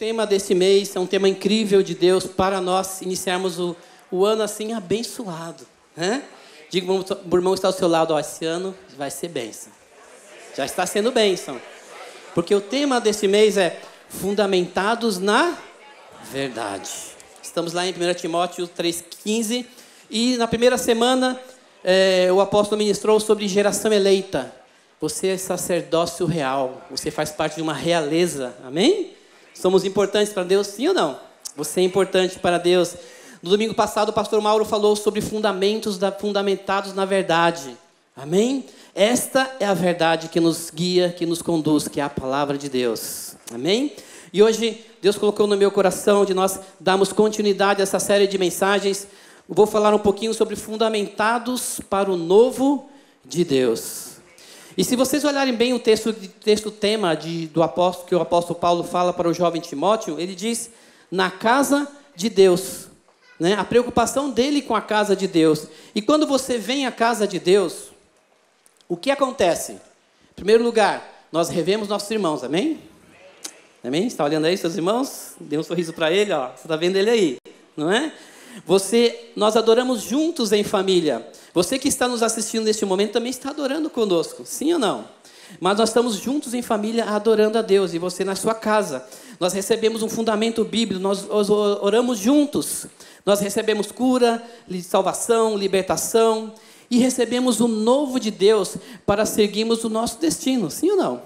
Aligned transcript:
Tema 0.00 0.26
desse 0.26 0.54
mês 0.54 0.96
é 0.96 0.98
um 0.98 1.04
tema 1.06 1.28
incrível 1.28 1.82
de 1.82 1.94
Deus 1.94 2.24
para 2.24 2.58
nós 2.58 3.02
iniciarmos 3.02 3.60
o, 3.60 3.76
o 4.10 4.24
ano 4.24 4.42
assim 4.42 4.72
abençoado. 4.72 5.66
Né? 5.94 6.22
Diga 6.70 6.86
para 6.86 7.18
o 7.30 7.36
irmão 7.36 7.52
que 7.52 7.58
está 7.58 7.68
ao 7.68 7.74
seu 7.74 7.86
lado, 7.86 8.14
ó, 8.14 8.18
esse 8.18 8.46
ano 8.46 8.74
vai 8.96 9.10
ser 9.10 9.28
bênção. 9.28 9.70
Já 10.56 10.64
está 10.64 10.86
sendo 10.86 11.12
bênção. 11.12 11.60
Porque 12.34 12.54
o 12.54 12.62
tema 12.62 12.98
desse 12.98 13.28
mês 13.28 13.58
é 13.58 13.78
Fundamentados 14.08 15.18
na 15.18 15.54
Verdade. 16.32 16.90
Estamos 17.42 17.74
lá 17.74 17.86
em 17.86 17.90
1 17.90 18.14
Timóteo 18.14 18.66
3,15. 18.66 19.66
E 20.08 20.38
na 20.38 20.48
primeira 20.48 20.78
semana, 20.78 21.38
é, 21.84 22.32
o 22.32 22.40
apóstolo 22.40 22.78
ministrou 22.78 23.20
sobre 23.20 23.46
geração 23.46 23.92
eleita. 23.92 24.50
Você 24.98 25.26
é 25.26 25.36
sacerdócio 25.36 26.24
real. 26.24 26.86
Você 26.90 27.10
faz 27.10 27.30
parte 27.32 27.56
de 27.56 27.62
uma 27.62 27.74
realeza. 27.74 28.54
Amém? 28.64 29.19
Somos 29.60 29.84
importantes 29.84 30.32
para 30.32 30.42
Deus, 30.42 30.68
sim 30.68 30.88
ou 30.88 30.94
não? 30.94 31.20
Você 31.54 31.80
é 31.80 31.84
importante 31.84 32.38
para 32.38 32.56
Deus. 32.56 32.94
No 33.42 33.50
domingo 33.50 33.74
passado, 33.74 34.08
o 34.08 34.12
pastor 34.12 34.40
Mauro 34.40 34.64
falou 34.64 34.96
sobre 34.96 35.20
fundamentos 35.20 35.98
da, 35.98 36.10
fundamentados 36.10 36.94
na 36.94 37.04
verdade. 37.04 37.76
Amém? 38.16 38.64
Esta 38.94 39.54
é 39.60 39.66
a 39.66 39.74
verdade 39.74 40.28
que 40.28 40.40
nos 40.40 40.70
guia, 40.70 41.10
que 41.10 41.26
nos 41.26 41.42
conduz, 41.42 41.88
que 41.88 42.00
é 42.00 42.02
a 42.02 42.08
palavra 42.08 42.56
de 42.56 42.70
Deus. 42.70 43.34
Amém? 43.52 43.92
E 44.32 44.42
hoje 44.42 44.82
Deus 45.02 45.18
colocou 45.18 45.46
no 45.46 45.58
meu 45.58 45.70
coração 45.70 46.24
de 46.24 46.32
nós 46.32 46.58
darmos 46.80 47.12
continuidade 47.12 47.80
a 47.80 47.82
essa 47.82 48.00
série 48.00 48.26
de 48.26 48.38
mensagens. 48.38 49.06
Vou 49.46 49.66
falar 49.66 49.94
um 49.94 49.98
pouquinho 49.98 50.32
sobre 50.32 50.56
fundamentados 50.56 51.82
para 51.90 52.10
o 52.10 52.16
novo 52.16 52.88
de 53.26 53.44
Deus. 53.44 54.09
E 54.80 54.84
se 54.84 54.96
vocês 54.96 55.26
olharem 55.26 55.52
bem 55.52 55.74
o 55.74 55.78
texto, 55.78 56.10
texto 56.10 56.70
tema 56.70 57.14
de, 57.14 57.48
do 57.48 57.62
apóstolo 57.62 58.08
que 58.08 58.14
o 58.14 58.20
apóstolo 58.22 58.58
Paulo 58.58 58.82
fala 58.82 59.12
para 59.12 59.28
o 59.28 59.34
jovem 59.34 59.60
Timóteo, 59.60 60.18
ele 60.18 60.34
diz 60.34 60.70
na 61.10 61.30
casa 61.30 61.86
de 62.16 62.30
Deus. 62.30 62.86
Né? 63.38 63.52
A 63.52 63.62
preocupação 63.62 64.30
dele 64.30 64.62
com 64.62 64.74
a 64.74 64.80
casa 64.80 65.14
de 65.14 65.28
Deus. 65.28 65.66
E 65.94 66.00
quando 66.00 66.26
você 66.26 66.56
vem 66.56 66.86
à 66.86 66.90
casa 66.90 67.28
de 67.28 67.38
Deus, 67.38 67.90
o 68.88 68.96
que 68.96 69.10
acontece? 69.10 69.72
Em 69.72 70.34
primeiro 70.34 70.64
lugar, 70.64 71.26
nós 71.30 71.50
revemos 71.50 71.86
nossos 71.86 72.10
irmãos, 72.10 72.42
amém? 72.42 72.80
Amém? 73.84 74.06
Está 74.06 74.24
olhando 74.24 74.46
aí 74.46 74.56
seus 74.56 74.76
irmãos? 74.76 75.34
Dê 75.38 75.58
um 75.58 75.62
sorriso 75.62 75.92
para 75.92 76.10
ele, 76.10 76.32
ó. 76.32 76.46
Você 76.56 76.62
está 76.62 76.76
vendo 76.76 76.96
ele 76.96 77.10
aí, 77.10 77.36
não 77.76 77.92
é? 77.92 78.14
Você, 78.64 79.28
nós 79.36 79.58
adoramos 79.58 80.00
juntos 80.00 80.52
em 80.52 80.64
família. 80.64 81.30
Você 81.52 81.78
que 81.78 81.88
está 81.88 82.06
nos 82.06 82.22
assistindo 82.22 82.64
neste 82.64 82.84
momento 82.84 83.12
também 83.12 83.30
está 83.30 83.50
adorando 83.50 83.90
conosco, 83.90 84.42
sim 84.44 84.72
ou 84.72 84.78
não? 84.78 85.04
Mas 85.58 85.76
nós 85.76 85.88
estamos 85.88 86.16
juntos 86.16 86.54
em 86.54 86.62
família 86.62 87.04
adorando 87.04 87.58
a 87.58 87.62
Deus 87.62 87.92
e 87.92 87.98
você 87.98 88.24
na 88.24 88.36
sua 88.36 88.54
casa. 88.54 89.04
Nós 89.40 89.52
recebemos 89.52 90.02
um 90.02 90.08
fundamento 90.08 90.64
bíblico, 90.64 91.02
nós 91.02 91.26
oramos 91.50 92.18
juntos. 92.18 92.86
Nós 93.26 93.40
recebemos 93.40 93.90
cura, 93.90 94.42
salvação, 94.82 95.56
libertação 95.56 96.54
e 96.90 96.98
recebemos 96.98 97.60
o 97.60 97.68
novo 97.68 98.18
de 98.18 98.30
Deus 98.30 98.76
para 99.04 99.26
seguirmos 99.26 99.84
o 99.84 99.88
nosso 99.88 100.18
destino, 100.18 100.70
sim 100.70 100.90
ou 100.90 100.96
não? 100.96 101.22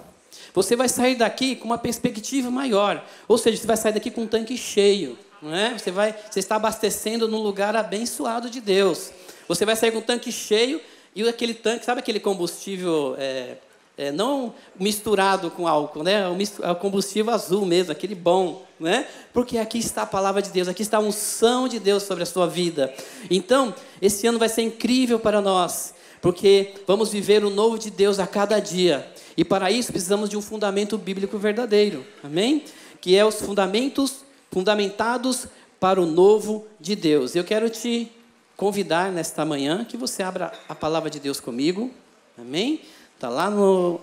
Você 0.52 0.76
vai 0.76 0.88
sair 0.88 1.16
daqui 1.16 1.56
com 1.56 1.64
uma 1.64 1.78
perspectiva 1.78 2.50
maior. 2.50 3.04
Ou 3.26 3.36
seja, 3.36 3.56
você 3.56 3.66
vai 3.66 3.76
sair 3.76 3.92
daqui 3.92 4.10
com 4.10 4.22
um 4.22 4.26
tanque 4.26 4.56
cheio. 4.56 5.18
Não 5.42 5.54
é? 5.54 5.76
você, 5.76 5.90
vai, 5.90 6.14
você 6.30 6.40
está 6.40 6.56
abastecendo 6.56 7.26
num 7.26 7.42
lugar 7.42 7.74
abençoado 7.74 8.48
de 8.48 8.60
Deus. 8.60 9.10
Você 9.48 9.64
vai 9.64 9.76
sair 9.76 9.92
com 9.92 9.98
um 9.98 10.02
tanque 10.02 10.32
cheio 10.32 10.80
e 11.14 11.28
aquele 11.28 11.54
tanque, 11.54 11.84
sabe 11.84 12.00
aquele 12.00 12.18
combustível 12.18 13.14
é, 13.18 13.56
é, 13.96 14.10
não 14.10 14.52
misturado 14.78 15.50
com 15.50 15.68
álcool, 15.68 16.02
né? 16.02 16.24
É 16.62 16.70
o 16.70 16.76
combustível 16.76 17.32
azul 17.32 17.64
mesmo, 17.64 17.92
aquele 17.92 18.14
bom, 18.14 18.64
né? 18.80 19.06
Porque 19.32 19.58
aqui 19.58 19.78
está 19.78 20.02
a 20.02 20.06
palavra 20.06 20.42
de 20.42 20.50
Deus, 20.50 20.66
aqui 20.66 20.82
está 20.82 20.96
a 20.96 21.00
unção 21.00 21.68
de 21.68 21.78
Deus 21.78 22.02
sobre 22.02 22.24
a 22.24 22.26
sua 22.26 22.46
vida. 22.46 22.92
Então, 23.30 23.74
esse 24.02 24.26
ano 24.26 24.38
vai 24.38 24.48
ser 24.48 24.62
incrível 24.62 25.20
para 25.20 25.40
nós, 25.40 25.94
porque 26.20 26.74
vamos 26.86 27.12
viver 27.12 27.44
o 27.44 27.50
novo 27.50 27.78
de 27.78 27.90
Deus 27.90 28.18
a 28.18 28.26
cada 28.26 28.58
dia. 28.58 29.08
E 29.36 29.44
para 29.44 29.70
isso 29.70 29.92
precisamos 29.92 30.28
de 30.28 30.36
um 30.36 30.42
fundamento 30.42 30.98
bíblico 30.98 31.38
verdadeiro. 31.38 32.04
Amém? 32.22 32.64
Que 33.00 33.16
é 33.16 33.24
os 33.24 33.36
fundamentos 33.36 34.24
fundamentados 34.50 35.46
para 35.78 36.00
o 36.00 36.06
novo 36.06 36.66
de 36.80 36.96
Deus. 36.96 37.34
Eu 37.34 37.44
quero 37.44 37.68
te 37.68 38.10
convidar 38.56 39.10
nesta 39.10 39.44
manhã 39.44 39.84
que 39.84 39.96
você 39.96 40.22
abra 40.22 40.52
a 40.68 40.74
palavra 40.74 41.10
de 41.10 41.18
Deus 41.18 41.40
comigo. 41.40 41.90
Amém? 42.38 42.80
Está 43.14 43.28
lá 43.28 43.50
no, 43.50 44.00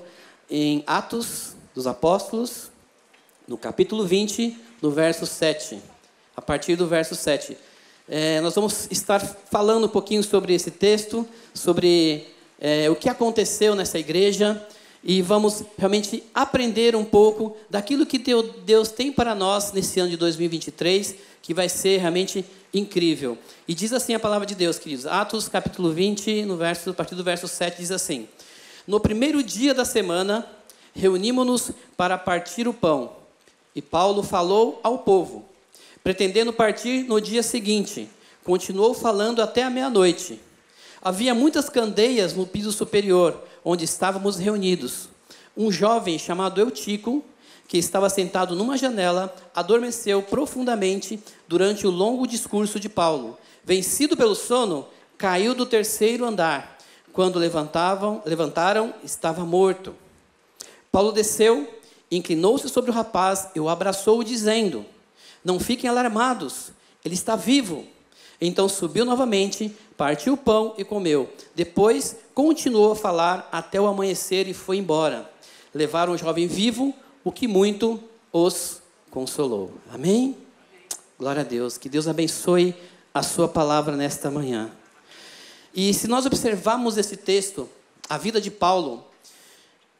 em 0.50 0.84
Atos 0.86 1.56
dos 1.74 1.88
Apóstolos, 1.88 2.70
no 3.48 3.58
capítulo 3.58 4.06
20, 4.06 4.58
no 4.82 4.92
verso 4.92 5.26
7. 5.26 5.80
A 6.36 6.42
partir 6.42 6.76
do 6.76 6.88
verso 6.88 7.16
7. 7.16 7.58
É, 8.08 8.42
nós 8.42 8.56
vamos 8.56 8.88
estar 8.92 9.20
falando 9.20 9.86
um 9.86 9.90
pouquinho 9.90 10.24
sobre 10.24 10.54
esse 10.54 10.72
texto, 10.72 11.28
sobre 11.54 12.28
é, 12.60 12.90
o 12.90 12.96
que 12.96 13.08
aconteceu 13.08 13.76
nessa 13.76 13.98
igreja 14.00 14.66
e 15.04 15.22
vamos 15.22 15.64
realmente 15.78 16.24
aprender 16.34 16.96
um 16.96 17.06
pouco 17.06 17.56
daquilo 17.70 18.06
que 18.06 18.20
Deus 18.66 18.90
tem 18.90 19.12
para 19.12 19.34
nós 19.34 19.72
nesse 19.72 20.00
ano 20.00 20.10
de 20.10 20.18
2023, 20.18 21.16
que 21.42 21.54
vai 21.54 21.68
ser 21.68 21.98
realmente 21.98 22.46
incrível. 22.74 23.38
E 23.68 23.74
diz 23.74 23.94
assim 23.94 24.14
a 24.14 24.20
palavra 24.20 24.46
de 24.46 24.56
Deus, 24.56 24.80
queridos. 24.80 25.06
Atos 25.06 25.48
capítulo 25.48 25.92
20, 25.92 26.46
no 26.46 26.58
verso, 26.58 26.90
a 26.90 26.94
partir 26.94 27.16
do 27.16 27.24
verso 27.24 27.48
7, 27.48 27.78
diz 27.78 27.92
assim: 27.92 28.28
No 28.88 29.00
primeiro 29.00 29.42
dia 29.44 29.74
da 29.74 29.86
semana, 29.86 30.48
reunimos-nos 30.94 31.72
para 31.98 32.18
partir 32.18 32.68
o 32.68 32.74
pão. 32.74 33.14
E 33.76 33.82
Paulo 33.82 34.22
falou 34.22 34.80
ao 34.84 35.00
povo, 35.00 35.46
pretendendo 36.04 36.52
partir 36.52 37.04
no 37.04 37.22
dia 37.22 37.42
seguinte. 37.42 38.10
Continuou 38.44 38.94
falando 38.94 39.42
até 39.42 39.64
a 39.64 39.70
meia-noite. 39.70 40.40
Havia 41.02 41.34
muitas 41.34 41.70
candeias 41.70 42.34
no 42.34 42.46
piso 42.46 42.72
superior 42.72 43.42
onde 43.64 43.86
estávamos 43.86 44.38
reunidos. 44.38 45.10
Um 45.56 45.72
jovem 45.72 46.18
chamado 46.18 46.60
Eutico, 46.60 47.24
que 47.72 47.78
estava 47.78 48.10
sentado 48.10 48.54
numa 48.54 48.78
janela, 48.78 49.34
adormeceu 49.56 50.22
profundamente 50.22 51.18
durante 51.48 51.88
o 51.88 51.90
longo 51.90 52.28
discurso 52.28 52.78
de 52.78 52.90
Paulo. 52.90 53.38
Vencido 53.64 54.18
pelo 54.18 54.36
sono, 54.36 54.86
caiu 55.18 55.56
do 55.56 55.66
terceiro 55.66 56.26
andar. 56.26 56.78
Quando 57.14 57.40
levantavam, 57.40 58.22
levantaram, 58.26 58.94
estava 59.06 59.46
morto. 59.46 59.96
Paulo 60.92 61.14
desceu, 61.14 61.66
inclinou-se 62.12 62.68
sobre 62.68 62.92
o 62.92 62.94
rapaz 62.94 63.48
e 63.56 63.60
o 63.62 63.70
abraçou, 63.70 64.22
dizendo: 64.22 64.86
Não 65.42 65.58
fiquem 65.58 65.90
alarmados, 65.90 66.74
ele 67.06 67.16
está 67.16 67.38
vivo. 67.38 67.86
Então 68.42 68.68
subiu 68.68 69.06
novamente, 69.06 69.74
partiu 69.96 70.34
o 70.34 70.38
pão 70.38 70.74
e 70.78 70.84
comeu. 70.84 71.32
Depois 71.56 72.18
continuou 72.34 72.92
a 72.92 72.98
falar 72.98 73.48
até 73.50 73.80
o 73.80 73.88
amanhecer 73.88 74.46
e 74.50 74.54
foi 74.54 74.76
embora. 74.76 75.32
Levaram 75.74 76.12
o 76.12 76.18
jovem 76.18 76.48
vivo, 76.48 76.94
o 77.24 77.32
que 77.32 77.48
muito 77.48 78.02
os 78.32 78.82
consolou. 79.10 79.72
Amém? 79.92 80.38
Glória 81.20 81.42
a 81.42 81.46
Deus. 81.46 81.78
Que 81.78 81.90
Deus 81.90 82.08
abençoe 82.08 82.76
a 83.14 83.22
sua 83.22 83.48
palavra 83.48 83.96
nesta 83.96 84.32
manhã. 84.32 84.72
E 85.74 85.94
se 85.94 86.08
nós 86.08 86.26
observarmos 86.26 86.98
esse 86.98 87.16
texto, 87.16 87.70
a 88.10 88.18
vida 88.18 88.42
de 88.42 88.52
Paulo, 88.52 89.06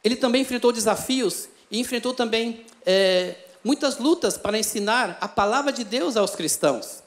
ele 0.04 0.16
também 0.16 0.42
enfrentou 0.42 0.72
desafios 0.72 1.48
e 1.70 1.80
enfrentou 1.80 2.14
também 2.14 2.66
é, 2.86 3.36
muitas 3.64 3.98
lutas 3.98 4.38
para 4.38 4.58
ensinar 4.58 5.18
a 5.22 5.28
palavra 5.28 5.72
de 5.72 5.84
Deus 5.84 6.18
aos 6.18 6.36
cristãos. 6.36 7.04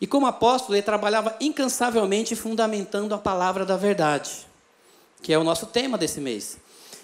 E 0.00 0.06
como 0.06 0.26
apóstolo, 0.26 0.76
ele 0.76 0.82
trabalhava 0.82 1.36
incansavelmente 1.40 2.36
fundamentando 2.36 3.14
a 3.14 3.18
palavra 3.18 3.66
da 3.66 3.76
verdade, 3.76 4.46
que 5.22 5.32
é 5.32 5.38
o 5.38 5.44
nosso 5.44 5.66
tema 5.66 5.98
desse 5.98 6.20
mês. 6.20 6.58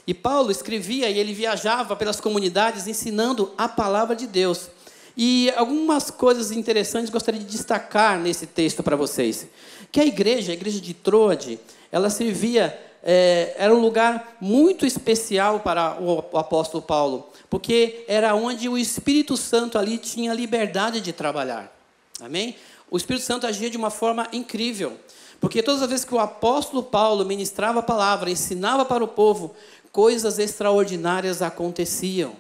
E 0.07 0.13
Paulo 0.13 0.51
escrevia 0.51 1.09
e 1.09 1.19
ele 1.19 1.33
viajava 1.33 1.97
pelas 1.97 2.21
comunidades 2.21 2.87
ensinando 2.87 3.53
a 3.57 3.69
palavra 3.69 4.15
de 4.15 4.27
Deus. 4.27 4.69
E 5.17 5.51
algumas 5.57 6.11
coisas 6.11 6.51
interessantes 6.51 7.11
gostaria 7.11 7.41
de 7.41 7.47
destacar 7.47 8.19
nesse 8.19 8.47
texto 8.47 8.83
para 8.83 8.97
vocês. 8.97 9.47
Que 9.91 10.01
a 10.01 10.05
igreja, 10.05 10.53
a 10.53 10.55
igreja 10.55 10.81
de 10.81 10.93
Troade, 10.93 11.59
ela 11.91 12.11
servia, 12.11 12.77
é, 13.03 13.55
era 13.57 13.75
um 13.75 13.81
lugar 13.81 14.37
muito 14.41 14.85
especial 14.85 15.61
para 15.61 15.97
o 16.01 16.37
apóstolo 16.37 16.83
Paulo, 16.83 17.31
porque 17.49 18.05
era 18.09 18.35
onde 18.35 18.69
o 18.69 18.77
Espírito 18.77 19.37
Santo 19.37 19.79
ali 19.79 19.99
tinha 19.99 20.35
liberdade 20.35 21.01
de 21.01 21.13
trabalhar. 21.13 21.73
Amém? 22.21 22.57
O 22.91 22.97
Espírito 22.97 23.25
Santo 23.25 23.47
agia 23.47 23.71
de 23.71 23.77
uma 23.77 23.91
forma 23.91 24.29
incrível. 24.33 24.99
Porque 25.41 25.63
todas 25.63 25.83
as 25.83 25.91
vezes 25.91 26.05
que 26.07 26.15
o 26.15 26.19
apóstolo 26.19 26.83
Paulo 26.83 27.25
ministrava 27.25 27.81
a 27.81 27.83
palavra, 27.83 28.31
ensinava 28.31 28.83
para 28.85 29.05
o 29.05 29.09
povo, 29.09 29.55
coisas 29.95 30.41
extraordinárias 30.41 31.41
aconteciam. 31.41 32.33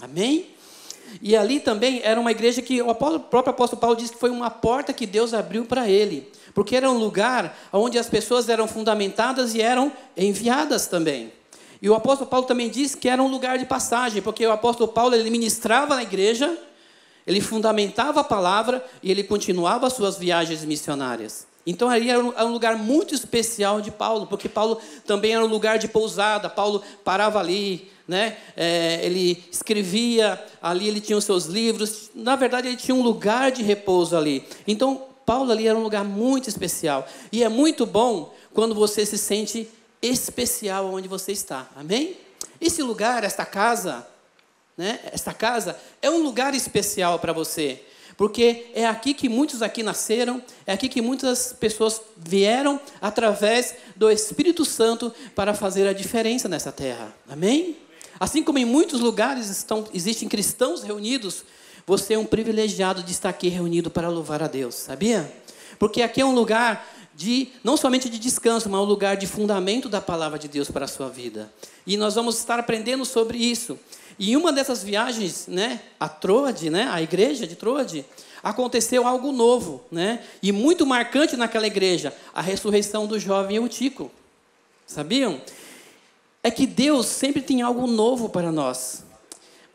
Amém? 0.00 0.46
E 1.20 1.36
ali 1.36 1.60
também 1.60 2.00
era 2.02 2.18
uma 2.18 2.30
igreja 2.30 2.62
que 2.62 2.80
o, 2.80 2.94
próprio 2.94 3.50
apóstolo 3.50 3.78
Paulo 3.78 3.94
disse 3.94 4.14
que 4.14 4.18
foi 4.18 4.30
uma 4.30 4.48
porta 4.48 4.90
que 4.90 5.06
Deus 5.06 5.34
abriu 5.34 5.66
para 5.66 5.86
ele. 5.86 6.32
Porque 6.54 6.74
era 6.74 6.90
um 6.90 6.96
lugar 6.96 7.58
onde 7.70 7.98
as 7.98 8.08
pessoas 8.08 8.48
eram 8.48 8.66
fundamentadas 8.66 9.54
e 9.54 9.60
eram 9.60 9.92
enviadas 10.16 10.86
também. 10.86 11.30
E 11.82 11.90
o 11.90 11.94
apóstolo 11.94 12.30
Paulo 12.30 12.46
também 12.46 12.70
disse 12.70 12.96
que 12.96 13.10
era 13.10 13.22
um 13.22 13.28
lugar 13.28 13.58
de 13.58 13.66
passagem, 13.66 14.22
porque 14.22 14.46
o 14.46 14.50
apóstolo 14.50 14.90
Paulo 14.90 15.14
ele 15.14 15.28
ministrava 15.28 15.96
na 15.96 16.02
igreja, 16.02 16.56
ele 17.26 17.42
fundamentava 17.42 18.20
a 18.20 18.24
palavra 18.24 18.82
e 19.02 19.10
ele 19.10 19.24
continuava 19.24 19.86
as 19.88 19.92
suas 19.92 20.16
viagens 20.16 20.64
missionárias. 20.64 21.46
Então 21.66 21.88
ali 21.88 22.10
era 22.10 22.22
um 22.22 22.52
lugar 22.52 22.76
muito 22.76 23.14
especial 23.14 23.80
de 23.80 23.90
Paulo, 23.90 24.26
porque 24.26 24.48
Paulo 24.48 24.80
também 25.06 25.32
era 25.32 25.44
um 25.44 25.48
lugar 25.48 25.78
de 25.78 25.88
pousada. 25.88 26.50
Paulo 26.50 26.82
parava 27.02 27.38
ali, 27.38 27.90
né? 28.06 28.36
É, 28.54 29.00
ele 29.02 29.42
escrevia 29.50 30.42
ali, 30.60 30.88
ele 30.88 31.00
tinha 31.00 31.16
os 31.16 31.24
seus 31.24 31.46
livros. 31.46 32.10
Na 32.14 32.36
verdade, 32.36 32.68
ele 32.68 32.76
tinha 32.76 32.94
um 32.94 33.02
lugar 33.02 33.50
de 33.50 33.62
repouso 33.62 34.16
ali. 34.16 34.46
Então 34.66 35.06
Paulo 35.24 35.50
ali 35.50 35.66
era 35.66 35.78
um 35.78 35.82
lugar 35.82 36.04
muito 36.04 36.48
especial. 36.48 37.06
E 37.32 37.42
é 37.42 37.48
muito 37.48 37.86
bom 37.86 38.34
quando 38.52 38.74
você 38.74 39.06
se 39.06 39.16
sente 39.16 39.68
especial 40.02 40.92
onde 40.92 41.08
você 41.08 41.32
está. 41.32 41.66
Amém? 41.74 42.16
Esse 42.60 42.82
lugar, 42.82 43.24
esta 43.24 43.46
casa, 43.46 44.06
né? 44.76 45.00
Esta 45.12 45.32
casa 45.32 45.78
é 46.02 46.10
um 46.10 46.22
lugar 46.22 46.54
especial 46.54 47.18
para 47.18 47.32
você. 47.32 47.82
Porque 48.16 48.66
é 48.74 48.86
aqui 48.86 49.12
que 49.12 49.28
muitos 49.28 49.60
aqui 49.62 49.82
nasceram, 49.82 50.42
é 50.66 50.72
aqui 50.72 50.88
que 50.88 51.02
muitas 51.02 51.52
pessoas 51.52 52.00
vieram 52.16 52.80
através 53.00 53.74
do 53.96 54.10
Espírito 54.10 54.64
Santo 54.64 55.12
para 55.34 55.52
fazer 55.54 55.88
a 55.88 55.92
diferença 55.92 56.48
nessa 56.48 56.70
terra. 56.70 57.14
Amém? 57.28 57.76
Assim 58.18 58.42
como 58.42 58.58
em 58.58 58.64
muitos 58.64 59.00
lugares 59.00 59.50
estão, 59.50 59.84
existem 59.92 60.28
cristãos 60.28 60.82
reunidos, 60.82 61.44
você 61.86 62.14
é 62.14 62.18
um 62.18 62.24
privilegiado 62.24 63.02
de 63.02 63.10
estar 63.10 63.28
aqui 63.28 63.48
reunido 63.48 63.90
para 63.90 64.08
louvar 64.08 64.42
a 64.42 64.46
Deus, 64.46 64.74
sabia? 64.76 65.30
Porque 65.78 66.00
aqui 66.00 66.20
é 66.20 66.24
um 66.24 66.34
lugar 66.34 66.88
de 67.16 67.48
não 67.62 67.76
somente 67.76 68.08
de 68.08 68.18
descanso, 68.18 68.68
mas 68.68 68.80
um 68.80 68.84
lugar 68.84 69.16
de 69.16 69.26
fundamento 69.26 69.88
da 69.88 70.00
palavra 70.00 70.38
de 70.38 70.48
Deus 70.48 70.70
para 70.70 70.84
a 70.84 70.88
sua 70.88 71.08
vida. 71.08 71.52
E 71.86 71.96
nós 71.96 72.14
vamos 72.14 72.38
estar 72.38 72.58
aprendendo 72.58 73.04
sobre 73.04 73.38
isso. 73.38 73.78
E 74.18 74.32
em 74.32 74.36
uma 74.36 74.52
dessas 74.52 74.82
viagens, 74.82 75.46
né, 75.48 75.80
a 75.98 76.08
Troade, 76.08 76.70
né, 76.70 76.88
a 76.90 77.02
igreja 77.02 77.46
de 77.46 77.56
Troade, 77.56 78.04
aconteceu 78.42 79.06
algo 79.06 79.32
novo, 79.32 79.82
né, 79.90 80.22
e 80.42 80.52
muito 80.52 80.86
marcante 80.86 81.36
naquela 81.36 81.66
igreja, 81.66 82.14
a 82.32 82.40
ressurreição 82.40 83.06
do 83.06 83.18
jovem 83.18 83.56
Eutico. 83.56 84.10
Sabiam? 84.86 85.40
É 86.42 86.50
que 86.50 86.66
Deus 86.66 87.06
sempre 87.06 87.40
tem 87.40 87.62
algo 87.62 87.86
novo 87.86 88.28
para 88.28 88.52
nós. 88.52 89.04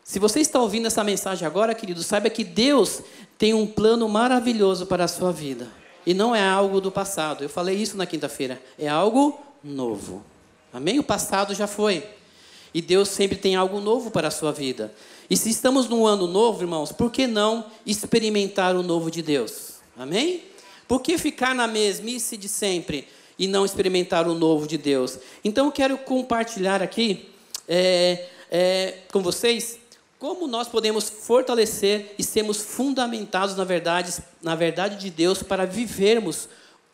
Se 0.04 0.18
você 0.18 0.40
está 0.40 0.60
ouvindo 0.60 0.86
essa 0.86 1.04
mensagem 1.04 1.46
agora, 1.46 1.74
querido, 1.74 2.02
saiba 2.02 2.30
que 2.30 2.44
Deus 2.44 3.02
tem 3.36 3.54
um 3.54 3.66
plano 3.66 4.08
maravilhoso 4.08 4.86
para 4.86 5.04
a 5.04 5.08
sua 5.08 5.32
vida. 5.32 5.68
E 6.04 6.14
não 6.14 6.34
é 6.34 6.48
algo 6.48 6.80
do 6.80 6.90
passado. 6.90 7.44
Eu 7.44 7.48
falei 7.48 7.76
isso 7.76 7.96
na 7.96 8.06
quinta-feira. 8.06 8.60
É 8.78 8.88
algo 8.88 9.38
novo. 9.62 10.22
Amém? 10.72 10.98
O 10.98 11.02
passado 11.02 11.54
já 11.54 11.66
foi. 11.66 12.04
E 12.72 12.80
Deus 12.80 13.08
sempre 13.08 13.36
tem 13.36 13.56
algo 13.56 13.80
novo 13.80 14.10
para 14.10 14.28
a 14.28 14.30
sua 14.30 14.52
vida. 14.52 14.92
E 15.28 15.36
se 15.36 15.50
estamos 15.50 15.88
num 15.88 16.06
ano 16.06 16.26
novo, 16.26 16.62
irmãos, 16.62 16.92
por 16.92 17.10
que 17.10 17.26
não 17.26 17.64
experimentar 17.84 18.76
o 18.76 18.82
novo 18.82 19.10
de 19.10 19.22
Deus? 19.22 19.74
Amém? 19.96 20.42
Por 20.88 21.00
que 21.00 21.18
ficar 21.18 21.54
na 21.54 21.66
mesmice 21.66 22.36
de 22.36 22.48
sempre 22.48 23.06
e 23.38 23.46
não 23.46 23.64
experimentar 23.64 24.26
o 24.26 24.34
novo 24.34 24.66
de 24.66 24.76
Deus? 24.76 25.18
Então 25.44 25.66
eu 25.66 25.72
quero 25.72 25.96
compartilhar 25.98 26.82
aqui 26.82 27.28
é, 27.68 28.26
é, 28.50 28.94
com 29.12 29.22
vocês 29.22 29.78
como 30.18 30.46
nós 30.46 30.68
podemos 30.68 31.08
fortalecer 31.08 32.14
e 32.18 32.22
sermos 32.22 32.58
fundamentados 32.58 33.56
na 33.56 33.64
verdade, 33.64 34.12
na 34.42 34.54
verdade 34.54 34.96
de 34.96 35.08
Deus 35.08 35.42
para 35.42 35.64
vivermos 35.64 36.48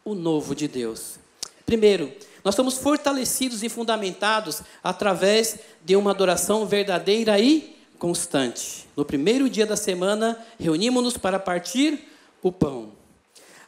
o 0.05 0.15
novo 0.15 0.55
de 0.55 0.69
Deus. 0.69 1.19
Primeiro, 1.67 2.13
nós 2.47 2.55
somos 2.55 2.79
fortalecidos 2.79 3.65
e 3.65 3.69
fundamentados 3.69 4.63
através 4.81 5.59
de 5.85 5.97
uma 5.97 6.13
adoração 6.13 6.65
verdadeira 6.65 7.41
e 7.41 7.77
constante. 7.99 8.87
No 8.97 9.05
primeiro 9.05 9.51
dia 9.51 9.67
da 9.67 9.77
semana, 9.77 10.39
reunimos-nos 10.57 11.17
para 11.17 11.41
partir 11.41 12.09
o 12.41 12.53
pão. 12.53 12.93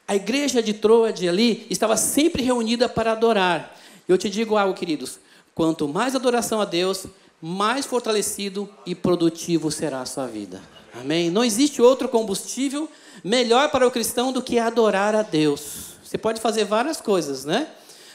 A 0.06 0.14
igreja 0.14 0.62
de 0.62 0.74
Troade 0.74 1.28
ali 1.28 1.66
estava 1.68 1.96
sempre 1.96 2.40
reunida 2.40 2.88
para 2.88 3.10
adorar. 3.10 3.76
Eu 4.06 4.16
te 4.16 4.30
digo 4.30 4.56
algo, 4.56 4.78
queridos: 4.78 5.18
quanto 5.56 5.88
mais 5.88 6.14
adoração 6.14 6.60
a 6.60 6.64
Deus, 6.64 7.06
mais 7.42 7.84
fortalecido 7.84 8.70
e 8.86 8.94
produtivo 8.94 9.72
será 9.72 10.02
a 10.02 10.06
sua 10.06 10.28
vida. 10.28 10.62
Amém? 10.94 11.30
Não 11.30 11.42
existe 11.42 11.82
outro 11.82 12.08
combustível 12.08 12.88
melhor 13.24 13.72
para 13.72 13.84
o 13.84 13.90
cristão 13.90 14.30
do 14.30 14.40
que 14.40 14.56
adorar 14.56 15.16
a 15.16 15.22
Deus. 15.22 15.96
Você 16.04 16.16
pode 16.16 16.40
fazer 16.40 16.64
várias 16.64 17.00
coisas, 17.00 17.44
né? 17.44 17.66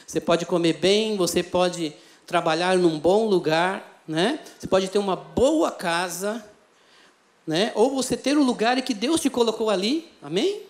Você 0.06 0.20
pode 0.20 0.46
comer 0.46 0.74
bem, 0.74 1.16
você 1.16 1.42
pode 1.42 1.94
trabalhar 2.26 2.76
num 2.76 2.98
bom 2.98 3.26
lugar, 3.26 4.02
né? 4.06 4.40
Você 4.58 4.66
pode 4.66 4.88
ter 4.88 4.98
uma 4.98 5.16
boa 5.16 5.70
casa, 5.70 6.44
né? 7.46 7.72
Ou 7.74 7.94
você 7.94 8.16
ter 8.16 8.36
o 8.36 8.42
lugar 8.42 8.80
que 8.82 8.94
Deus 8.94 9.20
te 9.20 9.30
colocou 9.30 9.70
ali, 9.70 10.10
amém? 10.22 10.62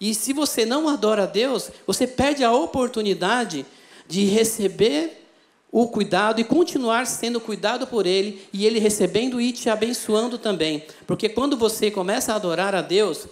E 0.00 0.14
se 0.14 0.32
você 0.32 0.66
não 0.66 0.88
adora 0.88 1.22
a 1.22 1.26
Deus, 1.26 1.70
você 1.86 2.06
perde 2.06 2.44
a 2.44 2.52
oportunidade 2.52 3.64
de 4.06 4.24
receber 4.24 5.24
o 5.70 5.88
cuidado 5.88 6.40
e 6.40 6.44
continuar 6.44 7.06
sendo 7.06 7.40
cuidado 7.40 7.86
por 7.86 8.06
Ele 8.06 8.46
e 8.52 8.66
Ele 8.66 8.78
recebendo 8.78 9.40
e 9.40 9.50
te 9.50 9.68
abençoando 9.68 10.38
também. 10.38 10.84
Porque 11.06 11.28
quando 11.28 11.56
você 11.56 11.90
começa 11.90 12.32
a 12.32 12.36
adorar 12.36 12.74
a 12.74 12.80
Deus, 12.80 13.26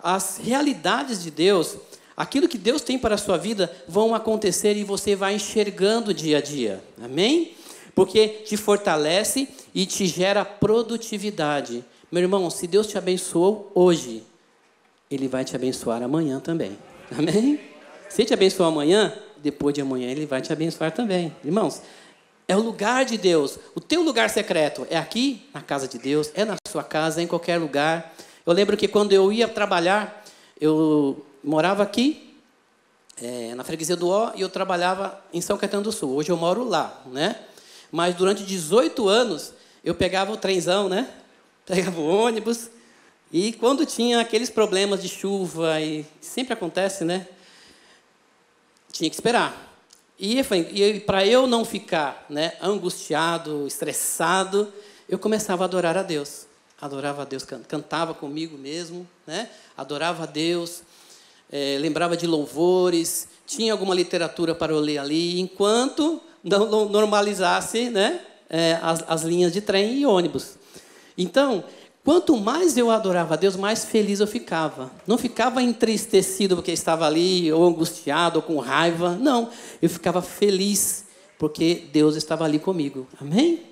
as 0.00 0.38
realidades 0.38 1.22
de 1.22 1.30
Deus 1.30 1.76
aquilo 2.18 2.48
que 2.48 2.58
Deus 2.58 2.82
tem 2.82 2.98
para 2.98 3.14
a 3.14 3.18
sua 3.18 3.38
vida 3.38 3.70
vão 3.86 4.12
acontecer 4.12 4.76
e 4.76 4.82
você 4.82 5.14
vai 5.14 5.36
enxergando 5.36 6.12
dia 6.12 6.38
a 6.38 6.40
dia. 6.40 6.82
Amém? 7.00 7.54
Porque 7.94 8.26
te 8.44 8.56
fortalece 8.56 9.48
e 9.72 9.86
te 9.86 10.04
gera 10.06 10.44
produtividade. 10.44 11.84
Meu 12.10 12.20
irmão, 12.20 12.50
se 12.50 12.66
Deus 12.66 12.88
te 12.88 12.98
abençoou 12.98 13.70
hoje, 13.72 14.24
Ele 15.08 15.28
vai 15.28 15.44
te 15.44 15.54
abençoar 15.54 16.02
amanhã 16.02 16.40
também. 16.40 16.76
Amém? 17.16 17.60
Se 18.08 18.24
te 18.24 18.34
abençoar 18.34 18.68
amanhã, 18.68 19.14
depois 19.36 19.72
de 19.72 19.80
amanhã 19.80 20.10
Ele 20.10 20.26
vai 20.26 20.42
te 20.42 20.52
abençoar 20.52 20.90
também. 20.90 21.32
Irmãos, 21.44 21.82
é 22.48 22.56
o 22.56 22.60
lugar 22.60 23.04
de 23.04 23.16
Deus. 23.16 23.58
O 23.76 23.80
teu 23.80 24.02
lugar 24.02 24.28
secreto 24.28 24.84
é 24.90 24.96
aqui, 24.96 25.48
na 25.54 25.60
casa 25.60 25.86
de 25.86 25.98
Deus, 25.98 26.32
é 26.34 26.44
na 26.44 26.56
sua 26.66 26.82
casa, 26.82 27.20
é 27.20 27.24
em 27.24 27.28
qualquer 27.28 27.58
lugar. 27.58 28.12
Eu 28.44 28.52
lembro 28.52 28.76
que 28.76 28.88
quando 28.88 29.12
eu 29.12 29.32
ia 29.32 29.46
trabalhar, 29.46 30.24
eu 30.60 31.24
morava 31.48 31.82
aqui, 31.82 32.34
é, 33.20 33.54
na 33.54 33.64
freguesia 33.64 33.96
do 33.96 34.08
Ó, 34.08 34.32
e 34.34 34.42
eu 34.42 34.50
trabalhava 34.50 35.18
em 35.32 35.40
São 35.40 35.56
Caetano 35.56 35.82
do 35.82 35.90
Sul. 35.90 36.14
Hoje 36.14 36.30
eu 36.30 36.36
moro 36.36 36.62
lá, 36.62 37.02
né? 37.06 37.40
Mas 37.90 38.14
durante 38.14 38.44
18 38.44 39.08
anos, 39.08 39.54
eu 39.82 39.94
pegava 39.94 40.30
o 40.30 40.36
trenzão, 40.36 40.88
né? 40.88 41.08
Pegava 41.64 42.00
o 42.00 42.06
ônibus, 42.06 42.70
e 43.30 43.52
quando 43.52 43.84
tinha 43.84 44.20
aqueles 44.20 44.48
problemas 44.48 45.02
de 45.02 45.08
chuva, 45.08 45.78
e 45.80 46.06
sempre 46.20 46.54
acontece, 46.54 47.04
né? 47.04 47.26
Tinha 48.90 49.10
que 49.10 49.16
esperar. 49.16 49.76
E, 50.18 50.40
e 50.40 51.00
para 51.00 51.26
eu 51.26 51.46
não 51.46 51.62
ficar 51.64 52.24
né, 52.28 52.54
angustiado, 52.60 53.66
estressado, 53.66 54.72
eu 55.06 55.18
começava 55.18 55.64
a 55.64 55.66
adorar 55.66 55.96
a 55.96 56.02
Deus. 56.02 56.46
Adorava 56.80 57.22
a 57.22 57.24
Deus, 57.24 57.44
cantava 57.44 58.14
comigo 58.14 58.56
mesmo, 58.56 59.06
né? 59.26 59.50
adorava 59.78 60.24
a 60.24 60.26
Deus, 60.26 60.82
é, 61.50 61.78
lembrava 61.80 62.16
de 62.16 62.26
louvores, 62.26 63.28
tinha 63.46 63.72
alguma 63.72 63.94
literatura 63.94 64.54
para 64.54 64.72
eu 64.72 64.78
ler 64.78 64.98
ali, 64.98 65.40
enquanto 65.40 66.20
não 66.42 66.88
normalizasse 66.88 67.90
né, 67.90 68.20
é, 68.48 68.78
as, 68.82 69.04
as 69.08 69.22
linhas 69.22 69.52
de 69.52 69.60
trem 69.60 69.98
e 69.98 70.06
ônibus. 70.06 70.56
Então, 71.16 71.64
quanto 72.04 72.36
mais 72.36 72.76
eu 72.76 72.90
adorava 72.90 73.34
a 73.34 73.36
Deus, 73.36 73.56
mais 73.56 73.84
feliz 73.84 74.20
eu 74.20 74.26
ficava. 74.26 74.90
Não 75.06 75.18
ficava 75.18 75.62
entristecido 75.62 76.56
porque 76.56 76.72
estava 76.72 77.06
ali, 77.06 77.52
ou 77.52 77.66
angustiado, 77.66 78.38
ou 78.38 78.42
com 78.42 78.58
raiva. 78.58 79.16
Não, 79.16 79.50
eu 79.82 79.90
ficava 79.90 80.22
feliz 80.22 81.04
porque 81.38 81.84
Deus 81.92 82.16
estava 82.16 82.44
ali 82.44 82.58
comigo. 82.58 83.06
Amém? 83.20 83.62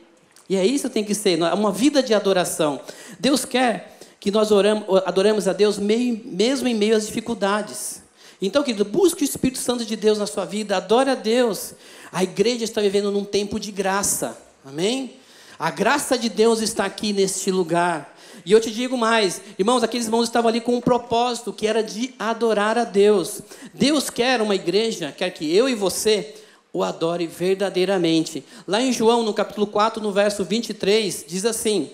E 0.48 0.56
é 0.56 0.64
isso 0.64 0.88
que 0.88 0.94
tem 0.94 1.04
que 1.04 1.14
ser, 1.14 1.38
uma 1.54 1.72
vida 1.72 2.02
de 2.02 2.14
adoração. 2.14 2.80
Deus 3.18 3.44
quer 3.44 3.95
que 4.26 4.30
nós 4.32 4.50
oramos, 4.50 4.84
adoramos 5.04 5.46
a 5.46 5.52
Deus 5.52 5.78
meio, 5.78 6.20
mesmo 6.24 6.66
em 6.66 6.74
meio 6.74 6.96
às 6.96 7.06
dificuldades. 7.06 8.02
Então, 8.42 8.64
querido, 8.64 8.84
busque 8.84 9.22
o 9.22 9.24
Espírito 9.24 9.60
Santo 9.60 9.84
de 9.84 9.94
Deus 9.94 10.18
na 10.18 10.26
sua 10.26 10.44
vida, 10.44 10.76
adore 10.76 11.10
a 11.10 11.14
Deus. 11.14 11.74
A 12.10 12.24
igreja 12.24 12.64
está 12.64 12.80
vivendo 12.80 13.12
num 13.12 13.24
tempo 13.24 13.60
de 13.60 13.70
graça, 13.70 14.36
amém? 14.64 15.12
A 15.56 15.70
graça 15.70 16.18
de 16.18 16.28
Deus 16.28 16.60
está 16.60 16.84
aqui 16.84 17.12
neste 17.12 17.52
lugar. 17.52 18.18
E 18.44 18.50
eu 18.50 18.60
te 18.60 18.68
digo 18.68 18.98
mais, 18.98 19.40
irmãos, 19.56 19.84
aqueles 19.84 20.06
irmãos 20.06 20.24
estavam 20.24 20.48
ali 20.48 20.60
com 20.60 20.74
um 20.74 20.80
propósito 20.80 21.52
que 21.52 21.64
era 21.64 21.80
de 21.80 22.12
adorar 22.18 22.76
a 22.76 22.82
Deus. 22.82 23.40
Deus 23.72 24.10
quer 24.10 24.42
uma 24.42 24.56
igreja, 24.56 25.14
quer 25.16 25.30
que 25.30 25.54
eu 25.54 25.68
e 25.68 25.74
você 25.76 26.34
o 26.72 26.82
adore 26.82 27.28
verdadeiramente. 27.28 28.44
Lá 28.66 28.82
em 28.82 28.92
João, 28.92 29.22
no 29.22 29.32
capítulo 29.32 29.68
4, 29.68 30.02
no 30.02 30.10
verso 30.10 30.44
23, 30.44 31.26
diz 31.28 31.44
assim: 31.44 31.92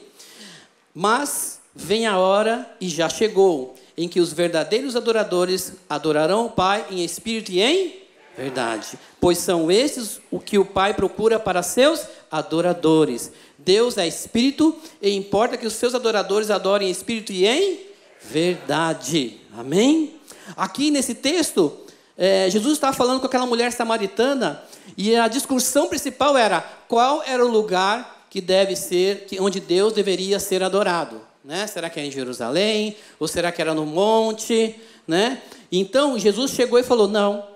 Mas 0.95 1.61
vem 1.75 2.07
a 2.07 2.19
hora 2.19 2.69
e 2.81 2.89
já 2.89 3.09
chegou, 3.09 3.75
em 3.97 4.09
que 4.09 4.21
os 4.21 4.33
verdadeiros 4.33 4.97
adoradores 4.97 5.75
adorarão 5.89 6.47
o 6.47 6.51
Pai 6.51 6.87
em 6.91 7.05
espírito 7.05 7.53
e 7.53 7.61
em 7.61 8.03
verdade, 8.37 8.99
pois 9.21 9.39
são 9.39 9.71
esses 9.71 10.21
o 10.31 10.41
que 10.41 10.59
o 10.59 10.65
Pai 10.65 10.95
procura 10.95 11.39
para 11.39 11.63
seus 11.63 12.03
adoradores. 12.31 13.31
Deus 13.59 13.99
é 13.99 14.07
espírito 14.07 14.77
e 15.01 15.11
importa 15.11 15.57
que 15.57 15.67
os 15.67 15.75
seus 15.75 15.95
adoradores 15.95 16.51
adorem 16.51 16.89
em 16.89 16.91
espírito 16.91 17.33
e 17.33 17.47
em 17.47 17.81
verdade. 18.23 19.39
Amém? 19.57 20.15
Aqui 20.57 20.91
nesse 20.91 21.15
texto, 21.15 21.77
é, 22.17 22.49
Jesus 22.51 22.75
estava 22.75 22.97
falando 22.97 23.21
com 23.21 23.27
aquela 23.27 23.47
mulher 23.47 23.73
samaritana 23.73 24.63
e 24.97 25.15
a 25.15 25.29
discussão 25.29 25.89
principal 25.89 26.37
era 26.37 26.61
qual 26.89 27.23
era 27.25 27.45
o 27.45 27.51
lugar 27.51 28.27
que 28.29 28.41
deve 28.41 28.75
ser, 28.77 29.27
que, 29.27 29.41
onde 29.41 29.61
Deus 29.61 29.93
deveria 29.93 30.41
ser 30.41 30.63
adorado. 30.63 31.21
Né? 31.45 31.67
Será 31.67 31.91
que 31.91 31.99
é 31.99 32.05
em 32.05 32.11
Jerusalém? 32.11 32.97
Ou 33.19 33.27
será 33.27 33.51
que 33.51 33.61
era 33.61 33.75
no 33.75 33.85
monte? 33.85 34.77
Né? 35.07 35.43
Então 35.71 36.19
Jesus 36.19 36.53
chegou 36.53 36.79
e 36.79 36.85
falou: 36.85 37.09
Não, 37.09 37.47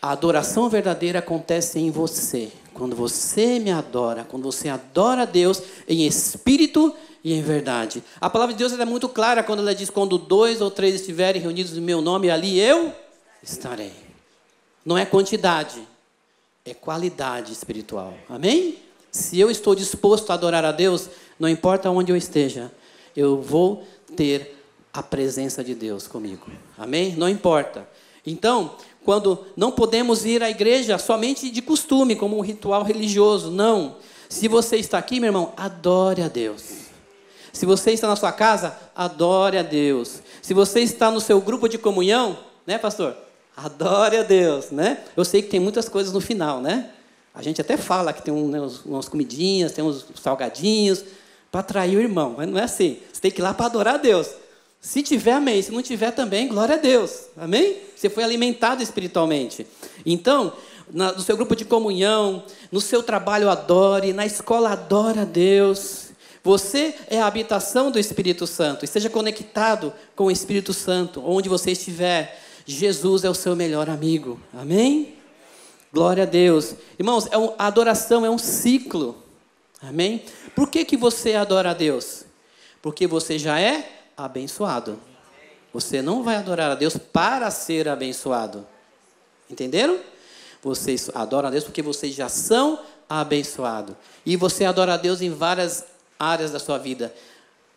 a 0.00 0.12
adoração 0.12 0.68
verdadeira 0.68 1.18
acontece 1.18 1.78
em 1.78 1.90
você. 1.90 2.50
Quando 2.72 2.96
você 2.96 3.58
me 3.58 3.70
adora, 3.70 4.24
quando 4.24 4.44
você 4.44 4.68
adora 4.68 5.22
a 5.22 5.26
Deus 5.26 5.62
em 5.86 6.06
espírito 6.06 6.94
e 7.22 7.32
em 7.32 7.40
verdade. 7.40 8.02
A 8.20 8.28
palavra 8.28 8.52
de 8.52 8.58
Deus 8.58 8.78
é 8.78 8.84
muito 8.84 9.08
clara 9.08 9.42
quando 9.42 9.60
ela 9.60 9.74
diz: 9.74 9.90
Quando 9.90 10.18
dois 10.18 10.60
ou 10.60 10.70
três 10.70 10.94
estiverem 10.94 11.40
reunidos 11.40 11.76
em 11.76 11.80
meu 11.80 12.00
nome, 12.00 12.30
ali 12.30 12.58
eu 12.58 12.92
estarei. 13.42 13.92
Não 14.84 14.98
é 14.98 15.06
quantidade, 15.06 15.80
é 16.64 16.74
qualidade 16.74 17.52
espiritual. 17.52 18.12
Amém? 18.28 18.78
Se 19.10 19.38
eu 19.38 19.50
estou 19.50 19.74
disposto 19.74 20.30
a 20.30 20.34
adorar 20.34 20.64
a 20.64 20.72
Deus, 20.72 21.08
não 21.38 21.48
importa 21.48 21.88
onde 21.88 22.12
eu 22.12 22.16
esteja, 22.16 22.70
eu 23.16 23.40
vou 23.40 23.84
ter 24.16 24.58
a 24.92 25.02
presença 25.02 25.62
de 25.62 25.74
Deus 25.74 26.06
comigo. 26.06 26.46
Amém? 26.78 27.14
Não 27.16 27.28
importa. 27.28 27.88
Então, 28.26 28.76
quando 29.04 29.44
não 29.56 29.72
podemos 29.72 30.24
ir 30.24 30.42
à 30.42 30.48
igreja 30.48 30.98
somente 30.98 31.50
de 31.50 31.60
costume, 31.60 32.16
como 32.16 32.38
um 32.38 32.40
ritual 32.40 32.82
religioso, 32.82 33.50
não. 33.50 33.96
Se 34.28 34.48
você 34.48 34.76
está 34.76 34.98
aqui, 34.98 35.20
meu 35.20 35.28
irmão, 35.28 35.52
adore 35.56 36.22
a 36.22 36.28
Deus. 36.28 36.84
Se 37.52 37.66
você 37.66 37.92
está 37.92 38.08
na 38.08 38.16
sua 38.16 38.32
casa, 38.32 38.76
adore 38.96 39.58
a 39.58 39.62
Deus. 39.62 40.20
Se 40.42 40.54
você 40.54 40.80
está 40.80 41.10
no 41.10 41.20
seu 41.20 41.40
grupo 41.40 41.68
de 41.68 41.78
comunhão, 41.78 42.38
né, 42.66 42.78
pastor? 42.78 43.16
Adore 43.56 44.16
a 44.16 44.22
Deus, 44.22 44.70
né? 44.70 45.04
Eu 45.16 45.24
sei 45.24 45.42
que 45.42 45.48
tem 45.48 45.60
muitas 45.60 45.88
coisas 45.88 46.12
no 46.12 46.20
final, 46.20 46.60
né? 46.60 46.90
A 47.34 47.42
gente 47.42 47.60
até 47.60 47.76
fala 47.76 48.12
que 48.12 48.22
tem 48.22 48.32
né, 48.32 48.58
umas 48.84 49.08
comidinhas, 49.08 49.72
tem 49.72 49.84
uns 49.84 50.06
salgadinhos, 50.20 51.04
para 51.54 51.60
atrair 51.60 51.96
o 51.96 52.00
irmão, 52.00 52.34
mas 52.36 52.48
não 52.48 52.58
é 52.58 52.64
assim. 52.64 52.98
Você 53.12 53.20
tem 53.20 53.30
que 53.30 53.40
ir 53.40 53.44
lá 53.44 53.54
para 53.54 53.66
adorar 53.66 53.94
a 53.94 53.98
Deus. 53.98 54.28
Se 54.80 55.04
tiver, 55.04 55.34
amém. 55.34 55.62
Se 55.62 55.70
não 55.70 55.82
tiver 55.82 56.10
também, 56.10 56.48
glória 56.48 56.74
a 56.74 56.78
Deus. 56.78 57.26
Amém? 57.36 57.76
Você 57.94 58.10
foi 58.10 58.24
alimentado 58.24 58.82
espiritualmente. 58.82 59.64
Então, 60.04 60.52
na, 60.92 61.12
no 61.12 61.20
seu 61.20 61.36
grupo 61.36 61.54
de 61.54 61.64
comunhão, 61.64 62.42
no 62.72 62.80
seu 62.80 63.04
trabalho, 63.04 63.48
adore. 63.48 64.12
Na 64.12 64.26
escola, 64.26 64.72
adora 64.72 65.22
a 65.22 65.24
Deus. 65.24 66.06
Você 66.42 66.92
é 67.08 67.20
a 67.20 67.26
habitação 67.26 67.88
do 67.88 68.00
Espírito 68.00 68.48
Santo. 68.48 68.84
Esteja 68.84 69.08
conectado 69.08 69.92
com 70.16 70.24
o 70.24 70.32
Espírito 70.32 70.74
Santo, 70.74 71.22
onde 71.24 71.48
você 71.48 71.70
estiver. 71.70 72.36
Jesus 72.66 73.22
é 73.22 73.30
o 73.30 73.34
seu 73.34 73.54
melhor 73.54 73.88
amigo. 73.88 74.40
Amém? 74.52 75.14
Glória 75.92 76.24
a 76.24 76.26
Deus. 76.26 76.74
Irmãos, 76.98 77.28
é 77.30 77.38
um, 77.38 77.52
a 77.56 77.68
adoração 77.68 78.26
é 78.26 78.30
um 78.30 78.38
ciclo. 78.38 79.22
Amém? 79.88 80.24
Por 80.54 80.68
que, 80.68 80.84
que 80.84 80.96
você 80.96 81.34
adora 81.34 81.70
a 81.70 81.74
Deus? 81.74 82.24
Porque 82.80 83.06
você 83.06 83.38
já 83.38 83.60
é 83.60 84.04
abençoado. 84.16 84.98
Você 85.72 86.00
não 86.00 86.22
vai 86.22 86.36
adorar 86.36 86.70
a 86.70 86.74
Deus 86.74 86.96
para 86.96 87.50
ser 87.50 87.88
abençoado. 87.88 88.66
Entenderam? 89.50 89.98
Vocês 90.62 91.10
adoram 91.14 91.48
a 91.48 91.50
Deus 91.50 91.64
porque 91.64 91.82
vocês 91.82 92.14
já 92.14 92.28
são 92.28 92.80
abençoados. 93.08 93.94
E 94.24 94.36
você 94.36 94.64
adora 94.64 94.94
a 94.94 94.96
Deus 94.96 95.20
em 95.20 95.30
várias 95.30 95.84
áreas 96.18 96.50
da 96.50 96.58
sua 96.58 96.78
vida. 96.78 97.14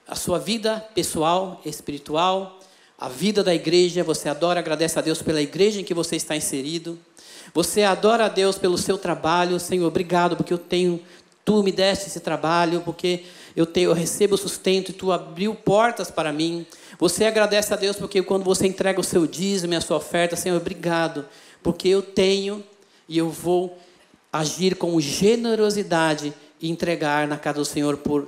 A 0.07 0.15
sua 0.15 0.39
vida 0.39 0.79
pessoal, 0.95 1.61
espiritual, 1.65 2.59
a 2.97 3.09
vida 3.09 3.43
da 3.43 3.53
igreja, 3.53 4.03
você 4.03 4.29
adora, 4.29 4.59
agradece 4.59 4.97
a 4.97 5.01
Deus 5.01 5.21
pela 5.21 5.41
igreja 5.41 5.81
em 5.81 5.83
que 5.83 5.93
você 5.93 6.15
está 6.15 6.35
inserido. 6.35 6.97
Você 7.53 7.83
adora 7.83 8.25
a 8.25 8.29
Deus 8.29 8.57
pelo 8.57 8.77
seu 8.77 8.97
trabalho, 8.97 9.59
Senhor, 9.59 9.87
obrigado 9.87 10.35
porque 10.37 10.53
eu 10.53 10.57
tenho, 10.57 11.01
tu 11.47 11.63
me 11.63 11.71
deste 11.71 12.07
esse 12.07 12.19
trabalho, 12.19 12.81
porque 12.81 13.23
eu, 13.55 13.65
tenho, 13.65 13.91
eu 13.91 13.93
recebo 13.93 14.35
sustento 14.35 14.89
e 14.89 14.93
tu 14.93 15.13
abriu 15.13 15.55
portas 15.55 16.11
para 16.11 16.33
mim. 16.33 16.67
Você 16.99 17.23
agradece 17.23 17.73
a 17.73 17.77
Deus 17.77 17.95
porque 17.95 18.21
quando 18.21 18.43
você 18.43 18.67
entrega 18.67 18.99
o 18.99 19.03
seu 19.03 19.25
dízimo 19.25 19.71
e 19.71 19.77
a 19.77 19.79
sua 19.79 19.95
oferta, 19.95 20.35
Senhor, 20.35 20.57
obrigado, 20.57 21.25
porque 21.63 21.87
eu 21.87 22.01
tenho 22.01 22.61
e 23.07 23.17
eu 23.17 23.29
vou 23.29 23.77
agir 24.31 24.75
com 24.75 24.99
generosidade 24.99 26.33
e 26.59 26.69
entregar 26.69 27.25
na 27.29 27.37
casa 27.37 27.59
do 27.59 27.65
Senhor 27.65 27.95
por 27.95 28.27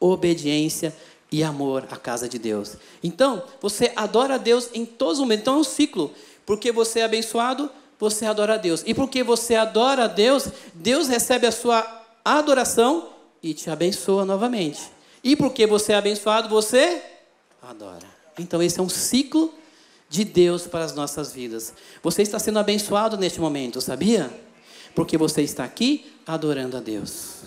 obediência 0.00 0.96
e 1.30 1.44
amor 1.44 1.86
à 1.90 1.98
casa 1.98 2.26
de 2.26 2.38
Deus. 2.38 2.78
Então, 3.02 3.42
você 3.60 3.92
adora 3.94 4.36
a 4.36 4.38
Deus 4.38 4.70
em 4.72 4.86
todos 4.86 5.18
os 5.18 5.20
momentos. 5.20 5.42
Então, 5.42 5.56
é 5.56 5.58
um 5.58 5.64
ciclo. 5.64 6.14
Porque 6.46 6.72
você 6.72 7.00
é 7.00 7.04
abençoado, 7.04 7.70
você 7.98 8.24
adora 8.24 8.54
a 8.54 8.56
Deus. 8.56 8.82
E 8.86 8.94
porque 8.94 9.22
você 9.22 9.54
adora 9.54 10.04
a 10.04 10.08
Deus, 10.08 10.48
Deus 10.72 11.08
recebe 11.08 11.46
a 11.46 11.52
sua 11.52 12.03
adoração 12.24 13.10
e 13.42 13.52
te 13.52 13.68
abençoa 13.68 14.24
novamente. 14.24 14.80
E 15.22 15.36
porque 15.36 15.66
você 15.66 15.92
é 15.92 15.96
abençoado, 15.96 16.48
você 16.48 17.02
adora. 17.62 18.06
Então, 18.38 18.62
esse 18.62 18.80
é 18.80 18.82
um 18.82 18.88
ciclo 18.88 19.52
de 20.08 20.24
Deus 20.24 20.66
para 20.66 20.84
as 20.84 20.94
nossas 20.94 21.32
vidas. 21.32 21.72
Você 22.02 22.22
está 22.22 22.38
sendo 22.38 22.58
abençoado 22.58 23.16
neste 23.16 23.40
momento, 23.40 23.80
sabia? 23.80 24.30
Porque 24.94 25.18
você 25.18 25.42
está 25.42 25.64
aqui 25.64 26.12
adorando 26.26 26.76
a 26.76 26.80
Deus. 26.80 27.42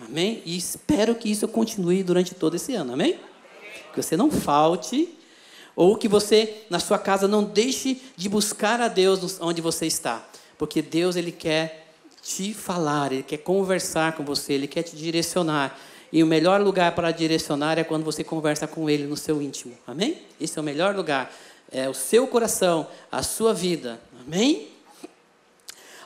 Amém? 0.00 0.42
E 0.44 0.56
espero 0.56 1.14
que 1.14 1.30
isso 1.30 1.46
continue 1.48 2.02
durante 2.02 2.34
todo 2.34 2.56
esse 2.56 2.74
ano. 2.74 2.92
Amém? 2.92 3.18
Que 3.92 4.02
você 4.02 4.16
não 4.16 4.30
falte, 4.30 5.08
ou 5.74 5.96
que 5.96 6.08
você, 6.08 6.64
na 6.70 6.78
sua 6.78 6.98
casa, 6.98 7.28
não 7.28 7.44
deixe 7.44 8.00
de 8.16 8.28
buscar 8.28 8.80
a 8.80 8.88
Deus 8.88 9.38
onde 9.40 9.60
você 9.60 9.86
está. 9.86 10.26
Porque 10.56 10.80
Deus, 10.80 11.16
Ele 11.16 11.30
quer 11.30 11.85
te 12.26 12.52
falar, 12.52 13.12
Ele 13.12 13.22
quer 13.22 13.36
conversar 13.38 14.16
com 14.16 14.24
você, 14.24 14.54
Ele 14.54 14.66
quer 14.66 14.82
te 14.82 14.96
direcionar. 14.96 15.78
E 16.12 16.22
o 16.22 16.26
melhor 16.26 16.60
lugar 16.60 16.92
para 16.92 17.12
direcionar 17.12 17.78
é 17.78 17.84
quando 17.84 18.04
você 18.04 18.24
conversa 18.24 18.66
com 18.66 18.90
Ele 18.90 19.04
no 19.04 19.16
seu 19.16 19.40
íntimo. 19.40 19.74
Amém? 19.86 20.18
Esse 20.40 20.58
é 20.58 20.60
o 20.60 20.64
melhor 20.64 20.96
lugar. 20.96 21.32
É 21.70 21.88
o 21.88 21.94
seu 21.94 22.26
coração, 22.26 22.88
a 23.12 23.22
sua 23.22 23.54
vida. 23.54 24.00
Amém? 24.26 24.68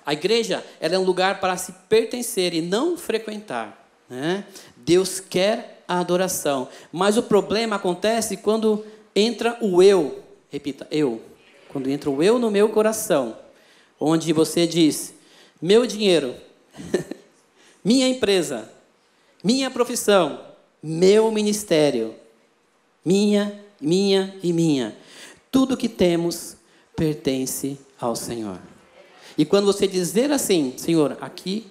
A 0.05 0.13
igreja 0.13 0.65
ela 0.79 0.95
é 0.95 0.99
um 0.99 1.05
lugar 1.05 1.41
para 1.41 1.57
se 1.57 1.73
pertencer 1.89 2.53
e 2.53 2.61
não 2.61 2.99
frequentar. 2.99 3.89
Né? 4.09 4.45
Deus 4.77 5.21
quer 5.21 5.83
a 5.89 6.01
adoração. 6.01 6.69
Mas 6.93 7.17
o 7.17 7.23
problema 7.23 7.77
acontece 7.77 8.37
quando 8.37 8.85
entra 9.17 9.57
o 9.61 9.83
eu. 9.83 10.23
Repita, 10.51 10.87
eu. 10.91 11.21
Quando 11.69 11.89
entra 11.89 12.11
o 12.11 12.23
eu 12.23 12.39
no 12.39 12.51
meu 12.51 12.69
coração. 12.69 13.37
Onde 13.99 14.33
você 14.33 14.67
diz: 14.67 15.15
meu 15.61 15.87
dinheiro, 15.87 16.35
minha 17.85 18.09
empresa, 18.09 18.71
minha 19.43 19.71
profissão, 19.71 20.41
meu 20.83 21.31
ministério, 21.31 22.15
minha, 23.05 23.63
minha 23.81 24.37
e 24.43 24.53
minha. 24.53 24.97
Tudo 25.51 25.77
que 25.77 25.89
temos 25.89 26.57
pertence 26.97 27.79
ao 27.99 28.15
Senhor. 28.15 28.59
E 29.37 29.45
quando 29.45 29.67
você 29.67 29.87
dizer 29.87 30.31
assim, 30.31 30.75
Senhor, 30.77 31.17
aqui, 31.21 31.67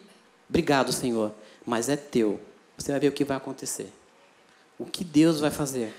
obrigado, 0.50 0.92
Senhor, 0.92 1.32
mas 1.66 1.90
é 1.90 1.96
teu. 1.96 2.40
Você 2.78 2.92
vai 2.92 3.00
ver 3.00 3.10
o 3.10 3.12
que 3.12 3.24
vai 3.24 3.38
acontecer. 3.38 3.92
O 4.78 4.86
que 4.86 5.04
Deus 5.04 5.40
vai 5.40 5.52
fazer. 5.52 5.94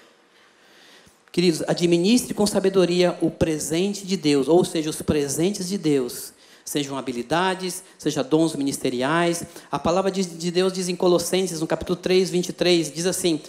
Queridos, 1.31 1.63
administre 1.69 2.35
com 2.35 2.47
sabedoria 2.47 3.17
o 3.21 3.31
presente 3.31 4.05
de 4.05 4.17
Deus, 4.17 4.49
ou 4.49 4.65
seja, 4.65 4.91
os 4.91 5.01
presentes 5.01 5.69
de 5.69 5.79
Deus. 5.79 6.33
Sejam 6.71 6.97
habilidades, 6.97 7.83
sejam 7.99 8.23
dons 8.23 8.55
ministeriais. 8.55 9.43
A 9.73 9.77
palavra 9.77 10.09
de 10.09 10.53
Deus 10.53 10.73
diz 10.73 10.89
em 10.89 10.95
Colossenses, 10.95 11.61
no 11.61 11.67
capítulo 11.67 11.97
3, 11.97 12.31
23, 12.31 12.93
diz 12.93 13.07
assim: 13.07 13.41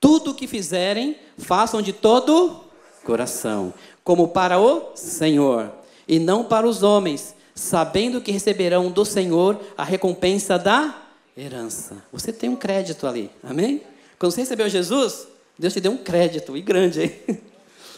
Tudo 0.00 0.30
o 0.30 0.34
que 0.34 0.46
fizerem, 0.46 1.14
façam 1.36 1.82
de 1.82 1.92
todo 1.92 2.64
coração, 3.04 3.74
como 4.02 4.28
para 4.28 4.58
o 4.58 4.92
Senhor, 4.94 5.70
e 6.08 6.18
não 6.18 6.42
para 6.42 6.66
os 6.66 6.82
homens, 6.82 7.34
sabendo 7.54 8.18
que 8.18 8.32
receberão 8.32 8.90
do 8.90 9.04
Senhor 9.04 9.60
a 9.76 9.84
recompensa 9.84 10.58
da 10.58 11.02
herança. 11.36 12.02
Você 12.10 12.32
tem 12.32 12.48
um 12.48 12.56
crédito 12.56 13.06
ali, 13.06 13.30
amém? 13.42 13.82
Quando 14.18 14.32
você 14.32 14.40
recebeu 14.40 14.70
Jesus, 14.70 15.28
Deus 15.58 15.74
te 15.74 15.82
deu 15.82 15.92
um 15.92 15.98
crédito, 15.98 16.56
e 16.56 16.62
grande, 16.62 17.02
hein? 17.02 17.40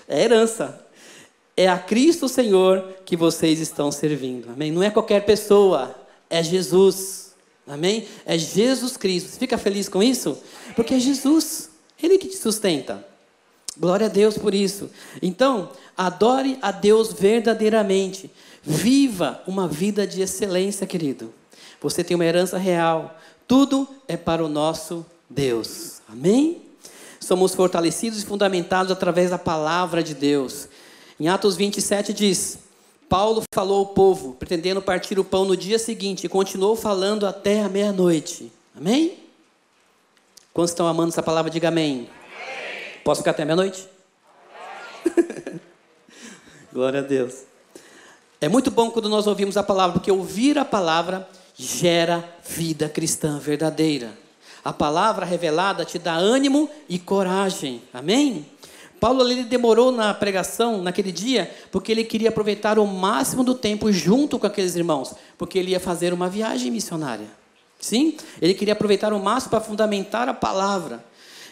É 0.09 0.25
herança. 0.25 0.85
É 1.57 1.69
a 1.69 1.79
Cristo 1.79 2.29
Senhor 2.29 2.83
que 3.05 3.17
vocês 3.17 3.61
estão 3.61 3.93
servindo, 3.93 4.51
amém? 4.51 4.73
Não 4.73 4.83
é 4.83 4.91
qualquer 4.91 5.25
pessoa, 5.25 5.95
é 6.31 6.43
Jesus, 6.43 7.35
amém? 7.67 8.09
É 8.25 8.39
Jesus 8.39 8.97
Cristo. 8.97 9.29
Você 9.31 9.39
fica 9.39 9.59
feliz 9.59 9.89
com 9.89 10.03
isso? 10.03 10.39
Porque 10.75 10.95
é 10.95 10.99
Jesus, 10.99 11.71
Ele 12.03 12.17
que 12.17 12.29
te 12.29 12.37
sustenta. 12.37 13.07
Glória 13.79 14.07
a 14.07 14.11
Deus 14.11 14.37
por 14.37 14.55
isso. 14.55 14.91
Então, 15.21 15.71
adore 15.97 16.59
a 16.61 16.71
Deus 16.71 17.13
verdadeiramente. 17.13 18.31
Viva 18.63 19.43
uma 19.47 19.67
vida 19.67 20.07
de 20.07 20.21
excelência, 20.23 20.87
querido. 20.87 21.33
Você 21.81 22.05
tem 22.05 22.15
uma 22.15 22.25
herança 22.25 22.59
real. 22.59 23.19
Tudo 23.49 23.89
é 24.07 24.17
para 24.17 24.45
o 24.45 24.49
nosso 24.49 25.05
Deus. 25.29 26.01
Amém? 26.09 26.63
Somos 27.19 27.55
fortalecidos 27.55 28.23
e 28.23 28.27
fundamentados 28.27 28.93
através 28.93 29.31
da 29.31 29.39
palavra 29.39 30.03
de 30.03 30.15
Deus. 30.15 30.69
Em 31.19 31.29
Atos 31.29 31.57
27 31.57 32.13
diz: 32.13 32.59
Paulo 33.09 33.43
falou 33.53 33.81
ao 33.81 33.87
povo, 33.87 34.35
pretendendo 34.35 34.81
partir 34.81 35.19
o 35.19 35.25
pão 35.25 35.45
no 35.45 35.57
dia 35.57 35.79
seguinte, 35.79 36.25
e 36.25 36.29
continuou 36.29 36.75
falando 36.75 37.27
até 37.27 37.63
a 37.63 37.69
meia-noite. 37.69 38.51
Amém? 38.77 39.19
Quantos 40.53 40.71
estão 40.71 40.87
amando 40.87 41.11
essa 41.11 41.23
palavra? 41.23 41.51
Diga 41.51 41.69
amém. 41.69 42.09
amém. 42.09 42.09
Posso 43.05 43.21
ficar 43.21 43.33
até 43.33 43.45
meia-noite? 43.45 43.87
Glória 46.73 47.01
a 47.01 47.03
Deus. 47.03 47.43
É 48.41 48.49
muito 48.49 48.71
bom 48.71 48.91
quando 48.91 49.09
nós 49.09 49.27
ouvimos 49.27 49.57
a 49.57 49.63
palavra, 49.63 49.93
porque 49.93 50.11
ouvir 50.11 50.59
a 50.59 50.65
palavra 50.65 51.29
gera 51.55 52.25
vida 52.45 52.89
cristã 52.89 53.39
verdadeira. 53.39 54.19
A 54.65 54.73
palavra 54.73 55.27
revelada 55.27 55.85
te 55.85 55.99
dá 55.99 56.15
ânimo 56.15 56.71
e 56.89 56.99
coragem. 56.99 57.83
Amém? 57.93 58.47
Paulo 59.03 59.29
ele 59.29 59.43
demorou 59.43 59.91
na 59.91 60.15
pregação 60.15 60.81
naquele 60.81 61.11
dia 61.11 61.53
porque 61.73 61.91
ele 61.91 62.05
queria 62.05 62.29
aproveitar 62.29 62.79
o 62.79 62.87
máximo 62.87 63.43
do 63.43 63.53
tempo 63.53 63.91
junto 63.91 64.39
com 64.39 64.47
aqueles 64.47 64.77
irmãos, 64.77 65.13
porque 65.37 65.59
ele 65.59 65.73
ia 65.73 65.81
fazer 65.81 66.13
uma 66.13 66.29
viagem 66.29 66.71
missionária. 66.71 67.27
Sim? 67.81 68.17
Ele 68.41 68.55
queria 68.55 68.75
aproveitar 68.75 69.13
o 69.13 69.19
máximo 69.19 69.51
para 69.51 69.61
fundamentar 69.61 70.29
a 70.29 70.35
palavra. 70.35 71.05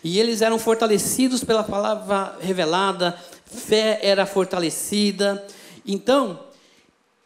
E 0.05 0.17
eles 0.21 0.43
eram 0.43 0.61
fortalecidos 0.61 1.43
pela 1.43 1.65
palavra 1.65 2.39
revelada, 2.41 3.19
fé 3.45 3.99
era 4.01 4.25
fortalecida. 4.27 5.45
Então, 5.85 6.39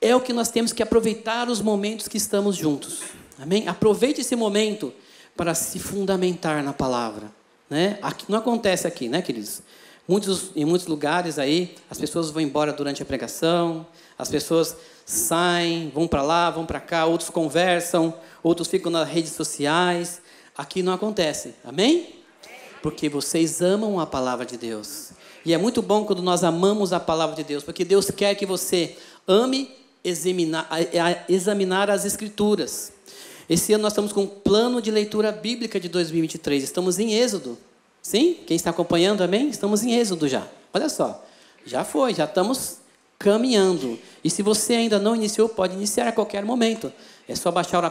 é 0.00 0.16
o 0.16 0.22
que 0.22 0.32
nós 0.32 0.48
temos 0.48 0.72
que 0.72 0.82
aproveitar 0.82 1.50
os 1.50 1.60
momentos 1.60 2.08
que 2.08 2.16
estamos 2.16 2.56
juntos. 2.56 3.00
Amém? 3.38 3.68
Aproveite 3.68 4.22
esse 4.22 4.34
momento 4.34 4.90
para 5.36 5.52
se 5.52 5.78
fundamentar 5.78 6.64
na 6.64 6.72
palavra. 6.72 7.30
Né? 7.68 7.98
Aqui, 8.00 8.24
não 8.26 8.38
acontece 8.38 8.86
aqui, 8.86 9.06
né, 9.06 9.20
queridos? 9.20 9.60
Muitos, 10.06 10.50
em 10.54 10.64
muitos 10.64 10.86
lugares 10.86 11.38
aí, 11.38 11.74
as 11.88 11.96
pessoas 11.98 12.30
vão 12.30 12.42
embora 12.42 12.72
durante 12.72 13.02
a 13.02 13.06
pregação, 13.06 13.86
as 14.18 14.28
pessoas 14.28 14.76
saem, 15.06 15.90
vão 15.94 16.06
para 16.06 16.22
lá, 16.22 16.50
vão 16.50 16.66
para 16.66 16.80
cá, 16.80 17.06
outros 17.06 17.30
conversam, 17.30 18.14
outros 18.42 18.68
ficam 18.68 18.92
nas 18.92 19.08
redes 19.08 19.32
sociais. 19.32 20.20
Aqui 20.56 20.82
não 20.82 20.92
acontece, 20.92 21.54
amém? 21.64 22.16
Porque 22.82 23.08
vocês 23.08 23.62
amam 23.62 23.98
a 23.98 24.06
palavra 24.06 24.44
de 24.44 24.58
Deus. 24.58 25.10
E 25.44 25.52
é 25.54 25.58
muito 25.58 25.80
bom 25.80 26.04
quando 26.04 26.22
nós 26.22 26.44
amamos 26.44 26.92
a 26.92 27.00
palavra 27.00 27.34
de 27.36 27.44
Deus, 27.44 27.64
porque 27.64 27.84
Deus 27.84 28.10
quer 28.10 28.34
que 28.34 28.46
você 28.46 28.96
ame 29.26 29.70
examinar, 30.02 30.68
examinar 31.28 31.90
as 31.90 32.04
Escrituras. 32.04 32.92
Esse 33.48 33.72
ano 33.72 33.82
nós 33.82 33.92
estamos 33.92 34.12
com 34.12 34.22
um 34.22 34.26
plano 34.26 34.80
de 34.80 34.90
leitura 34.90 35.32
bíblica 35.32 35.80
de 35.80 35.88
2023. 35.88 36.62
Estamos 36.62 36.98
em 36.98 37.14
Êxodo. 37.14 37.58
Sim? 38.04 38.36
Quem 38.46 38.54
está 38.54 38.68
acompanhando, 38.68 39.22
amém? 39.22 39.48
Estamos 39.48 39.82
em 39.82 39.94
Êxodo 39.94 40.28
já. 40.28 40.46
Olha 40.74 40.90
só. 40.90 41.24
Já 41.64 41.86
foi, 41.86 42.12
já 42.12 42.26
estamos 42.26 42.76
caminhando. 43.18 43.98
E 44.22 44.28
se 44.28 44.42
você 44.42 44.74
ainda 44.74 44.98
não 44.98 45.16
iniciou, 45.16 45.48
pode 45.48 45.72
iniciar 45.72 46.08
a 46.08 46.12
qualquer 46.12 46.44
momento. 46.44 46.92
É 47.26 47.34
só 47.34 47.50
baixar 47.50 47.82
o 47.82 47.86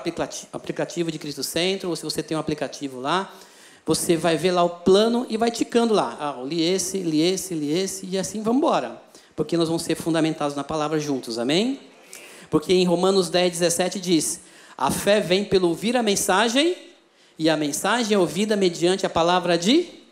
aplicativo 0.53 1.11
de 1.11 1.17
Cristo 1.17 1.43
Centro, 1.43 1.89
ou 1.89 1.95
se 1.95 2.03
você 2.03 2.21
tem 2.21 2.37
um 2.37 2.39
aplicativo 2.39 2.99
lá, 2.99 3.33
você 3.83 4.15
vai 4.15 4.37
ver 4.37 4.51
lá 4.51 4.61
o 4.61 4.69
plano 4.69 5.25
e 5.29 5.35
vai 5.35 5.49
ticando 5.49 5.95
lá. 5.95 6.15
Ah, 6.19 6.43
li 6.43 6.61
esse, 6.61 6.99
li 6.99 7.19
esse, 7.19 7.55
li 7.55 7.75
esse, 7.75 8.05
e 8.05 8.15
assim 8.15 8.43
vamos 8.43 8.59
embora. 8.59 9.01
Porque 9.35 9.57
nós 9.57 9.67
vamos 9.67 9.81
ser 9.81 9.95
fundamentados 9.95 10.55
na 10.55 10.63
palavra 10.63 10.99
juntos, 10.99 11.39
amém? 11.39 11.79
Porque 12.51 12.71
em 12.71 12.85
Romanos 12.85 13.31
10, 13.31 13.53
17 13.53 13.99
diz: 13.99 14.41
A 14.77 14.91
fé 14.91 15.19
vem 15.19 15.43
pelo 15.43 15.69
ouvir 15.69 15.97
a 15.97 16.03
mensagem, 16.03 16.77
e 17.39 17.49
a 17.49 17.57
mensagem 17.57 18.13
é 18.13 18.19
ouvida 18.19 18.55
mediante 18.55 19.07
a 19.07 19.09
palavra 19.09 19.57
de 19.57 20.02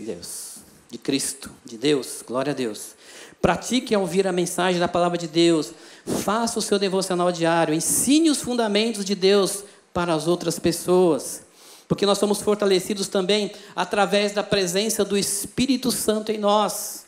Deus, 0.00 0.56
de 0.90 0.98
Cristo, 0.98 1.50
de 1.64 1.76
Deus, 1.76 2.22
glória 2.26 2.52
a 2.52 2.54
Deus. 2.54 2.94
Pratique 3.40 3.94
ouvir 3.96 4.26
a 4.26 4.32
mensagem 4.32 4.80
da 4.80 4.88
palavra 4.88 5.18
de 5.18 5.28
Deus, 5.28 5.72
faça 6.04 6.58
o 6.58 6.62
seu 6.62 6.78
devocional 6.78 7.30
diário, 7.30 7.74
ensine 7.74 8.30
os 8.30 8.40
fundamentos 8.40 9.04
de 9.04 9.14
Deus 9.14 9.64
para 9.92 10.14
as 10.14 10.26
outras 10.26 10.58
pessoas, 10.58 11.42
porque 11.86 12.06
nós 12.06 12.18
somos 12.18 12.40
fortalecidos 12.40 13.08
também 13.08 13.52
através 13.76 14.32
da 14.32 14.42
presença 14.42 15.04
do 15.04 15.16
Espírito 15.16 15.90
Santo 15.90 16.32
em 16.32 16.38
nós. 16.38 17.04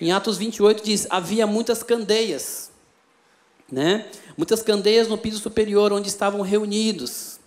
Em 0.00 0.12
Atos 0.12 0.36
28 0.36 0.84
diz: 0.84 1.06
havia 1.10 1.46
muitas 1.46 1.82
candeias 1.82 2.68
né? 3.70 4.06
Muitas 4.36 4.62
candeias 4.62 5.08
no 5.08 5.18
piso 5.18 5.38
superior 5.38 5.92
onde 5.92 6.08
estavam 6.08 6.40
reunidos. 6.40 7.37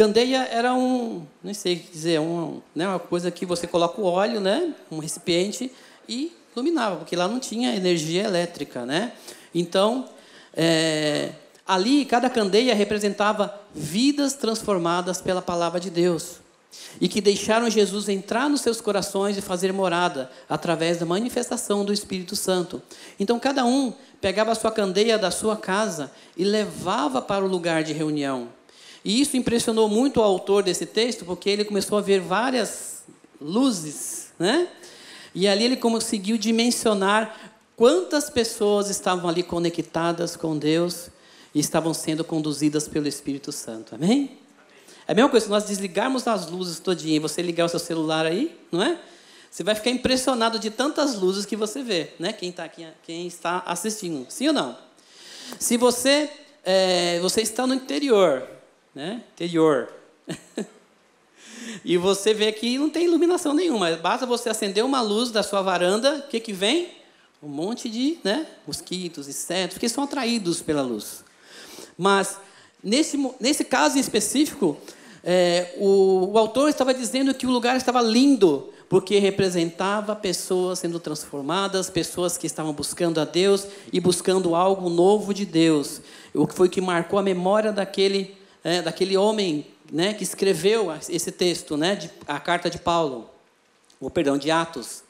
Candeia 0.00 0.48
era 0.50 0.72
um, 0.72 1.26
não 1.44 1.52
sei 1.52 1.76
dizer, 1.76 2.18
um, 2.20 2.62
né, 2.74 2.88
uma 2.88 2.98
coisa 2.98 3.30
que 3.30 3.44
você 3.44 3.66
coloca 3.66 4.00
o 4.00 4.04
óleo, 4.04 4.40
né, 4.40 4.72
um 4.90 4.98
recipiente 4.98 5.70
e 6.08 6.32
iluminava, 6.56 6.96
porque 6.96 7.14
lá 7.14 7.28
não 7.28 7.38
tinha 7.38 7.76
energia 7.76 8.24
elétrica, 8.24 8.86
né? 8.86 9.12
Então, 9.54 10.08
é, 10.56 11.32
ali 11.66 12.06
cada 12.06 12.30
candeia 12.30 12.74
representava 12.74 13.54
vidas 13.74 14.32
transformadas 14.32 15.20
pela 15.20 15.42
palavra 15.42 15.78
de 15.78 15.90
Deus 15.90 16.36
e 16.98 17.06
que 17.06 17.20
deixaram 17.20 17.68
Jesus 17.68 18.08
entrar 18.08 18.48
nos 18.48 18.62
seus 18.62 18.80
corações 18.80 19.36
e 19.36 19.42
fazer 19.42 19.70
morada 19.70 20.30
através 20.48 20.96
da 20.96 21.04
manifestação 21.04 21.84
do 21.84 21.92
Espírito 21.92 22.34
Santo. 22.34 22.80
Então 23.18 23.38
cada 23.38 23.66
um 23.66 23.92
pegava 24.18 24.52
a 24.52 24.54
sua 24.54 24.70
candeia 24.70 25.18
da 25.18 25.30
sua 25.30 25.58
casa 25.58 26.10
e 26.38 26.42
levava 26.42 27.20
para 27.20 27.44
o 27.44 27.48
lugar 27.48 27.84
de 27.84 27.92
reunião. 27.92 28.48
E 29.04 29.20
isso 29.20 29.36
impressionou 29.36 29.88
muito 29.88 30.20
o 30.20 30.22
autor 30.22 30.62
desse 30.62 30.86
texto, 30.86 31.24
porque 31.24 31.48
ele 31.48 31.64
começou 31.64 31.98
a 31.98 32.00
ver 32.00 32.20
várias 32.20 33.02
luzes, 33.40 34.28
né? 34.38 34.68
E 35.34 35.48
ali 35.48 35.64
ele 35.64 35.76
conseguiu 35.76 36.36
dimensionar 36.36 37.54
quantas 37.76 38.28
pessoas 38.28 38.90
estavam 38.90 39.28
ali 39.30 39.42
conectadas 39.42 40.36
com 40.36 40.58
Deus 40.58 41.08
e 41.54 41.60
estavam 41.60 41.94
sendo 41.94 42.22
conduzidas 42.22 42.86
pelo 42.86 43.08
Espírito 43.08 43.52
Santo. 43.52 43.94
Amém? 43.94 44.38
É 45.08 45.12
a 45.12 45.14
mesma 45.14 45.30
coisa, 45.30 45.46
se 45.46 45.50
nós 45.50 45.64
desligarmos 45.64 46.26
as 46.28 46.48
luzes 46.50 46.78
todinha 46.78 47.16
e 47.16 47.18
você 47.18 47.40
ligar 47.40 47.64
o 47.64 47.68
seu 47.68 47.78
celular 47.78 48.26
aí, 48.26 48.56
não 48.70 48.82
é? 48.82 48.98
Você 49.50 49.64
vai 49.64 49.74
ficar 49.74 49.90
impressionado 49.90 50.58
de 50.58 50.70
tantas 50.70 51.16
luzes 51.18 51.44
que 51.44 51.56
você 51.56 51.82
vê, 51.82 52.10
né? 52.18 52.32
Quem 52.32 52.50
está 52.50 52.64
aqui, 52.64 52.86
quem 53.02 53.26
está 53.26 53.62
assistindo, 53.66 54.26
sim 54.28 54.48
ou 54.48 54.52
não? 54.52 54.78
Se 55.58 55.76
você 55.76 56.30
é, 56.64 57.18
você 57.20 57.40
está 57.40 57.66
no 57.66 57.74
interior, 57.74 58.46
né? 58.94 59.22
Interior. 59.32 59.88
e 61.84 61.96
você 61.96 62.34
vê 62.34 62.52
que 62.52 62.78
não 62.78 62.90
tem 62.90 63.04
iluminação 63.04 63.54
nenhuma. 63.54 63.96
Basta 63.96 64.26
você 64.26 64.48
acender 64.48 64.84
uma 64.84 65.00
luz 65.00 65.30
da 65.30 65.42
sua 65.42 65.62
varanda, 65.62 66.24
o 66.26 66.28
que 66.28 66.40
que 66.40 66.52
vem? 66.52 66.88
Um 67.42 67.48
monte 67.48 67.88
de, 67.88 68.18
né? 68.22 68.46
Mosquitos, 68.66 69.28
insetos, 69.28 69.74
porque 69.74 69.88
são 69.88 70.04
atraídos 70.04 70.60
pela 70.60 70.82
luz. 70.82 71.24
Mas 71.96 72.38
nesse 72.82 73.16
nesse 73.38 73.64
caso 73.64 73.98
específico, 73.98 74.76
é, 75.22 75.74
o, 75.78 76.32
o 76.32 76.38
autor 76.38 76.68
estava 76.68 76.94
dizendo 76.94 77.34
que 77.34 77.46
o 77.46 77.50
lugar 77.50 77.76
estava 77.76 78.00
lindo, 78.00 78.72
porque 78.88 79.18
representava 79.18 80.16
pessoas 80.16 80.80
sendo 80.80 80.98
transformadas, 80.98 81.88
pessoas 81.88 82.36
que 82.36 82.46
estavam 82.46 82.72
buscando 82.72 83.20
a 83.20 83.24
Deus 83.24 83.66
e 83.92 84.00
buscando 84.00 84.54
algo 84.54 84.88
novo 84.88 85.32
de 85.32 85.46
Deus. 85.46 86.00
O 86.34 86.46
que 86.46 86.54
foi 86.54 86.68
que 86.68 86.80
marcou 86.80 87.18
a 87.18 87.22
memória 87.22 87.72
daquele, 87.72 88.36
é, 88.62 88.82
daquele 88.82 89.16
homem 89.16 89.66
né, 89.90 90.14
que 90.14 90.22
escreveu 90.22 90.88
esse 91.08 91.32
texto, 91.32 91.76
né, 91.76 91.96
de, 91.96 92.10
a 92.26 92.38
carta 92.38 92.70
de 92.70 92.78
Paulo, 92.78 93.28
ou 94.00 94.10
perdão, 94.10 94.38
de 94.38 94.50
Atos. 94.50 95.02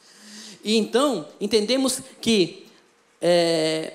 E 0.65 0.77
então 0.77 1.27
entendemos 1.41 2.01
que 2.21 2.67
é, 3.21 3.95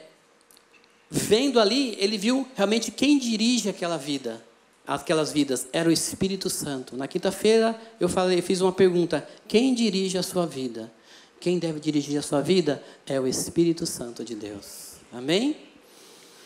vendo 1.09 1.59
ali, 1.59 1.95
ele 1.99 2.17
viu 2.17 2.47
realmente 2.55 2.91
quem 2.91 3.17
dirige 3.17 3.69
aquela 3.69 3.97
vida 3.97 4.43
aquelas 4.87 5.31
vidas 5.31 5.67
era 5.73 5.89
o 5.89 5.91
Espírito 5.91 6.49
Santo. 6.49 6.95
Na 6.95 7.07
quinta-feira 7.07 7.79
eu 7.99 8.07
falei, 8.07 8.41
fiz 8.41 8.61
uma 8.61 8.71
pergunta: 8.71 9.27
quem 9.47 9.73
dirige 9.73 10.17
a 10.17 10.23
sua 10.23 10.45
vida? 10.45 10.91
Quem 11.39 11.59
deve 11.59 11.79
dirigir 11.79 12.17
a 12.17 12.21
sua 12.21 12.41
vida 12.41 12.83
é 13.05 13.19
o 13.19 13.27
Espírito 13.27 13.85
Santo 13.85 14.23
de 14.23 14.35
Deus. 14.35 14.93
Amém? 15.11 15.57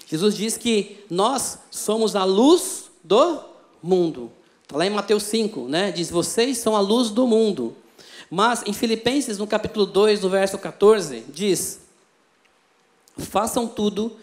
Jesus 0.08 0.36
diz 0.36 0.58
que 0.58 1.06
nós 1.10 1.60
somos 1.69 2.15
a 2.15 2.24
luz 2.24 2.88
do 3.03 3.41
mundo. 3.81 4.31
Está 4.63 4.77
lá 4.77 4.85
em 4.85 4.89
Mateus 4.89 5.23
5, 5.23 5.67
né? 5.67 5.91
Diz: 5.91 6.09
Vocês 6.09 6.57
são 6.57 6.75
a 6.75 6.79
luz 6.79 7.09
do 7.09 7.25
mundo. 7.25 7.75
Mas 8.29 8.63
em 8.67 8.73
Filipenses, 8.73 9.38
no 9.38 9.47
capítulo 9.47 9.85
2, 9.85 10.21
no 10.21 10.29
verso 10.29 10.57
14, 10.57 11.25
diz: 11.29 11.79
Façam 13.17 13.67
tudo 13.67 14.15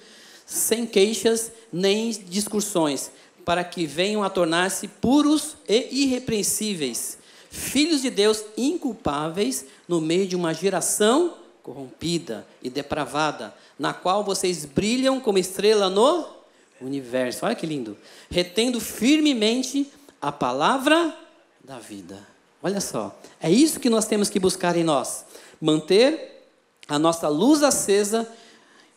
sem 0.47 0.87
queixas 0.87 1.51
nem 1.73 2.11
discussões, 2.11 3.11
para 3.45 3.65
que 3.65 3.85
venham 3.87 4.23
a 4.23 4.31
tornar-se 4.31 4.87
puros 4.87 5.57
e 5.69 6.05
irrepreensíveis, 6.05 7.19
filhos 7.51 8.03
de 8.03 8.11
Deus 8.11 8.45
inculpáveis 8.57 9.67
no 9.89 10.01
meio 10.01 10.27
de 10.29 10.37
uma 10.37 10.55
geração 10.55 11.35
corrompida 11.63 12.47
e 12.63 12.71
depravada, 12.71 13.53
na 13.77 13.93
qual 13.93 14.23
vocês 14.23 14.65
brilham 14.65 15.19
como 15.21 15.39
estrela 15.39 15.91
no 15.91 16.36
universo. 16.81 17.45
Olha 17.45 17.55
que 17.55 17.67
lindo. 17.67 17.97
Retendo 18.31 18.81
firmemente 18.81 19.91
a 20.21 20.31
palavra 20.33 21.17
da 21.63 21.79
vida. 21.79 22.19
Olha 22.63 22.81
só. 22.81 23.19
É 23.41 23.51
isso 23.51 23.81
que 23.81 23.91
nós 23.91 24.07
temos 24.07 24.29
que 24.29 24.41
buscar 24.41 24.77
em 24.77 24.85
nós. 24.85 25.25
Manter 25.61 26.49
a 26.89 26.99
nossa 26.99 27.29
luz 27.29 27.63
acesa 27.63 28.29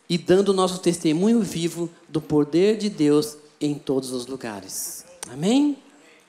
e 0.08 0.18
dando 0.18 0.50
o 0.50 0.54
nosso 0.54 0.80
testemunho 0.80 1.40
vivo 1.40 1.90
do 2.08 2.20
poder 2.20 2.76
de 2.76 2.88
Deus 2.88 3.36
em 3.60 3.74
todos 3.74 4.12
os 4.12 4.26
lugares. 4.26 5.04
Amém? 5.30 5.76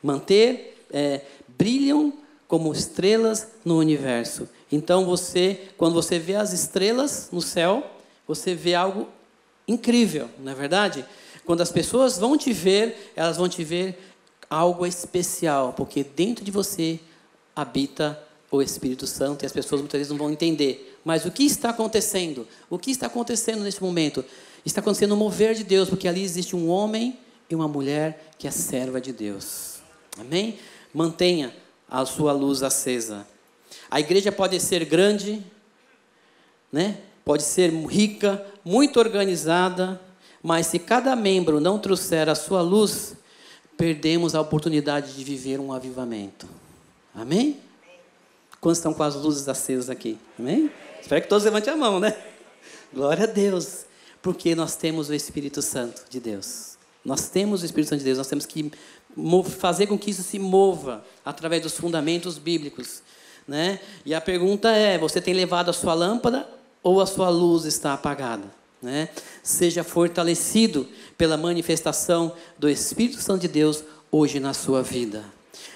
Manter, 0.04 0.86
é, 0.92 1.22
brilham 1.48 2.14
como 2.48 2.74
estrelas 2.74 3.48
no 3.64 3.78
universo. 3.78 4.48
Então 4.72 5.06
você, 5.06 5.70
quando 5.78 5.94
você 5.94 6.20
vê 6.20 6.36
as 6.36 6.54
estrelas 6.54 7.30
no 7.32 7.42
céu, 7.42 7.84
você 8.28 8.54
vê 8.54 8.76
algo 8.76 9.08
incrível, 9.68 10.30
não 10.40 10.52
é 10.52 10.56
verdade? 10.56 11.06
Quando 11.46 11.62
as 11.62 11.72
pessoas 11.72 12.18
vão 12.18 12.38
te 12.38 12.54
ver, 12.54 13.12
elas 13.16 13.38
vão 13.38 13.50
te 13.50 13.64
ver 13.64 13.98
algo 14.50 14.86
especial, 14.86 15.74
porque 15.74 16.04
dentro 16.04 16.44
de 16.44 16.52
você 16.52 17.00
habita 17.56 18.22
o 18.52 18.62
Espírito 18.62 19.08
Santo 19.08 19.44
e 19.44 19.46
as 19.46 19.52
pessoas 19.52 19.82
muitas 19.82 19.98
vezes 19.98 20.12
não 20.12 20.18
vão 20.18 20.30
entender. 20.30 21.00
Mas 21.06 21.26
o 21.26 21.32
que 21.32 21.44
está 21.44 21.70
acontecendo? 21.70 22.48
O 22.70 22.78
que 22.78 22.92
está 22.92 23.08
acontecendo 23.08 23.64
nesse 23.64 23.82
momento? 23.82 24.24
Está 24.66 24.82
acontecendo 24.82 25.14
o 25.14 25.18
mover 25.18 25.56
de 25.56 25.64
Deus, 25.64 25.90
porque 25.90 26.08
ali 26.08 26.22
existe 26.22 26.56
um 26.56 26.70
homem 26.70 27.18
e 27.50 27.56
uma 27.56 27.68
mulher 27.68 28.32
que 28.38 28.48
é 28.48 28.52
serva 28.52 29.00
de 29.00 29.14
Deus. 29.14 29.78
Amém? 30.20 30.60
Mantenha 30.94 31.56
a 31.90 32.06
sua 32.06 32.34
luz 32.34 32.62
acesa. 32.62 33.26
A 33.90 34.00
igreja 34.00 34.32
pode 34.32 34.60
ser 34.60 34.86
grande, 34.86 35.44
né? 36.72 36.98
Pode 37.24 37.44
ser 37.44 37.72
rica, 37.72 38.46
muito 38.64 39.00
organizada, 39.00 40.00
mas 40.44 40.68
se 40.68 40.80
cada 40.80 41.16
membro 41.16 41.60
não 41.60 41.78
trouxer 41.78 42.30
a 42.30 42.36
sua 42.36 42.62
luz, 42.62 43.16
perdemos 43.78 44.36
a 44.36 44.42
oportunidade 44.42 45.14
de 45.14 45.24
viver 45.24 45.60
um 45.60 45.72
avivamento. 45.72 46.48
Amém? 47.14 47.60
Quantos 48.60 48.78
estão 48.78 48.94
com 48.94 49.04
as 49.04 49.16
luzes 49.16 49.48
acesas 49.48 49.90
aqui? 49.90 50.18
Amém? 50.38 50.72
Espero 51.02 51.22
que 51.22 51.28
todos 51.28 51.44
levantem 51.44 51.74
a 51.74 51.78
mão, 51.78 52.00
né? 52.00 52.16
Glória 52.94 53.24
a 53.24 53.28
Deus. 53.28 53.86
Porque 54.22 54.54
nós 54.54 54.76
temos 54.76 55.10
o 55.10 55.14
Espírito 55.14 55.62
Santo 55.62 56.04
de 56.10 56.20
Deus. 56.20 56.78
Nós 57.04 57.30
temos 57.30 57.64
o 57.64 57.66
Espírito 57.66 57.90
Santo 57.90 58.00
de 58.00 58.06
Deus, 58.06 58.20
nós 58.20 58.28
temos 58.28 58.46
que 58.46 58.72
fazer 59.58 59.88
com 59.88 59.98
que 59.98 60.12
isso 60.12 60.22
se 60.22 60.38
mova 60.38 61.04
através 61.26 61.64
dos 61.64 61.74
fundamentos 61.74 62.38
bíblicos. 62.38 63.02
Né? 63.48 63.80
E 64.06 64.14
a 64.14 64.22
pergunta 64.22 64.70
é: 64.70 64.98
você 64.98 65.20
tem 65.20 65.34
levado 65.34 65.70
a 65.70 65.74
sua 65.74 65.96
lâmpada 65.96 66.48
ou 66.84 67.02
a 67.02 67.08
sua 67.08 67.30
luz 67.30 67.66
está 67.66 67.94
apagada? 67.94 68.61
Né? 68.82 69.10
Seja 69.44 69.84
fortalecido 69.84 70.88
pela 71.18 71.38
manifestação 71.38 72.34
do 72.58 72.70
Espírito 72.70 73.22
Santo 73.22 73.42
de 73.42 73.48
Deus 73.48 73.84
hoje 74.12 74.40
na 74.40 74.54
sua 74.54 74.82
vida. 74.82 75.24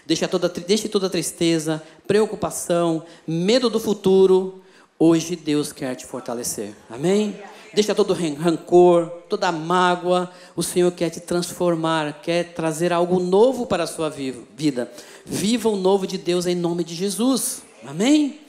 Deixe 0.06 0.28
toda, 0.28 0.50
deixe 0.50 0.90
toda 0.90 1.10
tristeza, 1.10 1.82
preocupação, 2.08 3.04
medo 3.28 3.70
do 3.70 3.80
futuro. 3.80 4.62
Hoje 4.98 5.36
Deus 5.36 5.72
quer 5.72 5.96
te 5.96 6.06
fortalecer. 6.06 6.74
Amém? 6.90 7.36
deixa 7.76 7.94
todo 7.94 8.14
rancor, 8.14 9.08
toda 9.30 9.52
mágoa. 9.52 10.32
O 10.56 10.64
Senhor 10.64 10.92
quer 10.94 11.10
te 11.10 11.20
transformar, 11.20 12.22
quer 12.22 12.54
trazer 12.54 12.94
algo 12.94 13.20
novo 13.20 13.68
para 13.68 13.84
a 13.84 13.88
sua 13.88 14.10
vida. 14.10 14.90
Viva 15.26 15.68
o 15.70 15.76
novo 15.76 16.08
de 16.08 16.18
Deus 16.18 16.46
em 16.46 16.56
nome 16.56 16.84
de 16.84 16.96
Jesus. 16.96 17.62
Amém? 17.86 18.40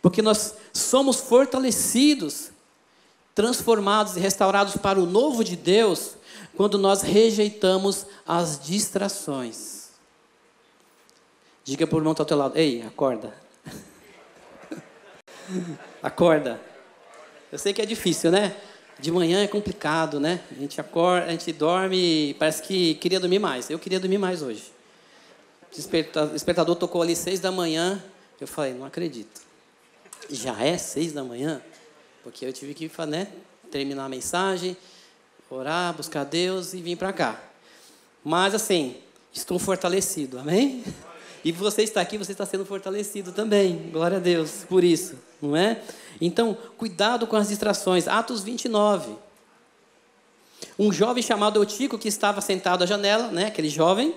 Porque 0.00 0.22
nós 0.22 0.54
somos 0.72 1.16
fortalecidos, 1.16 2.49
transformados 3.34 4.16
e 4.16 4.20
restaurados 4.20 4.76
para 4.76 4.98
o 4.98 5.06
novo 5.06 5.42
de 5.44 5.56
Deus 5.56 6.16
quando 6.56 6.78
nós 6.78 7.02
rejeitamos 7.02 8.06
as 8.26 8.60
distrações. 8.60 9.90
Diga 11.64 11.86
para 11.86 11.96
o 11.96 11.98
irmão 11.98 12.12
que 12.12 12.22
está 12.22 12.22
ao 12.22 12.26
teu 12.26 12.36
lado: 12.38 12.58
Ei, 12.58 12.82
acorda. 12.82 13.34
acorda. 16.02 16.60
Eu 17.52 17.58
sei 17.58 17.72
que 17.72 17.82
é 17.82 17.86
difícil, 17.86 18.30
né? 18.30 18.56
De 18.98 19.10
manhã 19.10 19.42
é 19.42 19.48
complicado, 19.48 20.20
né? 20.20 20.40
A 20.50 20.54
gente 20.54 20.80
acorda, 20.80 21.26
a 21.26 21.30
gente 21.30 21.52
dorme, 21.52 22.34
parece 22.38 22.62
que 22.62 22.94
queria 22.96 23.18
dormir 23.18 23.38
mais. 23.38 23.70
Eu 23.70 23.78
queria 23.78 23.98
dormir 23.98 24.18
mais 24.18 24.42
hoje. 24.42 24.70
O 25.72 26.32
despertador 26.32 26.76
tocou 26.76 27.00
ali 27.00 27.16
seis 27.16 27.40
da 27.40 27.50
manhã. 27.50 28.02
Eu 28.40 28.46
falei, 28.46 28.74
não 28.74 28.84
acredito. 28.84 29.40
Já 30.28 30.62
é 30.62 30.76
seis 30.76 31.12
da 31.12 31.22
manhã? 31.24 31.62
Porque 32.22 32.44
eu 32.44 32.52
tive 32.52 32.74
que 32.74 32.90
né, 33.06 33.28
terminar 33.70 34.04
a 34.04 34.08
mensagem, 34.08 34.76
orar, 35.50 35.94
buscar 35.94 36.24
Deus 36.24 36.74
e 36.74 36.80
vir 36.80 36.96
para 36.96 37.12
cá. 37.12 37.40
Mas 38.24 38.54
assim, 38.54 38.96
estou 39.32 39.58
fortalecido, 39.58 40.38
amém? 40.38 40.84
E 41.44 41.52
você 41.52 41.82
está 41.82 42.00
aqui, 42.00 42.18
você 42.18 42.32
está 42.32 42.44
sendo 42.44 42.66
fortalecido 42.66 43.32
também. 43.32 43.90
Glória 43.90 44.18
a 44.18 44.20
Deus 44.20 44.64
por 44.68 44.84
isso, 44.84 45.16
não 45.40 45.56
é? 45.56 45.80
Então, 46.20 46.56
cuidado 46.76 47.26
com 47.26 47.36
as 47.36 47.48
distrações. 47.48 48.06
Atos 48.06 48.42
29. 48.42 49.16
Um 50.78 50.92
jovem 50.92 51.22
chamado 51.22 51.58
Eutico, 51.58 51.98
que 51.98 52.08
estava 52.08 52.40
sentado 52.40 52.84
à 52.84 52.86
janela, 52.86 53.28
né, 53.28 53.46
aquele 53.46 53.68
jovem, 53.68 54.14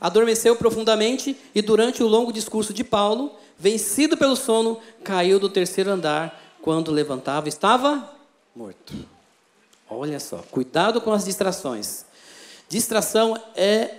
adormeceu 0.00 0.54
profundamente 0.56 1.36
e 1.54 1.62
durante 1.62 2.02
o 2.02 2.06
longo 2.06 2.32
discurso 2.32 2.74
de 2.74 2.84
Paulo, 2.84 3.34
vencido 3.58 4.16
pelo 4.16 4.36
sono, 4.36 4.78
caiu 5.02 5.40
do 5.40 5.48
terceiro 5.48 5.90
andar. 5.90 6.42
Quando 6.66 6.90
levantava, 6.90 7.48
estava 7.48 8.12
morto. 8.52 8.92
Olha 9.88 10.18
só, 10.18 10.38
cuidado 10.50 11.00
com 11.00 11.12
as 11.12 11.24
distrações. 11.24 12.04
Distração 12.68 13.40
é 13.54 13.98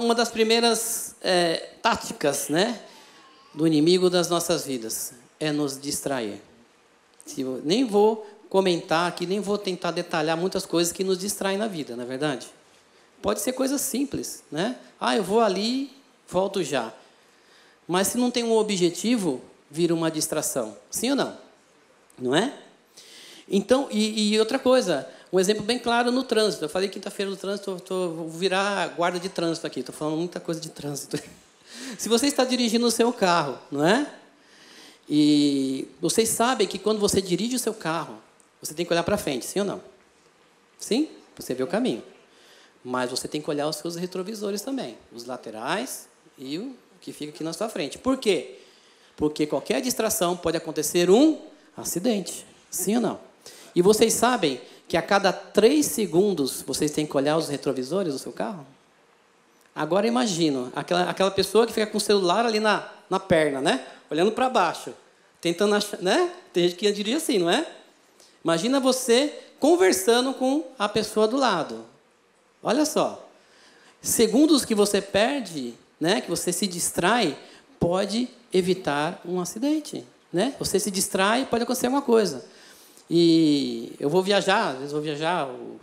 uma 0.00 0.14
das 0.14 0.30
primeiras 0.30 1.16
é, 1.20 1.70
táticas 1.82 2.48
né, 2.48 2.80
do 3.52 3.66
inimigo 3.66 4.08
das 4.08 4.28
nossas 4.28 4.66
vidas 4.66 5.14
é 5.40 5.50
nos 5.50 5.80
distrair. 5.80 6.40
Nem 7.64 7.84
vou 7.84 8.24
comentar 8.48 9.08
aqui, 9.08 9.26
nem 9.26 9.40
vou 9.40 9.58
tentar 9.58 9.90
detalhar 9.90 10.36
muitas 10.36 10.64
coisas 10.64 10.92
que 10.92 11.02
nos 11.02 11.18
distraem 11.18 11.58
na 11.58 11.66
vida, 11.66 11.96
não 11.96 12.04
é 12.04 12.06
verdade? 12.06 12.46
Pode 13.20 13.40
ser 13.40 13.50
coisas 13.50 13.80
simples, 13.80 14.44
né? 14.48 14.78
Ah, 15.00 15.16
eu 15.16 15.24
vou 15.24 15.40
ali, 15.40 15.90
volto 16.28 16.62
já. 16.62 16.92
Mas 17.88 18.06
se 18.06 18.16
não 18.16 18.30
tem 18.30 18.44
um 18.44 18.56
objetivo, 18.56 19.42
vira 19.70 19.94
uma 19.94 20.10
distração. 20.10 20.76
Sim 20.90 21.10
ou 21.10 21.16
não? 21.16 21.38
Não 22.18 22.34
é? 22.34 22.52
Então, 23.48 23.88
e, 23.90 24.32
e 24.34 24.38
outra 24.38 24.58
coisa, 24.58 25.08
um 25.32 25.38
exemplo 25.38 25.62
bem 25.62 25.78
claro 25.78 26.10
no 26.10 26.22
trânsito. 26.22 26.64
Eu 26.64 26.68
falei 26.68 26.88
quinta-feira 26.88 27.30
no 27.30 27.36
trânsito, 27.36 27.80
tô, 27.80 28.10
vou 28.10 28.28
virar 28.28 28.88
guarda 28.88 29.18
de 29.18 29.28
trânsito 29.28 29.66
aqui. 29.66 29.80
Estou 29.80 29.94
falando 29.94 30.16
muita 30.16 30.40
coisa 30.40 30.60
de 30.60 30.68
trânsito. 30.68 31.18
Se 31.98 32.08
você 32.08 32.26
está 32.26 32.44
dirigindo 32.44 32.86
o 32.86 32.90
seu 32.90 33.12
carro, 33.12 33.58
não 33.70 33.86
é? 33.86 34.06
E 35.08 35.88
vocês 36.00 36.28
sabem 36.28 36.66
que 36.66 36.78
quando 36.78 36.98
você 36.98 37.22
dirige 37.22 37.56
o 37.56 37.58
seu 37.58 37.72
carro, 37.72 38.18
você 38.60 38.74
tem 38.74 38.84
que 38.84 38.92
olhar 38.92 39.02
para 39.02 39.16
frente, 39.16 39.46
sim 39.46 39.60
ou 39.60 39.64
não? 39.64 39.80
Sim? 40.78 41.08
Você 41.36 41.54
vê 41.54 41.62
o 41.62 41.66
caminho. 41.66 42.02
Mas 42.84 43.10
você 43.10 43.26
tem 43.26 43.40
que 43.40 43.48
olhar 43.48 43.68
os 43.68 43.76
seus 43.76 43.96
retrovisores 43.96 44.60
também, 44.60 44.98
os 45.12 45.24
laterais 45.24 46.08
e 46.36 46.58
o 46.58 46.76
que 47.00 47.12
fica 47.12 47.32
aqui 47.32 47.42
na 47.42 47.52
sua 47.52 47.68
frente. 47.68 47.98
Por 47.98 48.18
quê? 48.18 48.58
Porque 49.18 49.46
qualquer 49.46 49.82
distração 49.82 50.36
pode 50.36 50.56
acontecer 50.56 51.10
um 51.10 51.38
acidente. 51.76 52.46
Sim 52.70 52.96
ou 52.96 53.02
não? 53.02 53.20
E 53.74 53.82
vocês 53.82 54.14
sabem 54.14 54.60
que 54.86 54.96
a 54.96 55.02
cada 55.02 55.32
três 55.32 55.86
segundos 55.86 56.62
vocês 56.62 56.92
têm 56.92 57.04
que 57.04 57.16
olhar 57.16 57.36
os 57.36 57.48
retrovisores 57.48 58.12
do 58.12 58.18
seu 58.18 58.32
carro? 58.32 58.64
Agora 59.74 60.06
imagino 60.06 60.72
aquela, 60.74 61.10
aquela 61.10 61.30
pessoa 61.32 61.66
que 61.66 61.72
fica 61.72 61.88
com 61.88 61.98
o 61.98 62.00
celular 62.00 62.46
ali 62.46 62.60
na, 62.60 62.88
na 63.10 63.18
perna, 63.18 63.60
né? 63.60 63.84
olhando 64.10 64.32
para 64.32 64.48
baixo, 64.48 64.94
tentando 65.40 65.74
achar, 65.74 66.00
né? 66.00 66.32
Tem 66.52 66.64
gente 66.68 66.76
que 66.76 66.90
diria 66.92 67.16
assim, 67.16 67.38
não 67.38 67.50
é? 67.50 67.66
Imagina 68.42 68.80
você 68.80 69.32
conversando 69.58 70.32
com 70.32 70.64
a 70.78 70.88
pessoa 70.88 71.26
do 71.26 71.36
lado. 71.36 71.84
Olha 72.62 72.84
só. 72.84 73.28
Segundos 74.00 74.64
que 74.64 74.74
você 74.74 75.02
perde, 75.02 75.74
né, 76.00 76.20
que 76.20 76.30
você 76.30 76.52
se 76.52 76.66
distrai, 76.66 77.36
pode 77.80 78.28
evitar 78.52 79.20
um 79.24 79.40
acidente, 79.40 80.04
né? 80.32 80.54
Você 80.58 80.78
se 80.78 80.90
distrai, 80.90 81.46
pode 81.46 81.64
acontecer 81.64 81.86
alguma 81.86 82.02
coisa. 82.02 82.44
E 83.10 83.92
eu 83.98 84.10
vou 84.10 84.22
viajar, 84.22 84.70
às 84.70 84.76
vezes 84.78 84.92
vou 84.92 85.00
viajar, 85.00 85.48
o, 85.48 85.80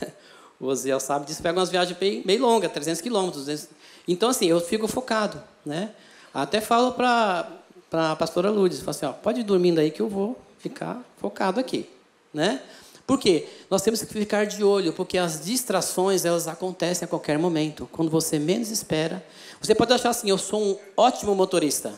O 0.62 0.66
Osiel 0.66 1.00
sabe 1.00 1.26
disso, 1.26 1.42
pega 1.42 1.58
umas 1.58 1.70
viagens 1.70 1.98
bem, 1.98 2.22
bem 2.22 2.38
longas, 2.38 2.70
300 2.70 3.00
quilômetros. 3.00 3.68
Então, 4.06 4.30
assim, 4.30 4.46
eu 4.46 4.60
fico 4.60 4.86
focado, 4.86 5.42
né? 5.66 5.90
Até 6.32 6.60
falo 6.60 6.92
para 6.92 7.48
a 7.90 8.14
pastora 8.14 8.48
Lourdes, 8.48 8.78
falo 8.78 8.90
assim, 8.90 9.06
ó, 9.06 9.12
pode 9.12 9.40
ir 9.40 9.42
dormindo 9.42 9.80
aí 9.80 9.90
que 9.90 10.00
eu 10.00 10.08
vou 10.08 10.40
ficar 10.60 11.02
focado 11.16 11.58
aqui, 11.58 11.90
né? 12.32 12.62
Por 13.06 13.18
quê? 13.18 13.48
Nós 13.70 13.82
temos 13.82 14.02
que 14.02 14.12
ficar 14.12 14.46
de 14.46 14.62
olho, 14.62 14.92
porque 14.92 15.18
as 15.18 15.44
distrações, 15.44 16.24
elas 16.24 16.46
acontecem 16.46 17.04
a 17.04 17.08
qualquer 17.08 17.38
momento. 17.38 17.88
Quando 17.92 18.10
você 18.10 18.38
menos 18.38 18.70
espera. 18.70 19.24
Você 19.60 19.74
pode 19.74 19.92
achar 19.92 20.10
assim, 20.10 20.30
eu 20.30 20.38
sou 20.38 20.62
um 20.62 20.78
ótimo 20.96 21.34
motorista. 21.34 21.92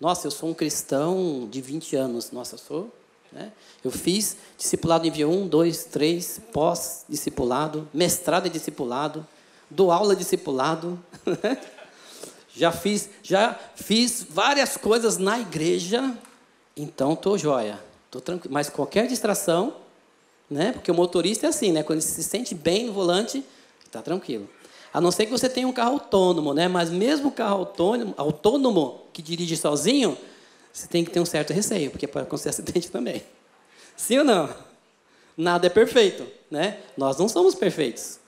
Nossa, 0.00 0.26
eu 0.26 0.30
sou 0.30 0.48
um 0.48 0.54
cristão 0.54 1.48
de 1.50 1.60
20 1.60 1.96
anos. 1.96 2.30
Nossa, 2.30 2.54
eu 2.54 2.58
sou 2.58 2.92
né? 3.32 3.52
Eu 3.84 3.90
fiz 3.90 4.36
discipulado 4.58 5.04
nível 5.04 5.30
1, 5.30 5.48
2, 5.48 5.84
3, 5.84 6.40
pós-discipulado, 6.52 7.88
mestrado 7.94 8.46
em 8.46 8.50
discipulado, 8.50 9.26
dou 9.68 9.92
aula 9.92 10.16
discipulado. 10.16 10.98
Já, 12.52 12.72
fiz, 12.72 13.08
já 13.22 13.56
fiz 13.76 14.26
várias 14.28 14.76
coisas 14.76 15.18
na 15.18 15.38
igreja, 15.38 16.12
então 16.76 17.12
estou 17.12 17.38
jóia. 17.38 17.78
Tô 18.10 18.20
tranquilo. 18.20 18.52
Mas 18.52 18.68
qualquer 18.68 19.06
distração, 19.06 19.72
né? 20.50 20.72
porque 20.72 20.90
o 20.90 20.94
motorista 20.94 21.46
é 21.46 21.50
assim, 21.50 21.70
né? 21.70 21.82
quando 21.82 22.00
ele 22.00 22.06
se 22.06 22.22
sente 22.24 22.54
bem 22.54 22.86
no 22.86 22.92
volante, 22.92 23.44
está 23.86 24.02
tranquilo. 24.02 24.48
A 24.92 25.00
não 25.00 25.12
ser 25.12 25.26
que 25.26 25.30
você 25.30 25.48
tenha 25.48 25.68
um 25.68 25.72
carro 25.72 25.92
autônomo, 25.92 26.52
né? 26.52 26.66
mas 26.66 26.90
mesmo 26.90 27.28
o 27.28 27.32
carro 27.32 27.58
autônomo, 27.58 28.14
autônomo 28.16 29.02
que 29.12 29.22
dirige 29.22 29.56
sozinho, 29.56 30.18
você 30.72 30.88
tem 30.88 31.04
que 31.04 31.10
ter 31.10 31.20
um 31.20 31.24
certo 31.24 31.52
receio, 31.52 31.90
porque 31.90 32.06
pode 32.08 32.26
acontecer 32.26 32.48
acidente 32.50 32.90
também. 32.90 33.22
Sim 33.96 34.18
ou 34.18 34.24
não? 34.24 34.50
Nada 35.36 35.68
é 35.68 35.70
perfeito, 35.70 36.26
né? 36.50 36.80
Nós 36.96 37.16
não 37.16 37.28
somos 37.28 37.54
perfeitos. 37.54 38.18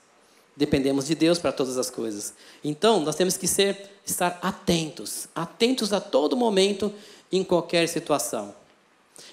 Dependemos 0.55 1.07
de 1.07 1.15
Deus 1.15 1.39
para 1.39 1.51
todas 1.51 1.77
as 1.77 1.89
coisas. 1.89 2.33
Então, 2.63 2.99
nós 2.99 3.15
temos 3.15 3.35
que 3.35 3.47
ser 3.47 3.89
estar 4.05 4.39
atentos, 4.41 5.27
atentos 5.33 5.91
a 5.91 5.99
todo 5.99 6.37
momento 6.37 6.93
em 7.31 7.43
qualquer 7.43 7.87
situação. 7.87 8.53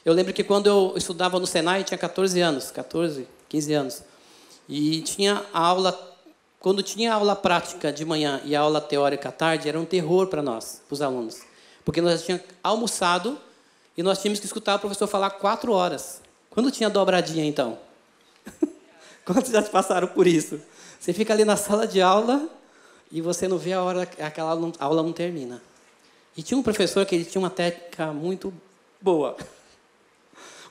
Eu 0.05 0.13
lembro 0.13 0.33
que 0.33 0.45
quando 0.45 0.67
eu 0.67 0.95
estudava 0.97 1.39
no 1.39 1.47
Senai, 1.47 1.85
tinha 1.85 1.99
14 1.99 2.41
anos, 2.41 2.71
14, 2.71 3.27
15 3.49 3.73
anos. 3.75 4.03
E 4.69 5.03
tinha 5.03 5.45
aula 5.53 6.11
quando 6.61 6.83
tinha 6.83 7.15
aula 7.15 7.35
prática 7.35 7.91
de 7.91 8.05
manhã 8.05 8.39
e 8.45 8.55
aula 8.55 8.83
teórica 8.83 9.31
à 9.31 9.33
tarde, 9.33 9.67
era 9.67 9.81
um 9.81 9.87
terror 9.87 10.27
para 10.27 10.43
nós, 10.43 10.83
para 10.87 10.95
os 10.95 11.01
alunos. 11.01 11.41
Porque 11.87 12.03
nós 12.03 12.23
tínhamos 12.23 12.47
almoçado 12.63 13.39
e 13.97 14.03
nós 14.03 14.21
tínhamos 14.21 14.41
que 14.41 14.47
escutar 14.47 14.77
o 14.77 14.79
professor 14.79 15.07
falar 15.07 15.31
quatro 15.31 15.73
horas. 15.73 16.21
Quando 16.51 16.71
tinha 16.71 16.91
dobradinha, 16.91 17.47
então? 17.47 17.79
Quantos 19.25 19.51
já 19.51 19.63
passaram 19.63 20.09
por 20.09 20.27
isso? 20.27 20.61
Você 21.01 21.15
fica 21.15 21.33
ali 21.33 21.47
na 21.47 21.57
sala 21.57 21.87
de 21.87 22.03
aula 22.03 22.47
e 23.11 23.23
você 23.23 23.49
não 23.49 23.57
vê 23.57 23.73
a 23.73 23.83
hora 23.83 24.05
que 24.05 24.21
aquela 24.21 24.51
aula 24.51 25.03
não 25.03 25.13
termina. 25.15 25.63
E 26.37 26.43
tinha 26.43 26.59
um 26.59 26.63
professor 26.63 27.07
que 27.07 27.15
ele 27.15 27.25
tinha 27.25 27.41
uma 27.41 27.49
técnica 27.49 28.13
muito 28.13 28.53
boa. 29.01 29.35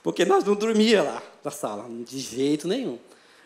Porque 0.04 0.26
nós 0.26 0.44
não 0.44 0.56
dormia 0.56 1.04
lá 1.04 1.22
na 1.44 1.52
sala, 1.52 1.86
de 2.06 2.20
jeito 2.20 2.68
nenhum. 2.68 2.98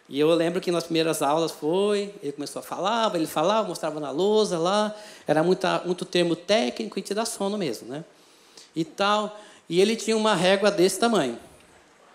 E 0.08 0.20
eu 0.20 0.34
lembro 0.34 0.60
que 0.60 0.72
nas 0.72 0.84
primeiras 0.84 1.22
aulas 1.22 1.52
foi, 1.52 2.14
ele 2.22 2.34
começou 2.34 2.60
a 2.60 2.64
falar, 2.64 3.14
ele 3.16 3.26
falava, 3.26 3.68
mostrava 3.68 4.00
na 4.00 4.12
lousa 4.12 4.58
lá, 4.60 4.94
era 5.26 5.42
muita, 5.42 5.82
muito 5.86 6.06
termo 6.06 6.36
técnico 6.36 7.00
e 7.00 7.02
te 7.02 7.14
dá 7.14 7.26
sono 7.26 7.58
mesmo, 7.58 7.88
né? 7.88 8.04
E 8.76 8.84
tal. 8.84 9.40
E 9.70 9.80
ele 9.82 9.96
tinha 9.96 10.16
uma 10.16 10.36
régua 10.36 10.70
desse 10.70 11.00
tamanho, 11.00 11.40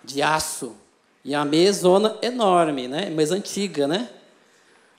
de 0.04 0.22
aço. 0.22 0.76
E 1.24 1.34
a 1.34 1.44
mesona 1.44 2.16
enorme, 2.22 2.86
né? 2.88 3.10
Mas 3.10 3.32
antiga, 3.32 3.88
né? 3.88 4.08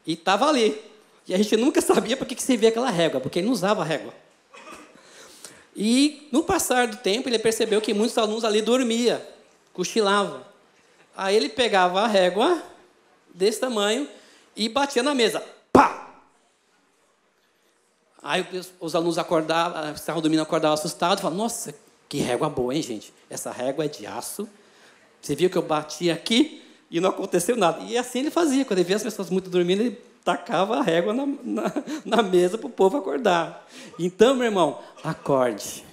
E 0.06 0.14
estava 0.14 0.48
ali. 0.48 0.80
E 1.28 1.34
a 1.34 1.38
gente 1.38 1.56
nunca 1.56 1.80
sabia 1.82 2.18
para 2.18 2.26
que, 2.26 2.36
que 2.36 2.44
servia 2.44 2.70
aquela 2.70 2.90
régua, 2.90 3.22
porque 3.22 3.40
ele 3.40 3.46
não 3.46 3.54
usava 3.54 3.84
régua. 3.84 4.14
E 5.82 6.28
no 6.30 6.44
passar 6.44 6.88
do 6.88 6.98
tempo, 6.98 7.30
ele 7.30 7.40
percebeu 7.40 7.80
que 7.80 7.94
muitos 7.94 8.18
alunos 8.18 8.44
ali 8.44 8.62
dormiam, 8.62 9.18
cochilavam. 9.72 10.44
Aí 11.16 11.34
ele 11.34 11.48
pegava 11.48 12.02
a 12.02 12.08
régua 12.08 12.62
desse 13.34 13.62
tamanho 13.62 14.06
e 14.58 14.68
batia 14.68 15.02
na 15.02 15.16
mesa. 15.16 15.42
Pá! 15.72 16.20
Aí 18.22 18.46
os 18.82 18.94
alunos 18.94 19.18
acordavam, 19.18 19.94
estavam 19.94 20.22
dormindo, 20.22 20.42
acordavam 20.42 20.74
assustados, 20.74 21.22
falavam, 21.22 21.42
nossa, 21.42 21.74
que 22.10 22.18
régua 22.18 22.50
boa, 22.50 22.76
hein, 22.76 22.82
gente? 22.82 23.14
Essa 23.30 23.50
régua 23.50 23.86
é 23.86 23.88
de 23.88 24.06
aço. 24.06 24.50
Você 25.22 25.34
viu 25.34 25.50
que 25.50 25.58
eu 25.58 25.62
bati 25.62 26.12
aqui 26.12 26.62
e 26.92 27.00
não 27.00 27.12
aconteceu 27.12 27.56
nada. 27.56 27.82
E 27.86 27.98
assim 27.98 28.20
ele 28.20 28.32
fazia, 28.32 28.66
quando 28.66 28.80
ele 28.80 28.88
via 28.88 28.98
as 28.98 29.04
pessoas 29.04 29.30
muito 29.30 29.50
dormindo, 29.50 29.82
ele 29.82 30.02
tacava 30.24 30.78
a 30.78 30.82
régua 30.82 31.14
na, 31.14 31.26
na, 31.26 31.74
na 32.06 32.24
mesa 32.24 32.58
para 32.58 32.68
o 32.68 32.72
povo 32.72 32.98
acordar. 32.98 33.68
Então, 33.98 34.36
meu 34.36 34.46
irmão, 34.46 34.80
acorde. 35.04 35.84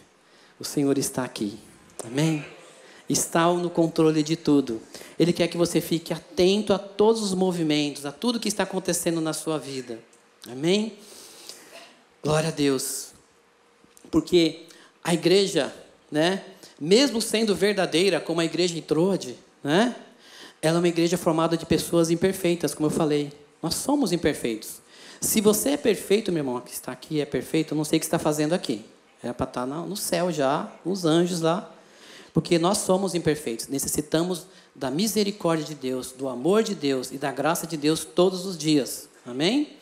O 0.58 0.64
Senhor 0.64 0.96
está 0.98 1.24
aqui. 1.24 1.58
Amém? 2.04 2.44
está 3.08 3.52
no 3.52 3.70
controle 3.70 4.22
de 4.22 4.36
tudo. 4.36 4.80
Ele 5.18 5.32
quer 5.32 5.48
que 5.48 5.56
você 5.56 5.80
fique 5.80 6.12
atento 6.12 6.72
a 6.72 6.78
todos 6.78 7.22
os 7.22 7.34
movimentos, 7.34 8.04
a 8.04 8.12
tudo 8.12 8.40
que 8.40 8.48
está 8.48 8.64
acontecendo 8.64 9.20
na 9.20 9.32
sua 9.32 9.58
vida. 9.58 9.98
Amém? 10.50 10.94
Glória 12.22 12.48
a 12.48 12.52
Deus. 12.52 13.12
Porque 14.10 14.66
a 15.02 15.14
igreja, 15.14 15.72
né, 16.10 16.44
mesmo 16.80 17.20
sendo 17.20 17.54
verdadeira, 17.54 18.20
como 18.20 18.40
a 18.40 18.44
igreja 18.44 18.74
de 18.74 18.82
Trode, 18.82 19.36
né, 19.62 19.94
ela 20.60 20.78
é 20.78 20.80
uma 20.80 20.88
igreja 20.88 21.16
formada 21.16 21.56
de 21.56 21.64
pessoas 21.64 22.10
imperfeitas, 22.10 22.74
como 22.74 22.86
eu 22.86 22.90
falei. 22.90 23.32
Nós 23.66 23.74
somos 23.74 24.12
imperfeitos. 24.12 24.76
Se 25.20 25.40
você 25.40 25.70
é 25.70 25.76
perfeito, 25.76 26.30
meu 26.30 26.38
irmão, 26.38 26.60
que 26.60 26.70
está 26.70 26.92
aqui 26.92 27.20
é 27.20 27.26
perfeito, 27.26 27.74
eu 27.74 27.76
não 27.76 27.82
sei 27.82 27.96
o 27.96 28.00
que 28.00 28.06
está 28.06 28.16
fazendo 28.16 28.52
aqui. 28.52 28.84
É 29.20 29.32
para 29.32 29.42
estar 29.42 29.66
no 29.66 29.96
céu 29.96 30.30
já, 30.30 30.70
os 30.84 31.04
anjos 31.04 31.40
lá, 31.40 31.68
porque 32.32 32.60
nós 32.60 32.78
somos 32.78 33.12
imperfeitos, 33.12 33.66
necessitamos 33.66 34.46
da 34.72 34.88
misericórdia 34.88 35.66
de 35.66 35.74
Deus, 35.74 36.12
do 36.12 36.28
amor 36.28 36.62
de 36.62 36.76
Deus 36.76 37.10
e 37.10 37.18
da 37.18 37.32
graça 37.32 37.66
de 37.66 37.76
Deus 37.76 38.04
todos 38.04 38.46
os 38.46 38.56
dias. 38.56 39.08
Amém? 39.26 39.72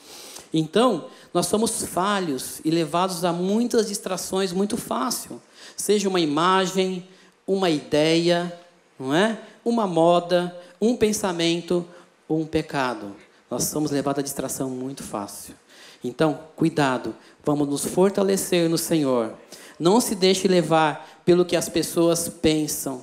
Então, 0.51 1.11
nós 1.35 1.45
somos 1.45 1.85
falhos 1.85 2.63
e 2.65 2.71
levados 2.71 3.23
a 3.23 3.35
muitas 3.35 3.89
distrações 3.89 4.51
muito 4.51 4.79
fácil. 4.79 5.43
Seja 5.77 6.09
uma 6.09 6.21
imagem, 6.21 7.07
uma 7.47 7.69
ideia, 7.69 8.51
não 8.99 9.15
é? 9.15 9.39
Uma 9.63 9.87
moda, 9.87 10.59
um 10.81 10.97
pensamento 10.97 11.87
ou 12.27 12.41
um 12.41 12.47
pecado. 12.47 13.15
Nós 13.51 13.65
somos 13.65 13.91
levados 13.91 14.21
à 14.21 14.23
distração 14.23 14.71
muito 14.71 15.03
fácil. 15.03 15.55
Então, 16.03 16.39
cuidado, 16.55 17.15
vamos 17.45 17.69
nos 17.69 17.85
fortalecer 17.85 18.69
no 18.69 18.77
Senhor. 18.77 19.35
Não 19.79 20.01
se 20.01 20.15
deixe 20.15 20.47
levar 20.47 21.23
pelo 21.25 21.45
que 21.45 21.57
as 21.57 21.69
pessoas 21.69 22.29
pensam, 22.29 23.03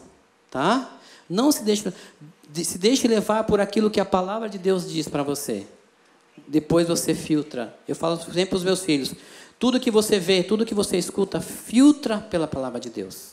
tá? 0.50 1.00
Não 1.30 1.52
se 1.52 1.64
deixe, 1.64 1.92
se 2.54 2.78
deixe 2.78 3.08
levar 3.08 3.44
por 3.46 3.60
aquilo 3.60 3.90
que 3.90 4.00
a 4.00 4.06
palavra 4.06 4.48
de 4.48 4.58
Deus 4.58 4.90
diz 4.90 5.08
para 5.08 5.24
você. 5.24 5.66
Depois 6.48 6.88
você 6.88 7.16
filtra. 7.16 7.76
Eu 7.88 7.96
falo 7.96 8.18
sempre 8.18 8.48
para 8.48 8.58
os 8.58 8.64
meus 8.64 8.82
filhos: 8.82 9.14
tudo 9.60 9.80
que 9.80 9.92
você 9.92 10.20
vê, 10.20 10.44
tudo 10.44 10.66
que 10.66 10.74
você 10.74 10.98
escuta, 10.98 11.42
filtra 11.42 12.18
pela 12.18 12.48
palavra 12.48 12.80
de 12.80 12.90
Deus. 12.90 13.32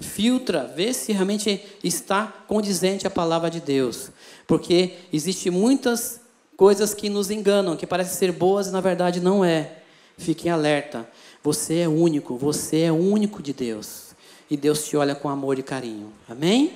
Filtra, 0.00 0.64
vê 0.64 0.94
se 0.94 1.12
realmente 1.12 1.60
está 1.82 2.26
condizente 2.46 3.06
à 3.06 3.10
palavra 3.10 3.50
de 3.50 3.60
Deus. 3.60 4.10
Porque 4.46 4.94
existe 5.12 5.50
muitas 5.50 6.20
coisas 6.58 6.92
que 6.92 7.08
nos 7.08 7.30
enganam, 7.30 7.76
que 7.76 7.86
parecem 7.86 8.14
ser 8.14 8.32
boas 8.32 8.66
e 8.66 8.72
na 8.72 8.80
verdade 8.80 9.20
não 9.20 9.44
é. 9.44 9.76
Fiquem 10.18 10.50
alerta. 10.50 11.08
Você 11.40 11.78
é 11.78 11.88
único, 11.88 12.36
você 12.36 12.80
é 12.80 12.92
único 12.92 13.40
de 13.40 13.52
Deus. 13.52 14.08
E 14.50 14.56
Deus 14.56 14.84
te 14.84 14.96
olha 14.96 15.14
com 15.14 15.28
amor 15.28 15.56
e 15.56 15.62
carinho. 15.62 16.12
Amém? 16.28 16.72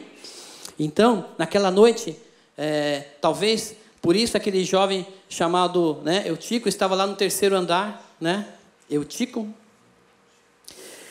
Então, 0.78 1.26
naquela 1.36 1.68
noite, 1.68 2.16
é, 2.56 3.06
talvez 3.20 3.74
por 4.00 4.14
isso 4.14 4.36
aquele 4.36 4.64
jovem 4.64 5.04
chamado 5.28 6.00
né, 6.04 6.22
Eutico 6.26 6.68
estava 6.68 6.94
lá 6.94 7.04
no 7.04 7.16
terceiro 7.16 7.56
andar, 7.56 8.16
né? 8.20 8.46
Eutico. 8.88 9.48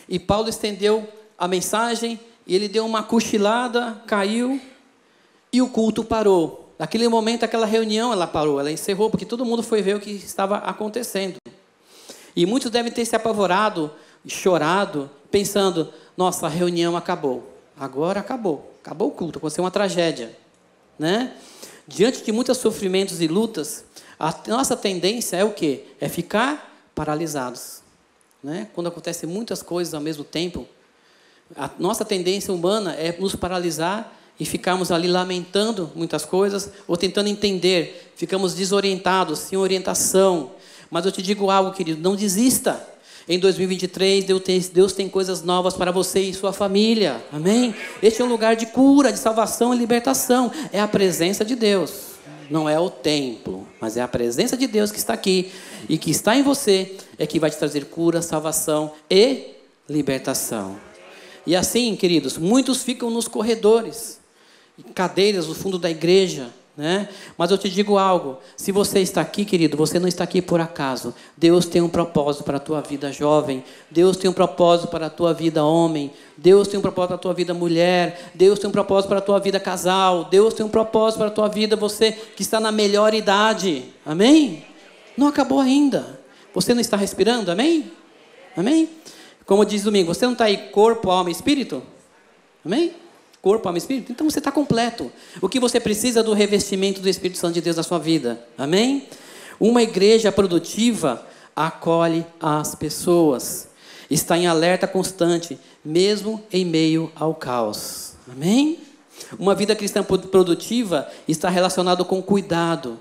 E 0.08 0.18
Paulo 0.18 0.48
estendeu 0.48 1.06
a 1.38 1.46
mensagem 1.46 2.18
e 2.48 2.56
ele 2.56 2.70
deu 2.70 2.86
uma 2.86 3.04
cochilada, 3.04 4.02
caiu 4.08 4.62
e 5.52 5.62
o 5.62 5.68
culto 5.68 6.06
parou. 6.06 6.61
Naquele 6.82 7.08
momento, 7.08 7.44
aquela 7.44 7.68
reunião 7.68 8.12
ela 8.12 8.26
parou, 8.26 8.60
ela 8.60 8.72
encerrou, 8.72 9.08
porque 9.08 9.24
todo 9.24 9.46
mundo 9.46 9.62
foi 9.62 9.84
ver 9.84 9.96
o 9.98 10.00
que 10.00 10.10
estava 10.10 10.58
acontecendo. 10.58 11.36
E 12.36 12.44
muitos 12.44 12.72
devem 12.72 12.92
ter 12.92 13.06
se 13.06 13.16
apavorado, 13.16 13.92
chorado, 14.26 15.08
pensando: 15.30 15.94
nossa, 16.18 16.48
a 16.48 16.50
reunião 16.50 16.98
acabou. 16.98 17.56
Agora 17.80 18.20
acabou. 18.20 18.74
Acabou 18.82 19.10
o 19.10 19.12
culto, 19.12 19.38
aconteceu 19.38 19.64
uma 19.64 19.70
tragédia. 19.70 20.36
Né? 20.98 21.34
Diante 21.88 22.24
de 22.24 22.32
muitos 22.32 22.58
sofrimentos 22.58 23.22
e 23.22 23.28
lutas, 23.28 23.86
a 24.20 24.34
nossa 24.48 24.76
tendência 24.76 25.38
é 25.38 25.44
o 25.44 25.52
quê? 25.52 25.84
É 26.00 26.10
ficar 26.10 26.84
paralisados. 26.96 27.84
Né? 28.44 28.68
Quando 28.74 28.88
acontecem 28.88 29.30
muitas 29.30 29.62
coisas 29.62 29.94
ao 29.94 30.02
mesmo 30.02 30.24
tempo, 30.24 30.68
a 31.56 31.70
nossa 31.78 32.04
tendência 32.04 32.52
humana 32.52 32.96
é 32.96 33.16
nos 33.20 33.36
paralisar 33.36 34.18
e 34.42 34.46
ficarmos 34.46 34.92
ali 34.92 35.08
lamentando 35.08 35.92
muitas 35.94 36.26
coisas 36.26 36.72
ou 36.88 36.98
tentando 36.98 37.28
entender, 37.28 38.12
ficamos 38.16 38.56
desorientados, 38.56 39.38
sem 39.38 39.56
orientação. 39.56 40.54
Mas 40.90 41.06
eu 41.06 41.12
te 41.12 41.22
digo 41.22 41.52
algo, 41.52 41.72
querido, 41.72 42.02
não 42.02 42.16
desista. 42.16 42.84
Em 43.30 43.38
2023, 43.38 44.26
Deus 44.26 44.42
tem, 44.42 44.60
Deus 44.60 44.94
tem 44.94 45.08
coisas 45.08 45.44
novas 45.44 45.76
para 45.76 45.92
você 45.92 46.22
e 46.22 46.34
sua 46.34 46.52
família. 46.52 47.24
Amém? 47.32 47.76
Este 48.02 48.24
é 48.24 48.26
um 48.26 48.28
lugar 48.28 48.56
de 48.56 48.66
cura, 48.66 49.14
de 49.14 49.20
salvação 49.20 49.76
e 49.76 49.78
libertação. 49.78 50.52
É 50.74 50.82
a 50.82 50.88
presença 50.88 51.46
de 51.46 51.56
Deus. 51.56 51.92
Não 52.50 52.68
é 52.68 52.80
o 52.80 52.90
templo, 52.90 53.68
mas 53.80 53.96
é 53.96 54.02
a 54.02 54.08
presença 54.08 54.58
de 54.58 54.66
Deus 54.66 54.92
que 54.92 54.98
está 54.98 55.14
aqui 55.14 55.52
e 55.88 56.00
que 56.00 56.10
está 56.10 56.36
em 56.36 56.42
você, 56.42 56.98
é 57.20 57.28
que 57.28 57.40
vai 57.40 57.52
te 57.52 57.58
trazer 57.58 57.86
cura, 57.86 58.24
salvação 58.24 58.92
e 59.08 59.52
libertação. 59.88 60.78
E 61.46 61.56
assim, 61.56 61.96
queridos, 61.96 62.40
muitos 62.40 62.82
ficam 62.82 63.12
nos 63.12 63.28
corredores, 63.28 64.20
cadeiras 64.94 65.48
no 65.48 65.56
fundo 65.56 65.78
da 65.78 65.90
igreja, 65.90 66.50
né? 66.76 67.10
Mas 67.38 67.52
eu 67.52 67.58
te 67.58 67.70
digo 67.70 67.98
algo: 67.98 68.38
se 68.56 68.72
você 68.72 69.00
está 69.00 69.22
aqui, 69.22 69.44
querido, 69.44 69.76
você 69.76 70.00
não 70.00 70.08
está 70.08 70.24
aqui 70.24 70.42
por 70.42 70.62
acaso. 70.62 71.14
Deus 71.36 71.66
tem 71.66 71.82
um 71.82 71.90
propósito 71.90 72.44
para 72.44 72.58
a 72.58 72.60
tua 72.60 72.82
vida 72.82 73.12
jovem. 73.12 73.64
Deus 73.90 74.18
tem 74.18 74.30
um 74.30 74.34
propósito 74.34 74.88
para 74.90 75.08
a 75.08 75.10
tua 75.10 75.34
vida 75.34 75.64
homem. 75.64 76.12
Deus 76.38 76.68
tem 76.68 76.80
um 76.80 76.82
propósito 76.82 77.10
para 77.10 77.16
a 77.16 77.20
tua 77.20 77.34
vida 77.34 77.54
mulher. 77.54 78.32
Deus 78.34 78.58
tem 78.58 78.70
um 78.70 78.72
propósito 78.72 79.10
para 79.10 79.20
a 79.20 79.22
tua 79.22 79.40
vida 79.40 79.60
casal. 79.60 80.26
Deus 80.26 80.54
tem 80.54 80.66
um 80.66 80.70
propósito 80.70 81.20
para 81.20 81.28
a 81.28 81.32
tua 81.32 81.50
vida 81.50 81.76
você 81.76 82.12
que 82.12 82.42
está 82.42 82.60
na 82.60 82.72
melhor 82.72 83.14
idade. 83.14 83.86
Amém? 84.06 84.66
Não 85.18 85.28
acabou 85.28 85.60
ainda. 85.60 86.20
Você 86.54 86.74
não 86.74 86.82
está 86.82 86.98
respirando? 86.98 87.52
Amém? 87.52 87.92
Amém? 88.56 88.90
Como 89.46 89.66
diz 89.66 89.84
domingo, 89.84 90.14
você 90.14 90.26
não 90.26 90.34
está 90.34 90.46
aí 90.46 90.58
corpo, 90.70 91.12
alma 91.12 91.30
e 91.30 91.34
espírito? 91.34 91.84
Amém? 92.66 92.94
Corpo, 93.42 93.68
alma 93.68 93.78
e 93.78 93.82
espírito, 93.82 94.12
então 94.12 94.30
você 94.30 94.40
está 94.40 94.52
completo. 94.52 95.12
O 95.42 95.50
que 95.50 95.60
você 95.60 95.80
precisa 95.80 96.20
é 96.20 96.24
do 96.24 96.34
revestimento 96.34 97.02
do 97.02 97.10
Espírito 97.10 97.40
Santo 97.40 97.54
de 97.54 97.62
Deus 97.62 97.78
na 97.78 97.84
sua 97.84 97.98
vida. 97.98 98.46
Amém? 98.58 99.08
Uma 99.60 99.82
igreja 99.82 100.32
produtiva 100.32 101.26
acolhe 101.56 102.26
as 102.40 102.76
pessoas. 102.76 103.68
Está 104.10 104.38
em 104.38 104.46
alerta 104.46 104.88
constante, 104.88 105.60
mesmo 105.84 106.44
em 106.52 106.66
meio 106.66 107.12
ao 107.16 107.34
caos. 107.34 108.14
Amém? 108.32 108.80
Uma 109.40 109.56
vida 109.56 109.76
cristã 109.76 110.04
produtiva 110.04 111.08
está 111.28 111.50
relacionada 111.50 112.04
com 112.04 112.22
cuidado. 112.22 113.00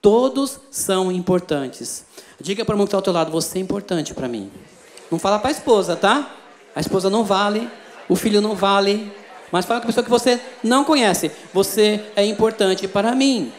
Todos 0.00 0.60
são 0.70 1.10
importantes. 1.10 2.04
Diga 2.40 2.64
para 2.64 2.72
o 2.72 2.74
irmão 2.74 2.86
que 2.86 2.90
está 2.90 2.98
ao 2.98 3.02
teu 3.02 3.12
lado, 3.12 3.30
você 3.30 3.58
é 3.58 3.60
importante 3.60 4.14
para 4.14 4.28
mim. 4.28 4.50
Não 5.10 5.18
fala 5.18 5.38
para 5.38 5.48
a 5.48 5.52
esposa, 5.52 5.96
tá? 5.96 6.34
A 6.74 6.80
esposa 6.80 7.08
não 7.08 7.24
vale, 7.24 7.68
o 8.08 8.16
filho 8.16 8.40
não 8.40 8.54
vale, 8.54 9.12
mas 9.54 9.66
fala 9.66 9.78
com 9.78 9.84
a 9.84 9.86
pessoa 9.86 10.02
que 10.02 10.10
você 10.10 10.40
não 10.64 10.82
conhece. 10.82 11.30
Você 11.52 12.02
é 12.16 12.26
importante 12.26 12.88
para 12.88 13.14
mim. 13.14 13.52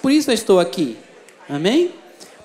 Por 0.00 0.10
isso 0.10 0.30
eu 0.30 0.34
estou 0.34 0.58
aqui. 0.58 0.96
Amém? 1.46 1.92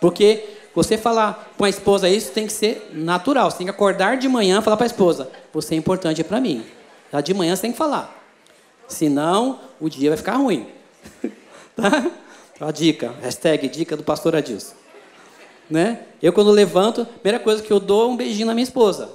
Porque 0.01 0.43
você 0.75 0.97
falar 0.97 1.53
com 1.57 1.63
a 1.63 1.69
esposa 1.69 2.09
isso 2.09 2.33
tem 2.33 2.45
que 2.45 2.51
ser 2.51 2.89
natural. 2.91 3.49
Você 3.49 3.59
tem 3.59 3.67
que 3.67 3.71
acordar 3.71 4.17
de 4.17 4.27
manhã 4.27 4.59
e 4.59 4.61
falar 4.61 4.75
para 4.75 4.85
a 4.85 4.87
esposa: 4.87 5.31
Você 5.53 5.75
é 5.75 5.77
importante 5.77 6.21
para 6.25 6.41
mim. 6.41 6.65
Já 7.09 7.21
de 7.21 7.33
manhã 7.33 7.55
você 7.55 7.61
tem 7.61 7.71
que 7.71 7.77
falar. 7.77 8.21
Senão, 8.85 9.61
o 9.79 9.87
dia 9.89 10.09
vai 10.09 10.17
ficar 10.17 10.35
ruim. 10.35 10.67
tá? 11.77 12.11
A 12.59 12.69
dica, 12.69 13.13
hashtag 13.21 13.69
dica 13.69 13.95
do 13.95 14.03
pastor 14.03 14.35
Adilson. 14.35 14.75
Né? 15.69 16.01
Eu, 16.21 16.33
quando 16.33 16.51
levanto, 16.51 17.03
a 17.03 17.05
primeira 17.05 17.39
coisa 17.41 17.63
que 17.63 17.71
eu 17.71 17.79
dou 17.79 18.03
é 18.03 18.07
um 18.07 18.17
beijinho 18.17 18.47
na 18.47 18.53
minha 18.53 18.65
esposa. 18.65 19.09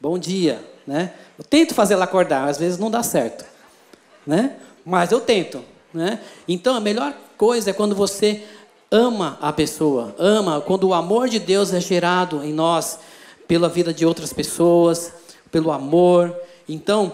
Bom 0.00 0.18
dia. 0.18 0.62
Né? 0.86 1.12
Eu 1.38 1.44
tento 1.44 1.74
fazer 1.74 1.94
ela 1.94 2.04
acordar, 2.04 2.48
às 2.48 2.58
vezes 2.58 2.78
não 2.78 2.90
dá 2.90 3.02
certo, 3.02 3.44
né? 4.26 4.56
Mas 4.84 5.10
eu 5.10 5.20
tento, 5.20 5.64
né? 5.92 6.20
Então 6.46 6.76
a 6.76 6.80
melhor 6.80 7.12
coisa 7.36 7.70
é 7.70 7.72
quando 7.72 7.94
você 7.94 8.44
ama 8.90 9.36
a 9.40 9.52
pessoa, 9.52 10.14
ama 10.16 10.60
quando 10.60 10.84
o 10.84 10.94
amor 10.94 11.28
de 11.28 11.40
Deus 11.40 11.74
é 11.74 11.80
gerado 11.80 12.44
em 12.44 12.52
nós 12.52 13.00
pela 13.48 13.68
vida 13.68 13.92
de 13.92 14.06
outras 14.06 14.32
pessoas, 14.32 15.12
pelo 15.50 15.72
amor. 15.72 16.34
Então, 16.68 17.12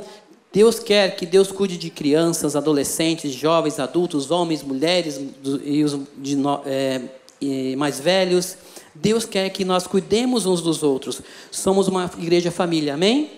Deus 0.53 0.79
quer 0.79 1.17
que 1.17 1.25
Deus 1.25 1.51
cuide 1.51 1.79
de 1.79 1.89
crianças, 1.89 2.55
adolescentes, 2.55 3.33
jovens, 3.33 3.79
adultos, 3.79 4.31
homens, 4.31 4.63
mulheres 4.63 5.21
e 5.65 5.83
os 5.83 5.99
de, 6.19 6.37
é, 6.67 7.01
e 7.41 7.75
mais 7.77 7.99
velhos. 8.01 8.57
Deus 8.95 9.25
quer 9.25 9.49
que 9.51 9.65
nós 9.65 9.87
cuidemos 9.87 10.47
uns 10.47 10.61
dos 10.61 10.83
outros. 10.83 11.23
Somos 11.51 11.89
uma 11.89 12.11
igreja 12.19 12.51
família, 12.51 12.95
amém? 12.95 13.31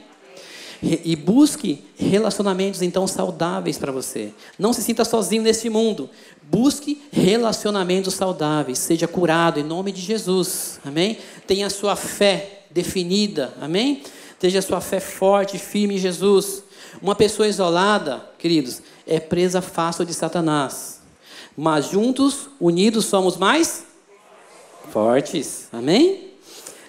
E 0.82 1.16
busque 1.16 1.82
relacionamentos 1.96 2.82
então 2.82 3.06
saudáveis 3.06 3.78
para 3.78 3.90
você. 3.90 4.34
Não 4.58 4.72
se 4.72 4.82
sinta 4.82 5.04
sozinho 5.04 5.42
neste 5.42 5.70
mundo. 5.70 6.10
Busque 6.42 7.00
relacionamentos 7.10 8.14
saudáveis. 8.14 8.78
Seja 8.78 9.08
curado 9.08 9.58
em 9.58 9.62
nome 9.62 9.92
de 9.92 10.02
Jesus. 10.02 10.78
Amém? 10.84 11.18
Tenha 11.46 11.70
sua 11.70 11.96
fé 11.96 12.64
definida. 12.70 13.54
Amém? 13.60 14.02
Tenha 14.38 14.58
a 14.58 14.62
sua 14.62 14.80
fé 14.80 15.00
forte, 15.00 15.58
firme 15.58 15.94
em 15.94 15.98
Jesus. 15.98 16.62
Uma 17.00 17.14
pessoa 17.14 17.48
isolada, 17.48 18.22
queridos, 18.38 18.82
é 19.06 19.18
presa 19.18 19.62
fácil 19.62 20.04
de 20.04 20.12
Satanás. 20.12 21.00
Mas 21.56 21.90
juntos, 21.90 22.48
unidos, 22.60 23.06
somos 23.06 23.38
mais 23.38 23.84
fortes. 24.94 25.68
Amém? 25.72 26.30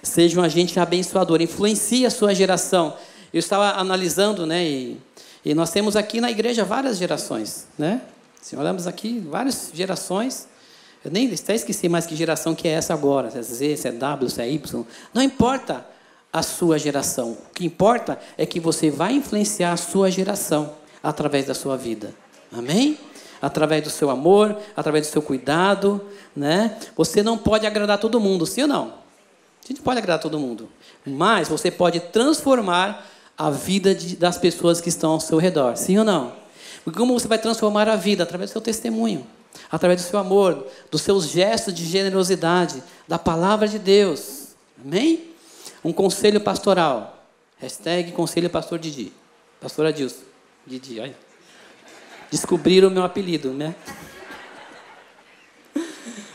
Seja 0.02 0.40
um 0.40 0.42
agente 0.42 0.78
abençoador. 0.78 1.42
Influencie 1.42 2.06
a 2.06 2.10
sua 2.10 2.32
geração 2.32 2.94
eu 3.36 3.40
estava 3.40 3.78
analisando, 3.78 4.46
né, 4.46 4.64
e, 4.64 4.96
e 5.44 5.52
nós 5.52 5.70
temos 5.70 5.94
aqui 5.94 6.22
na 6.22 6.30
igreja 6.30 6.64
várias 6.64 6.96
gerações, 6.96 7.66
né? 7.78 8.00
Se 8.40 8.56
olhamos 8.56 8.86
aqui, 8.86 9.18
várias 9.18 9.70
gerações. 9.74 10.48
Eu 11.04 11.10
nem 11.10 11.30
até 11.32 11.54
esqueci 11.54 11.86
mais 11.86 12.06
que 12.06 12.16
geração 12.16 12.54
que 12.54 12.66
é 12.66 12.70
essa 12.70 12.94
agora, 12.94 13.30
se 13.30 13.38
é 13.38 13.42
Z, 13.42 13.76
se 13.76 13.88
é 13.88 13.92
W, 13.92 14.30
se 14.30 14.40
é 14.40 14.50
Y. 14.50 14.86
Não 15.12 15.20
importa 15.20 15.84
a 16.32 16.42
sua 16.42 16.78
geração. 16.78 17.32
O 17.32 17.52
que 17.54 17.66
importa 17.66 18.18
é 18.38 18.46
que 18.46 18.58
você 18.58 18.90
vai 18.90 19.12
influenciar 19.12 19.72
a 19.72 19.76
sua 19.76 20.10
geração 20.10 20.72
através 21.02 21.44
da 21.44 21.54
sua 21.54 21.76
vida. 21.76 22.14
Amém? 22.50 22.98
Através 23.40 23.82
do 23.82 23.90
seu 23.90 24.10
amor, 24.10 24.56
através 24.76 25.06
do 25.06 25.10
seu 25.10 25.22
cuidado, 25.22 26.00
né? 26.34 26.78
Você 26.96 27.22
não 27.22 27.36
pode 27.36 27.66
agradar 27.66 27.98
todo 27.98 28.20
mundo, 28.20 28.46
sim 28.46 28.62
ou 28.62 28.68
não? 28.68 28.94
A 29.64 29.68
gente 29.68 29.82
pode 29.82 29.98
agradar 29.98 30.20
todo 30.20 30.38
mundo, 30.38 30.68
mas 31.04 31.48
você 31.48 31.70
pode 31.70 31.98
transformar 31.98 33.04
a 33.36 33.50
vida 33.50 33.94
de, 33.94 34.16
das 34.16 34.38
pessoas 34.38 34.80
que 34.80 34.88
estão 34.88 35.12
ao 35.12 35.20
seu 35.20 35.38
redor. 35.38 35.76
Sim 35.76 35.98
ou 35.98 36.04
não? 36.04 36.32
Como 36.94 37.18
você 37.18 37.26
vai 37.26 37.38
transformar 37.38 37.88
a 37.88 37.96
vida? 37.96 38.22
Através 38.22 38.50
do 38.50 38.52
seu 38.52 38.60
testemunho, 38.60 39.26
através 39.70 40.00
do 40.02 40.08
seu 40.08 40.18
amor, 40.18 40.66
dos 40.90 41.02
seus 41.02 41.28
gestos 41.28 41.74
de 41.74 41.84
generosidade, 41.84 42.82
da 43.08 43.18
palavra 43.18 43.66
de 43.66 43.78
Deus. 43.78 44.54
Amém? 44.82 45.32
Um 45.84 45.92
conselho 45.92 46.40
pastoral. 46.40 47.24
Hashtag 47.58 48.12
conselho 48.12 48.48
pastor 48.48 48.78
Didi. 48.78 49.12
Pastor 49.60 49.86
Adilson. 49.86 50.22
Didi, 50.66 51.00
olha. 51.00 51.25
Descobriram 52.30 52.88
o 52.88 52.90
meu 52.90 53.04
apelido, 53.04 53.52
né? 53.52 53.74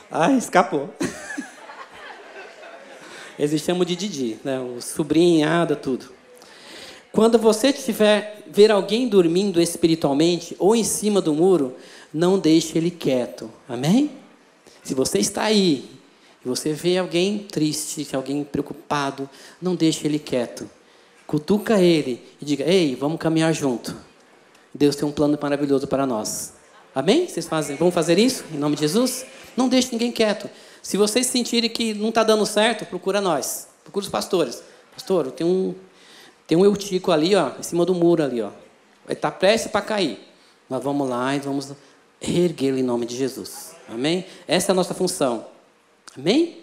Ai, 0.10 0.38
escapou. 0.38 0.94
Eles 3.40 3.62
chamam 3.62 3.86
de 3.86 3.96
Didi, 3.96 4.38
né? 4.44 4.60
O 4.60 4.82
sobrinhada, 4.82 5.76
tudo. 5.76 6.12
Quando 7.12 7.38
você 7.38 7.74
tiver 7.74 8.44
ver 8.48 8.72
alguém 8.72 9.08
dormindo 9.08 9.62
espiritualmente 9.62 10.56
ou 10.60 10.76
em 10.76 10.84
cima 10.84 11.20
do 11.22 11.34
muro, 11.34 11.76
não 12.14 12.38
deixe 12.38 12.78
ele 12.78 12.92
quieto. 12.92 13.50
Amém? 13.68 14.12
Se 14.84 14.94
você 14.94 15.20
está 15.20 15.44
aí 15.44 15.90
e 16.44 16.48
você 16.48 16.74
vê 16.74 16.98
alguém 16.98 17.40
triste, 17.40 18.08
alguém 18.16 18.44
preocupado, 18.44 19.30
não 19.62 19.76
deixe 19.76 20.08
ele 20.08 20.20
quieto. 20.20 20.70
Cutuca 21.26 21.80
ele 21.82 22.22
e 22.42 22.46
diga: 22.46 22.66
"Ei, 22.66 22.96
vamos 22.96 23.20
caminhar 23.20 23.54
junto. 23.54 23.96
Deus 24.74 24.96
tem 24.96 25.08
um 25.08 25.12
plano 25.12 25.38
maravilhoso 25.42 25.88
para 25.88 26.06
nós." 26.06 26.54
Amém? 26.94 27.28
Vocês 27.28 27.48
fazem? 27.48 27.78
Vamos 27.78 27.94
fazer 27.94 28.20
isso 28.20 28.44
em 28.54 28.58
nome 28.58 28.76
de 28.76 28.82
Jesus? 28.82 29.26
Não 29.56 29.70
deixe 29.70 29.92
ninguém 29.92 30.12
quieto. 30.12 30.50
Se 30.82 30.98
vocês 30.98 31.28
sentirem 31.28 31.70
que 31.70 31.94
não 31.94 32.10
está 32.10 32.24
dando 32.24 32.46
certo, 32.46 32.86
procura 32.86 33.22
nós. 33.22 33.68
Procura 33.84 34.04
os 34.04 34.10
pastores. 34.10 34.62
Pastor, 34.94 35.32
tenho 35.32 35.50
um 35.50 35.76
tem 36.52 36.58
um 36.58 36.66
eutico 36.66 37.14
ali, 37.14 37.34
ó, 37.34 37.52
em 37.58 37.64
cima 37.64 37.86
do 37.86 37.96
muro 37.96 38.22
ali, 38.22 38.42
ó. 38.42 38.50
Vai 39.06 39.14
estar 39.14 39.32
tá 39.32 39.38
prestes 39.38 39.72
para 39.72 39.82
cair. 39.82 40.20
Nós 40.70 40.84
vamos 40.84 41.08
lá 41.08 41.34
e 41.34 41.40
vamos 41.40 41.72
reerguê-lo 42.20 42.78
em 42.78 42.84
nome 42.84 43.06
de 43.06 43.16
Jesus. 43.16 43.74
Amém? 43.88 44.26
Essa 44.46 44.72
é 44.72 44.74
a 44.74 44.76
nossa 44.76 44.94
função. 44.94 45.46
Amém? 46.14 46.60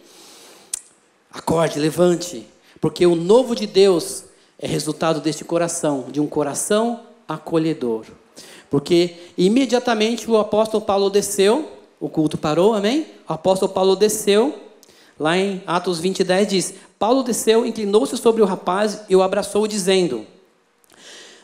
Acorde, 1.33 1.79
levante, 1.79 2.47
porque 2.83 3.07
o 3.07 3.15
novo 3.15 3.57
de 3.57 3.67
Deus 3.67 4.25
é 4.59 4.67
resultado 4.67 5.23
deste 5.23 5.43
coração, 5.43 6.09
de 6.11 6.21
um 6.21 6.27
coração 6.27 7.08
acolhedor. 7.29 8.07
Porque 8.71 9.17
imediatamente 9.37 10.31
o 10.31 10.37
apóstolo 10.39 10.83
Paulo 10.83 11.11
desceu, 11.11 11.71
o 12.01 12.09
culto 12.09 12.39
parou, 12.39 12.75
amém? 12.75 13.07
O 13.29 13.33
apóstolo 13.33 13.73
Paulo 13.73 13.95
desceu, 13.95 14.59
lá 15.19 15.37
em 15.37 15.63
Atos 15.67 16.01
20, 16.01 16.25
10 16.25 16.49
diz: 16.49 16.75
Paulo 16.99 17.23
desceu, 17.23 17.67
inclinou-se 17.67 18.17
sobre 18.17 18.43
o 18.43 18.47
rapaz 18.47 19.03
e 19.09 19.17
o 19.17 19.23
abraçou, 19.23 19.67
dizendo: 19.67 20.27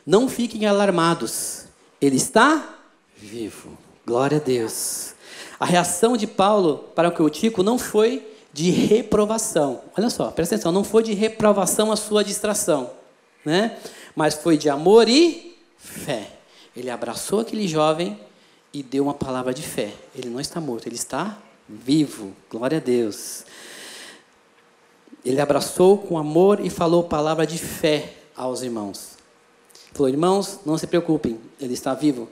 Não 0.07 0.29
fiquem 0.29 0.67
alarmados. 0.67 1.65
Ele 2.01 2.17
está 2.17 2.77
vivo. 3.17 3.71
Glória 4.07 4.37
a 4.37 4.41
Deus. 4.41 5.15
A 5.59 5.65
reação 5.65 6.17
de 6.17 6.27
Paulo 6.27 6.85
para 6.95 7.09
o 7.09 7.23
Eutico 7.23 7.63
não 7.63 7.79
foi 7.79 8.27
de 8.53 8.71
reprovação. 8.71 9.81
Olha 9.97 10.11
só, 10.11 10.31
presta 10.31 10.55
atenção, 10.55 10.71
não 10.71 10.85
foi 10.85 11.03
de 11.03 11.15
reprovação 11.15 11.91
a 11.91 11.97
sua 11.97 12.23
distração, 12.23 12.91
né? 13.45 13.79
Mas 14.15 14.35
foi 14.35 14.57
de 14.57 14.69
amor 14.69 15.09
e 15.09 15.54
fé. 15.85 16.31
Ele 16.77 16.91
abraçou 16.91 17.41
aquele 17.41 17.69
jovem 17.69 18.19
e 18.73 18.83
deu 18.83 19.05
uma 19.05 19.15
palavra 19.15 19.55
de 19.55 19.63
fé. 19.63 19.93
Ele 20.15 20.29
não 20.29 20.41
está 20.41 20.61
morto, 20.61 20.89
ele 20.89 20.97
está 20.97 21.39
vivo. 21.69 22.35
Glória 22.51 22.79
a 22.79 22.81
Deus. 22.81 23.45
Ele 25.25 25.41
abraçou 25.41 25.99
com 25.99 26.19
amor 26.19 26.61
e 26.61 26.69
falou 26.69 27.05
palavra 27.05 27.47
de 27.47 27.59
fé 27.59 28.15
aos 28.37 28.63
irmãos. 28.63 29.15
Falou, 29.93 30.09
irmãos, 30.09 30.61
não 30.67 30.77
se 30.77 30.87
preocupem, 30.87 31.39
ele 31.61 31.73
está 31.73 31.95
vivo. 31.95 32.29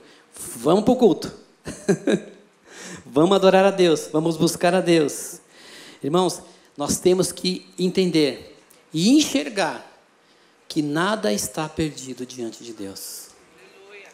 Vamos 0.57 0.83
para 0.83 0.93
o 0.93 0.97
culto. 0.97 1.31
vamos 3.05 3.35
adorar 3.35 3.65
a 3.65 3.71
Deus, 3.71 4.09
vamos 4.11 4.35
buscar 4.35 4.75
a 4.75 4.81
Deus. 4.81 5.39
Irmãos, 6.03 6.41
nós 6.75 6.99
temos 6.99 7.31
que 7.31 7.65
entender 7.79 8.59
e 8.93 9.11
enxergar 9.11 9.89
que 10.67 10.81
nada 10.81 11.31
está 11.31 11.69
perdido 11.69 12.25
diante 12.25 12.63
de 12.63 12.73
Deus. 12.73 13.22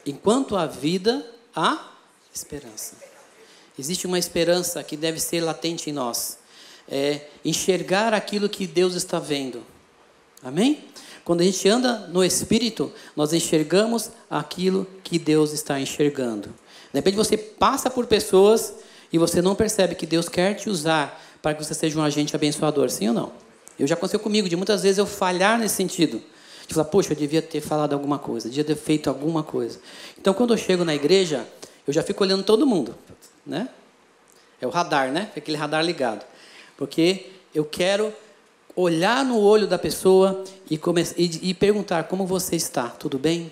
Enquanto 0.05 0.55
há 0.55 0.65
vida, 0.65 1.25
há 1.55 1.91
esperança. 2.33 2.95
Existe 3.77 4.07
uma 4.07 4.19
esperança 4.19 4.83
que 4.83 4.97
deve 4.97 5.19
ser 5.19 5.41
latente 5.41 5.89
em 5.89 5.93
nós. 5.93 6.37
É 6.87 7.27
enxergar 7.45 8.13
aquilo 8.13 8.49
que 8.49 8.65
Deus 8.65 8.95
está 8.95 9.19
vendo. 9.19 9.63
Amém? 10.43 10.83
Quando 11.23 11.41
a 11.41 11.43
gente 11.43 11.67
anda 11.69 12.07
no 12.07 12.23
Espírito, 12.23 12.91
nós 13.15 13.33
enxergamos 13.33 14.09
aquilo 14.29 14.87
que 15.03 15.19
Deus 15.19 15.51
está 15.53 15.79
enxergando. 15.79 16.49
De 16.91 16.99
repente 16.99 17.15
você 17.15 17.37
passa 17.37 17.89
por 17.89 18.07
pessoas 18.07 18.73
e 19.13 19.17
você 19.17 19.41
não 19.41 19.55
percebe 19.55 19.95
que 19.95 20.05
Deus 20.05 20.27
quer 20.27 20.55
te 20.55 20.69
usar 20.69 21.23
para 21.41 21.53
que 21.53 21.63
você 21.63 21.73
seja 21.73 21.99
um 21.99 22.03
agente 22.03 22.35
abençoador, 22.35 22.89
sim 22.89 23.09
ou 23.09 23.13
não? 23.13 23.31
Eu 23.77 23.87
já 23.87 23.93
aconteceu 23.93 24.19
comigo 24.19 24.49
de 24.49 24.55
muitas 24.55 24.81
vezes 24.81 24.97
eu 24.97 25.05
falhar 25.05 25.57
nesse 25.57 25.75
sentido. 25.75 26.21
De 26.69 26.75
falar, 26.75 26.85
poxa, 26.85 27.13
eu 27.13 27.17
devia 27.17 27.41
ter 27.41 27.61
falado 27.61 27.93
alguma 27.93 28.19
coisa, 28.19 28.47
devia 28.47 28.63
ter 28.63 28.75
feito 28.75 29.09
alguma 29.09 29.41
coisa. 29.41 29.79
Então, 30.19 30.35
quando 30.35 30.53
eu 30.53 30.57
chego 30.57 30.85
na 30.85 30.93
igreja, 30.93 31.47
eu 31.87 31.91
já 31.91 32.03
fico 32.03 32.23
olhando 32.23 32.43
todo 32.43 32.63
mundo, 32.63 32.93
né? 33.43 33.69
É 34.61 34.67
o 34.67 34.69
radar, 34.69 35.11
né? 35.11 35.31
Aquele 35.35 35.57
radar 35.57 35.83
ligado. 35.83 36.23
Porque 36.77 37.31
eu 37.55 37.65
quero 37.65 38.13
olhar 38.75 39.25
no 39.25 39.39
olho 39.39 39.65
da 39.65 39.79
pessoa 39.79 40.43
e, 40.69 40.79
e, 41.17 41.49
e 41.49 41.53
perguntar 41.55 42.03
como 42.03 42.27
você 42.27 42.55
está, 42.55 42.87
tudo 42.87 43.17
bem? 43.17 43.51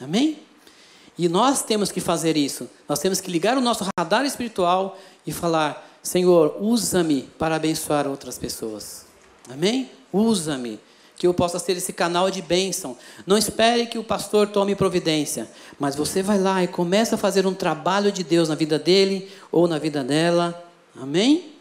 Amém? 0.00 0.38
E 1.18 1.28
nós 1.28 1.64
temos 1.64 1.90
que 1.90 2.00
fazer 2.00 2.36
isso. 2.36 2.70
Nós 2.88 3.00
temos 3.00 3.20
que 3.20 3.32
ligar 3.32 3.58
o 3.58 3.60
nosso 3.60 3.84
radar 3.98 4.24
espiritual 4.24 4.96
e 5.26 5.32
falar: 5.32 5.90
Senhor, 6.04 6.56
usa-me 6.60 7.22
para 7.36 7.56
abençoar 7.56 8.06
outras 8.06 8.38
pessoas. 8.38 9.06
Amém? 9.50 9.90
Usa-me 10.12 10.78
que 11.16 11.26
eu 11.26 11.34
possa 11.34 11.58
ser 11.58 11.76
esse 11.76 11.92
canal 11.92 12.30
de 12.30 12.42
bênção. 12.42 12.96
Não 13.26 13.38
espere 13.38 13.86
que 13.86 13.98
o 13.98 14.04
pastor 14.04 14.48
tome 14.48 14.74
providência, 14.74 15.48
mas 15.78 15.94
você 15.94 16.22
vai 16.22 16.38
lá 16.38 16.62
e 16.62 16.68
começa 16.68 17.14
a 17.14 17.18
fazer 17.18 17.46
um 17.46 17.54
trabalho 17.54 18.10
de 18.10 18.24
Deus 18.24 18.48
na 18.48 18.54
vida 18.54 18.78
dele 18.78 19.30
ou 19.52 19.68
na 19.68 19.78
vida 19.78 20.02
dela. 20.02 20.64
Amém? 21.00 21.52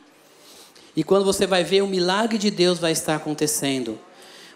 E 0.96 1.04
quando 1.04 1.26
você 1.26 1.46
vai 1.46 1.64
ver, 1.64 1.82
o 1.82 1.88
milagre 1.88 2.38
de 2.38 2.52
Deus 2.52 2.80
vai 2.80 2.92
estar 2.92 3.16
acontecendo. 3.16 4.00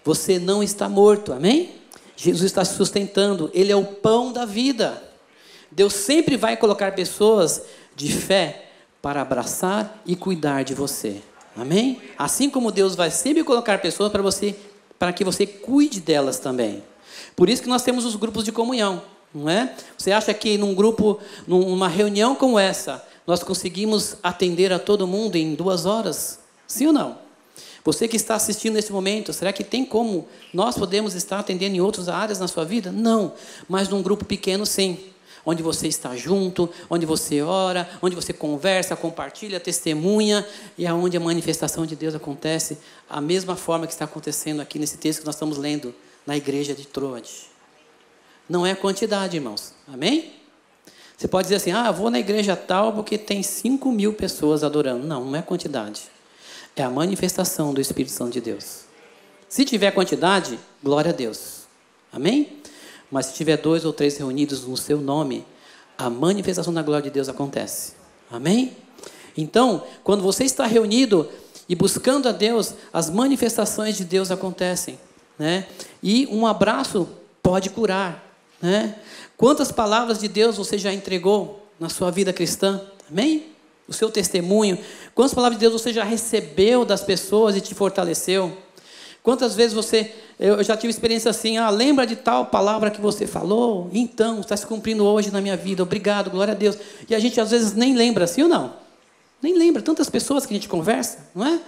Você 0.04 0.40
não 0.40 0.64
está 0.64 0.88
morto, 0.88 1.34
amém? 1.34 1.76
Jesus 2.16 2.46
está 2.46 2.66
se 2.66 2.76
sustentando, 2.76 3.52
Ele 3.54 3.72
é 3.72 3.76
o 3.76 3.86
pão 3.86 4.32
da 4.32 4.46
vida. 4.46 5.04
Deus 5.72 5.94
sempre 5.94 6.38
vai 6.38 6.58
colocar 6.58 6.94
pessoas 6.94 7.62
de 7.96 8.12
fé 8.12 8.66
para 9.02 9.22
abraçar 9.22 10.02
e 10.06 10.16
cuidar 10.16 10.64
de 10.64 10.74
você. 10.74 11.22
Amém? 11.56 12.02
Assim 12.18 12.50
como 12.50 12.72
Deus 12.72 12.96
vai 12.96 13.10
sempre 13.10 13.44
colocar 13.44 13.80
pessoas 13.80 14.12
para 14.12 14.22
você 14.22 14.56
para 14.98 15.14
que 15.14 15.24
você 15.24 15.46
cuide 15.46 16.00
delas 16.00 16.40
também. 16.40 16.84
Por 17.36 17.50
isso 17.50 17.62
que 17.62 17.70
nós 17.70 17.84
temos 17.84 18.06
os 18.06 18.16
grupos 18.16 18.44
de 18.44 18.52
comunhão, 18.52 19.02
não 19.34 19.50
é? 19.50 19.76
Você 19.98 20.12
acha 20.12 20.34
que 20.34 20.58
num 20.58 20.74
grupo, 20.74 21.20
numa 21.48 21.88
reunião 21.88 22.36
como 22.36 22.58
essa, 22.58 23.06
nós 23.26 23.44
conseguimos 23.44 24.18
atender 24.24 24.72
a 24.72 24.80
todo 24.80 25.08
mundo 25.08 25.36
em 25.36 25.54
duas 25.54 25.86
horas? 25.86 26.40
Sim 26.68 26.88
ou 26.88 26.94
não? 26.94 27.18
Você 27.84 28.08
que 28.08 28.18
está 28.18 28.36
assistindo 28.36 28.74
nesse 28.74 28.92
momento, 28.92 29.32
será 29.32 29.54
que 29.54 29.64
tem 29.64 29.86
como 29.86 30.28
nós 30.54 30.78
podemos 30.78 31.16
estar 31.16 31.40
atendendo 31.40 31.76
em 31.76 31.80
outras 31.82 32.10
áreas 32.10 32.40
na 32.40 32.48
sua 32.48 32.66
vida? 32.66 32.92
Não, 32.92 33.34
mas 33.68 33.88
num 33.88 34.02
grupo 34.02 34.26
pequeno, 34.26 34.66
sim 34.66 35.00
onde 35.48 35.64
você 35.64 35.88
está 35.88 36.14
junto, 36.14 36.70
onde 36.90 37.06
você 37.06 37.42
ora, 37.42 37.90
onde 38.02 38.14
você 38.14 38.34
conversa, 38.34 38.98
compartilha, 38.98 39.62
testemunha 39.62 40.46
e 40.78 40.86
aonde 40.86 41.16
a 41.16 41.22
manifestação 41.22 41.86
de 41.86 41.96
Deus 41.96 42.14
acontece, 42.14 42.78
a 43.10 43.22
mesma 43.22 43.56
forma 43.56 43.88
que 43.88 43.94
está 43.94 44.04
acontecendo 44.04 44.60
aqui 44.60 44.78
nesse 44.78 44.98
texto 44.98 45.22
que 45.22 45.26
nós 45.26 45.36
estamos 45.36 45.58
lendo 45.58 45.96
na 46.26 46.36
igreja 46.36 46.76
de 46.76 46.86
Troade. 46.86 47.48
Não 48.50 48.66
é 48.66 48.76
quantidade, 48.76 49.38
irmãos. 49.38 49.74
Amém? 49.88 50.34
Você 51.16 51.30
pode 51.30 51.46
dizer 51.46 51.56
assim, 51.56 51.72
ah, 51.72 51.92
vou 51.92 52.10
na 52.12 52.20
igreja 52.20 52.54
tal 52.54 52.92
porque 52.92 53.18
tem 53.18 53.42
5 53.42 53.90
mil 53.90 54.12
pessoas 54.12 54.66
adorando. 54.66 55.08
Não, 55.08 55.24
não 55.24 55.36
é 55.38 55.42
quantidade. 55.42 56.02
É 56.76 56.84
a 56.84 56.90
manifestação 56.90 57.74
do 57.74 57.80
Espírito 57.80 58.12
Santo 58.12 58.34
de 58.34 58.42
Deus. 58.42 58.82
Se 59.48 59.64
tiver 59.64 59.92
quantidade, 59.92 60.60
glória 60.84 61.12
a 61.12 61.14
Deus. 61.14 61.62
Amém? 62.12 62.62
Mas 63.12 63.28
se 63.28 63.34
tiver 63.34 63.58
dois 63.58 63.86
ou 63.86 63.94
três 63.94 64.18
reunidos 64.18 64.66
no 64.66 64.76
seu 64.76 65.00
nome, 65.00 65.46
a 65.98 66.10
manifestação 66.10 66.74
da 66.74 66.82
glória 66.82 67.04
de 67.04 67.10
Deus 67.10 67.30
acontece. 67.30 67.94
Amém? 68.30 68.76
Então, 69.36 69.84
quando 70.04 70.22
você 70.22 70.44
está 70.44 70.66
reunido 70.66 71.30
e 71.70 71.76
buscando 71.76 72.28
a 72.28 72.32
Deus, 72.32 72.74
as 72.92 73.10
manifestações 73.10 73.98
de 73.98 74.04
Deus 74.04 74.32
acontecem. 74.32 75.00
Né? 75.38 75.68
E 76.02 76.28
um 76.28 76.46
abraço 76.46 77.08
pode 77.42 77.70
curar. 77.70 78.24
Né? 78.62 78.96
Quantas 79.38 79.72
palavras 79.72 80.20
de 80.20 80.28
Deus 80.28 80.58
você 80.58 80.78
já 80.78 80.92
entregou 80.92 81.66
na 81.80 81.90
sua 81.90 82.12
vida 82.12 82.34
cristã? 82.34 82.82
Amém? 83.10 83.46
O 83.88 83.94
seu 83.94 84.10
testemunho. 84.10 84.78
Quantas 85.14 85.34
palavras 85.34 85.60
de 85.60 85.68
Deus 85.68 85.82
você 85.82 85.94
já 85.94 86.04
recebeu 86.04 86.84
das 86.84 87.04
pessoas 87.04 87.56
e 87.56 87.62
te 87.62 87.74
fortaleceu? 87.74 88.58
Quantas 89.28 89.56
vezes 89.56 89.74
você 89.74 90.14
eu 90.40 90.64
já 90.64 90.78
tive 90.78 90.90
experiência 90.90 91.30
assim, 91.30 91.58
ah, 91.58 91.70
lembra 91.70 92.08
de 92.08 92.16
tal 92.16 92.46
palavra 92.46 92.90
que 92.90 93.02
você 93.02 93.28
falou? 93.28 93.90
Então, 93.92 94.40
está 94.40 94.56
se 94.56 94.66
cumprindo 94.66 95.04
hoje 95.04 95.32
na 95.32 95.42
minha 95.42 95.58
vida, 95.58 95.84
obrigado, 95.84 96.32
glória 96.32 96.54
a 96.54 96.56
Deus. 96.56 96.78
E 97.10 97.14
a 97.14 97.20
gente 97.20 97.38
às 97.42 97.52
vezes 97.52 97.74
nem 97.74 97.94
lembra, 97.94 98.24
assim 98.24 98.44
ou 98.44 98.48
não? 98.48 98.72
Nem 99.42 99.58
lembra, 99.58 99.82
tantas 99.82 100.10
pessoas 100.10 100.46
que 100.46 100.54
a 100.54 100.56
gente 100.56 100.70
conversa, 100.70 101.28
não 101.36 101.46
é? 101.46 101.60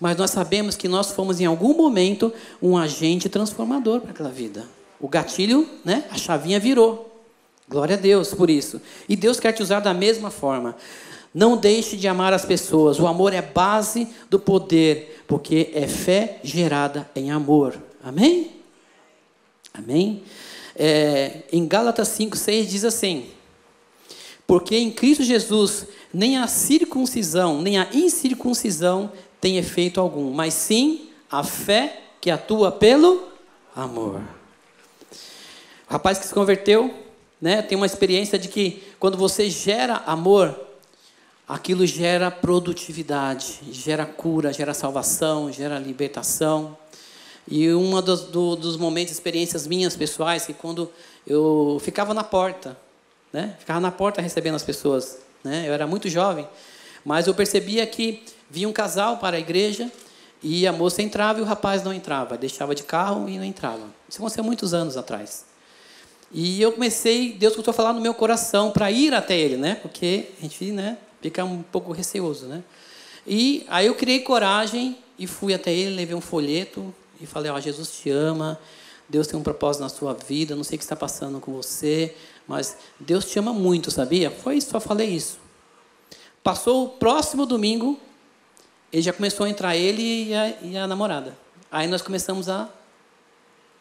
Mas 0.00 0.16
nós 0.16 0.32
sabemos 0.32 0.74
que 0.74 0.88
nós 0.88 1.12
fomos 1.12 1.40
em 1.40 1.44
algum 1.44 1.76
momento 1.76 2.32
um 2.60 2.76
agente 2.76 3.28
transformador 3.28 4.00
para 4.00 4.10
aquela 4.10 4.30
vida. 4.30 4.64
O 4.98 5.06
gatilho, 5.06 5.64
né? 5.84 6.06
A 6.10 6.18
chavinha 6.18 6.58
virou. 6.58 7.24
Glória 7.68 7.94
a 7.94 8.00
Deus 8.00 8.34
por 8.34 8.50
isso. 8.50 8.82
E 9.08 9.14
Deus 9.14 9.38
quer 9.38 9.52
te 9.52 9.62
usar 9.62 9.78
da 9.78 9.94
mesma 9.94 10.28
forma. 10.28 10.74
Não 11.36 11.54
deixe 11.54 11.98
de 11.98 12.08
amar 12.08 12.32
as 12.32 12.46
pessoas. 12.46 12.98
O 12.98 13.06
amor 13.06 13.34
é 13.34 13.42
base 13.42 14.08
do 14.30 14.38
poder, 14.38 15.22
porque 15.28 15.70
é 15.74 15.86
fé 15.86 16.40
gerada 16.42 17.10
em 17.14 17.30
amor. 17.30 17.76
Amém? 18.02 18.52
Amém? 19.74 20.22
É, 20.74 21.42
em 21.52 21.68
Gálatas 21.68 22.08
5, 22.08 22.38
6 22.38 22.70
diz 22.70 22.86
assim: 22.86 23.26
Porque 24.46 24.78
em 24.78 24.90
Cristo 24.90 25.22
Jesus 25.22 25.86
nem 26.10 26.38
a 26.38 26.46
circuncisão, 26.46 27.60
nem 27.60 27.76
a 27.76 27.86
incircuncisão 27.92 29.12
tem 29.38 29.58
efeito 29.58 30.00
algum, 30.00 30.30
mas 30.30 30.54
sim 30.54 31.10
a 31.30 31.44
fé 31.44 32.00
que 32.18 32.30
atua 32.30 32.72
pelo 32.72 33.28
amor. 33.74 34.22
O 35.86 35.92
rapaz 35.92 36.18
que 36.18 36.26
se 36.26 36.32
converteu, 36.32 36.94
né, 37.38 37.60
tem 37.60 37.76
uma 37.76 37.84
experiência 37.84 38.38
de 38.38 38.48
que 38.48 38.82
quando 38.98 39.18
você 39.18 39.50
gera 39.50 40.02
amor, 40.06 40.65
aquilo 41.48 41.86
gera 41.86 42.30
produtividade, 42.30 43.60
gera 43.70 44.04
cura, 44.04 44.52
gera 44.52 44.74
salvação, 44.74 45.52
gera 45.52 45.78
libertação. 45.78 46.76
E 47.48 47.72
um 47.72 48.00
dos, 48.02 48.22
do, 48.22 48.56
dos 48.56 48.76
momentos, 48.76 49.12
experiências 49.12 49.66
minhas 49.66 49.94
pessoais, 49.94 50.46
que 50.46 50.52
quando 50.52 50.90
eu 51.26 51.80
ficava 51.80 52.12
na 52.12 52.24
porta, 52.24 52.76
né? 53.32 53.54
Ficava 53.58 53.78
na 53.78 53.92
porta 53.92 54.20
recebendo 54.20 54.56
as 54.56 54.64
pessoas, 54.64 55.18
né? 55.44 55.68
Eu 55.68 55.72
era 55.72 55.86
muito 55.86 56.08
jovem, 56.08 56.48
mas 57.04 57.28
eu 57.28 57.34
percebia 57.34 57.86
que 57.86 58.24
vinha 58.50 58.68
um 58.68 58.72
casal 58.72 59.18
para 59.18 59.36
a 59.36 59.40
igreja 59.40 59.90
e 60.42 60.66
a 60.66 60.72
moça 60.72 61.02
entrava 61.02 61.38
e 61.38 61.42
o 61.42 61.44
rapaz 61.44 61.82
não 61.84 61.92
entrava, 61.92 62.36
deixava 62.36 62.74
de 62.74 62.82
carro 62.82 63.28
e 63.28 63.38
não 63.38 63.44
entrava. 63.44 63.84
Isso 64.08 64.18
aconteceu 64.18 64.42
muitos 64.42 64.74
anos 64.74 64.96
atrás. 64.96 65.44
E 66.32 66.60
eu 66.60 66.72
comecei, 66.72 67.32
Deus 67.32 67.54
começou 67.54 67.70
a 67.70 67.74
falar 67.74 67.92
no 67.92 68.00
meu 68.00 68.12
coração 68.12 68.72
para 68.72 68.90
ir 68.90 69.14
até 69.14 69.38
ele, 69.38 69.56
né? 69.56 69.76
Porque 69.76 70.30
a 70.38 70.42
gente, 70.42 70.72
né, 70.72 70.98
fica 71.26 71.44
um 71.44 71.60
pouco 71.60 71.90
receoso, 71.90 72.46
né? 72.46 72.62
E 73.26 73.66
aí 73.68 73.86
eu 73.86 73.96
criei 73.96 74.20
coragem 74.20 74.96
e 75.18 75.26
fui 75.26 75.52
até 75.52 75.72
ele, 75.72 75.96
levei 75.96 76.14
um 76.14 76.20
folheto, 76.20 76.94
e 77.20 77.26
falei: 77.26 77.50
Ó, 77.50 77.56
oh, 77.56 77.60
Jesus 77.60 77.90
te 77.98 78.10
ama, 78.10 78.58
Deus 79.08 79.26
tem 79.26 79.38
um 79.38 79.42
propósito 79.42 79.82
na 79.82 79.88
sua 79.88 80.14
vida, 80.14 80.54
não 80.54 80.62
sei 80.62 80.76
o 80.76 80.78
que 80.78 80.84
está 80.84 80.94
passando 80.94 81.40
com 81.40 81.52
você, 81.52 82.14
mas 82.46 82.76
Deus 83.00 83.24
te 83.24 83.38
ama 83.40 83.52
muito, 83.52 83.90
sabia? 83.90 84.30
Foi 84.30 84.60
só 84.60 84.78
falei 84.78 85.08
isso. 85.08 85.38
Passou 86.44 86.84
o 86.84 86.88
próximo 86.90 87.44
domingo, 87.44 87.98
ele 88.92 89.02
já 89.02 89.12
começou 89.12 89.46
a 89.46 89.50
entrar 89.50 89.76
ele 89.76 90.28
e 90.28 90.34
a, 90.34 90.48
e 90.62 90.78
a 90.78 90.86
namorada. 90.86 91.36
Aí 91.72 91.88
nós 91.88 92.02
começamos 92.02 92.48
a 92.48 92.68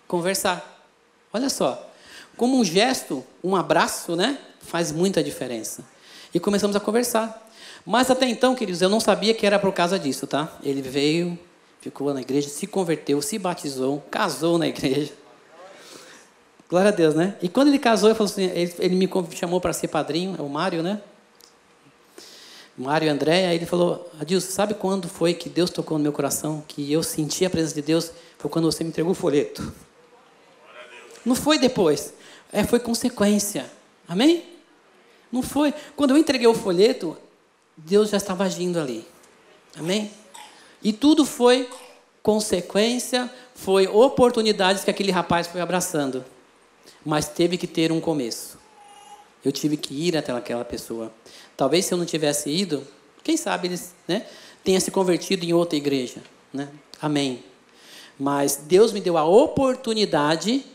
conversar. 0.08 0.84
Olha 1.32 1.50
só, 1.50 1.91
como 2.36 2.58
um 2.58 2.66
gesto, 2.66 3.24
um 3.43 3.56
abraço, 3.56 4.16
né, 4.16 4.39
faz 4.62 4.91
muita 4.91 5.24
diferença. 5.24 5.86
E 6.36 6.39
começamos 6.41 6.75
a 6.75 6.81
conversar. 6.81 7.49
Mas 7.86 8.11
até 8.11 8.27
então, 8.27 8.53
queridos, 8.55 8.81
eu 8.81 8.89
não 8.89 8.99
sabia 8.99 9.33
que 9.33 9.45
era 9.45 9.57
por 9.57 9.71
causa 9.71 9.97
disso, 9.97 10.27
tá? 10.27 10.51
Ele 10.61 10.81
veio, 10.81 11.39
ficou 11.79 12.13
na 12.13 12.19
igreja, 12.19 12.49
se 12.49 12.67
converteu, 12.67 13.21
se 13.21 13.39
batizou, 13.39 14.03
casou 14.11 14.57
na 14.57 14.67
igreja. 14.67 15.13
Glória 16.69 16.89
a 16.89 16.91
Deus, 16.91 17.15
né? 17.15 17.38
E 17.41 17.47
quando 17.47 17.69
ele 17.69 17.79
casou, 17.79 18.09
ele, 18.09 18.21
assim, 18.21 18.43
ele, 18.43 18.75
ele 18.79 18.95
me 18.97 19.09
chamou 19.33 19.61
para 19.61 19.71
ser 19.71 19.88
padrinho, 19.88 20.36
é 20.38 20.41
o 20.41 20.49
Mário, 20.49 20.83
né? 20.83 21.01
Mário 22.77 23.05
e 23.05 23.09
André, 23.09 23.47
aí 23.47 23.55
ele 23.55 23.65
falou, 23.65 24.11
Adilson, 24.19 24.51
sabe 24.51 24.73
quando 24.73 25.07
foi 25.07 25.33
que 25.33 25.47
Deus 25.47 25.69
tocou 25.69 25.97
no 25.97 26.03
meu 26.03 26.11
coração, 26.11 26.61
que 26.67 26.91
eu 26.91 27.01
senti 27.01 27.45
a 27.45 27.49
presença 27.49 27.75
de 27.75 27.81
Deus? 27.81 28.11
Foi 28.38 28.51
quando 28.51 28.69
você 28.69 28.83
me 28.83 28.89
entregou 28.89 29.13
o 29.13 29.15
folheto. 29.15 29.71
Não 31.25 31.33
foi 31.33 31.57
depois, 31.57 32.13
é, 32.51 32.65
foi 32.65 32.79
consequência. 32.79 33.71
Amém? 34.05 34.55
Não 35.32 35.41
foi. 35.41 35.73
Quando 35.95 36.11
eu 36.11 36.17
entreguei 36.17 36.47
o 36.47 36.53
folheto, 36.53 37.17
Deus 37.76 38.09
já 38.09 38.17
estava 38.17 38.43
agindo 38.43 38.80
ali. 38.80 39.05
Amém? 39.78 40.11
E 40.82 40.93
tudo 40.93 41.26
foi 41.26 41.69
consequência, 42.23 43.32
foi 43.53 43.88
oportunidades 43.88 44.84
que 44.84 44.89
aquele 44.89 45.11
rapaz 45.11 45.47
foi 45.47 45.61
abraçando. 45.61 46.23
Mas 47.05 47.28
teve 47.28 47.57
que 47.57 47.67
ter 47.67 47.91
um 47.91 47.99
começo. 47.99 48.57
Eu 49.43 49.51
tive 49.51 49.78
que 49.78 50.07
ir 50.07 50.17
até 50.17 50.32
aquela 50.32 50.65
pessoa. 50.65 51.11
Talvez 51.55 51.86
se 51.86 51.93
eu 51.93 51.97
não 51.97 52.05
tivesse 52.05 52.49
ido, 52.49 52.86
quem 53.23 53.38
sabe 53.38 53.67
eles 53.67 53.93
né, 54.07 54.26
tenha 54.63 54.80
se 54.80 54.89
convertido 54.89 55.45
em 55.45 55.53
outra 55.53 55.78
igreja. 55.78 56.21
Né? 56.51 56.69
Amém. 57.01 57.43
Mas 58.17 58.55
Deus 58.55 58.91
me 58.91 59.01
deu 59.01 59.17
a 59.17 59.26
oportunidade 59.26 60.65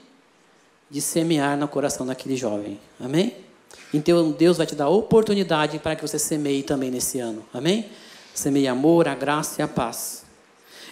de 0.91 1.01
semear 1.01 1.57
no 1.57 1.67
coração 1.67 2.07
daquele 2.07 2.37
jovem. 2.37 2.79
Amém? 2.99 3.35
Então 3.93 4.31
Deus 4.31 4.57
vai 4.57 4.67
te 4.67 4.75
dar 4.75 4.89
oportunidade 4.89 5.79
para 5.79 5.97
que 5.97 6.03
você 6.03 6.19
semeie 6.19 6.63
também 6.63 6.91
nesse 6.91 7.19
ano. 7.19 7.45
Amém? 7.53 7.87
Semeie 8.35 8.69
amor, 8.69 9.09
a 9.09 9.15
graça 9.15 9.61
e 9.61 9.65
a 9.65 9.69
paz. 9.69 10.25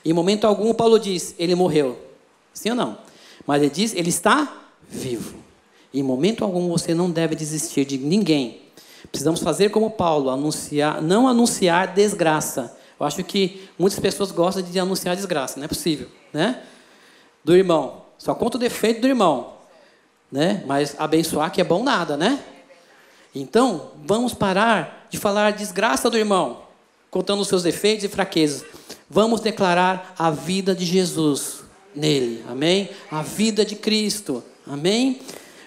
Em 0.04 0.12
momento 0.12 0.46
algum, 0.46 0.74
Paulo 0.74 0.98
diz: 0.98 1.34
ele 1.38 1.54
morreu. 1.54 1.98
Sim 2.52 2.70
ou 2.70 2.76
não? 2.76 2.98
Mas 3.46 3.62
ele 3.62 3.70
diz: 3.70 3.94
ele 3.94 4.08
está 4.08 4.66
vivo. 4.88 5.36
Em 5.92 6.02
momento 6.02 6.44
algum 6.44 6.68
você 6.68 6.94
não 6.94 7.10
deve 7.10 7.34
desistir 7.34 7.84
de 7.84 7.96
ninguém. 7.98 8.62
Precisamos 9.10 9.40
fazer 9.40 9.70
como 9.70 9.90
Paulo, 9.90 10.28
anunciar, 10.28 11.00
não 11.00 11.28
anunciar 11.28 11.94
desgraça. 11.94 12.76
Eu 12.98 13.06
acho 13.06 13.22
que 13.22 13.68
muitas 13.78 13.98
pessoas 13.98 14.32
gostam 14.32 14.62
de 14.62 14.78
anunciar 14.78 15.14
desgraça, 15.14 15.58
não 15.58 15.64
é 15.64 15.68
possível, 15.68 16.08
né? 16.32 16.62
Do 17.44 17.56
irmão. 17.56 18.02
Só 18.18 18.34
conta 18.34 18.56
o 18.56 18.60
defeito 18.60 19.00
do 19.00 19.06
irmão, 19.06 19.52
né? 20.30 20.64
Mas 20.66 20.96
abençoar 20.98 21.52
que 21.52 21.60
é 21.60 21.64
bom 21.64 21.82
nada, 21.84 22.16
né? 22.16 22.42
Então, 23.40 23.92
vamos 24.04 24.34
parar 24.34 25.06
de 25.10 25.18
falar 25.18 25.52
desgraça 25.52 26.10
do 26.10 26.18
irmão, 26.18 26.62
contando 27.10 27.40
os 27.40 27.48
seus 27.48 27.62
defeitos 27.62 28.04
e 28.04 28.08
fraquezas. 28.08 28.64
Vamos 29.08 29.40
declarar 29.40 30.14
a 30.18 30.30
vida 30.30 30.74
de 30.74 30.84
Jesus 30.84 31.60
nele. 31.94 32.44
Amém? 32.48 32.90
A 33.10 33.22
vida 33.22 33.64
de 33.64 33.76
Cristo. 33.76 34.42
Amém? 34.66 35.20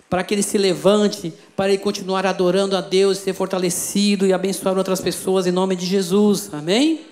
Para 0.09 0.24
que 0.24 0.34
ele 0.34 0.43
se 0.43 0.57
levante, 0.57 1.34
para 1.55 1.69
ele 1.69 1.78
continuar 1.78 2.26
adorando 2.26 2.76
a 2.76 2.82
Deus, 2.82 3.17
ser 3.19 3.34
fortalecido 3.34 4.28
e 4.28 4.34
abençoar 4.34 4.78
outras 4.78 4.99
pessoas 4.99 5.47
em 5.47 5.51
nome 5.51 5.76
de 5.76 5.86
Jesus. 5.86 6.49
Amém? 6.53 7.05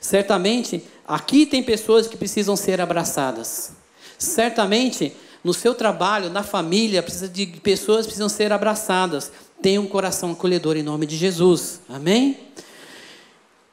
Certamente, 0.00 0.84
aqui 1.06 1.44
tem 1.44 1.62
pessoas 1.62 2.06
que 2.06 2.16
precisam 2.16 2.54
ser 2.54 2.80
abraçadas. 2.80 3.72
Certamente, 4.16 5.12
no 5.42 5.52
seu 5.52 5.74
trabalho, 5.74 6.30
na 6.30 6.42
família, 6.42 7.02
precisa 7.02 7.28
de 7.28 7.46
pessoas 7.46 8.06
precisam 8.06 8.28
ser 8.28 8.52
abraçadas. 8.52 9.32
Tenha 9.62 9.78
um 9.78 9.86
coração 9.86 10.32
acolhedor 10.32 10.78
em 10.78 10.82
nome 10.82 11.04
de 11.04 11.18
Jesus. 11.18 11.82
Amém? 11.86 12.38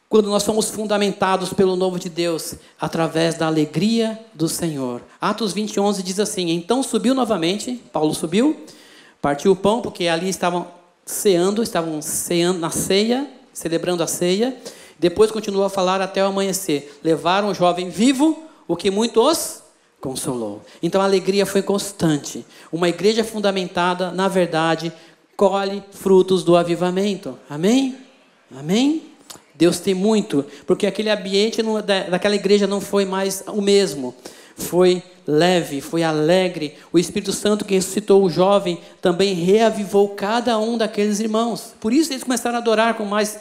Quando 0.09 0.29
nós 0.29 0.43
somos 0.43 0.69
fundamentados 0.69 1.53
pelo 1.53 1.77
novo 1.77 1.97
de 1.97 2.09
Deus, 2.09 2.55
através 2.79 3.35
da 3.35 3.47
alegria 3.47 4.19
do 4.33 4.49
Senhor. 4.49 5.01
Atos 5.19 5.53
20, 5.53 5.79
11 5.79 6.03
diz 6.03 6.19
assim: 6.19 6.49
Então 6.49 6.83
subiu 6.83 7.13
novamente, 7.13 7.81
Paulo 7.93 8.13
subiu, 8.13 8.65
partiu 9.21 9.53
o 9.53 9.55
pão, 9.55 9.81
porque 9.81 10.07
ali 10.09 10.27
estavam 10.27 10.67
ceando, 11.05 11.63
estavam 11.63 12.01
ceando 12.01 12.59
na 12.59 12.69
ceia, 12.69 13.25
celebrando 13.53 14.03
a 14.03 14.07
ceia. 14.07 14.57
Depois 14.99 15.31
continuou 15.31 15.63
a 15.63 15.69
falar 15.69 16.01
até 16.01 16.21
o 16.21 16.27
amanhecer. 16.27 16.99
Levaram 17.01 17.49
o 17.49 17.53
jovem 17.53 17.89
vivo, 17.89 18.43
o 18.67 18.75
que 18.75 18.91
muitos 18.91 19.61
consolou. 20.01 20.61
Então 20.83 21.01
a 21.01 21.05
alegria 21.05 21.45
foi 21.45 21.61
constante. 21.61 22.45
Uma 22.71 22.89
igreja 22.89 23.23
fundamentada 23.23 24.11
na 24.11 24.27
verdade 24.27 24.91
colhe 25.37 25.83
frutos 25.91 26.43
do 26.43 26.57
avivamento. 26.57 27.37
Amém? 27.47 27.95
Amém? 28.57 29.03
Deus 29.53 29.79
tem 29.79 29.93
muito, 29.93 30.45
porque 30.65 30.85
aquele 30.85 31.09
ambiente 31.09 31.61
daquela 32.09 32.35
igreja 32.35 32.67
não 32.67 32.81
foi 32.81 33.05
mais 33.05 33.43
o 33.47 33.61
mesmo. 33.61 34.15
Foi 34.55 35.03
leve, 35.27 35.81
foi 35.81 36.01
alegre. 36.01 36.75
O 36.91 36.97
Espírito 36.97 37.31
Santo 37.31 37.63
que 37.63 37.75
ressuscitou 37.75 38.23
o 38.23 38.29
jovem 38.29 38.79
também 38.99 39.33
reavivou 39.33 40.09
cada 40.09 40.57
um 40.57 40.77
daqueles 40.77 41.19
irmãos. 41.19 41.73
Por 41.79 41.93
isso 41.93 42.11
eles 42.11 42.23
começaram 42.23 42.55
a 42.55 42.59
adorar 42.59 42.95
com 42.95 43.05
mais 43.05 43.39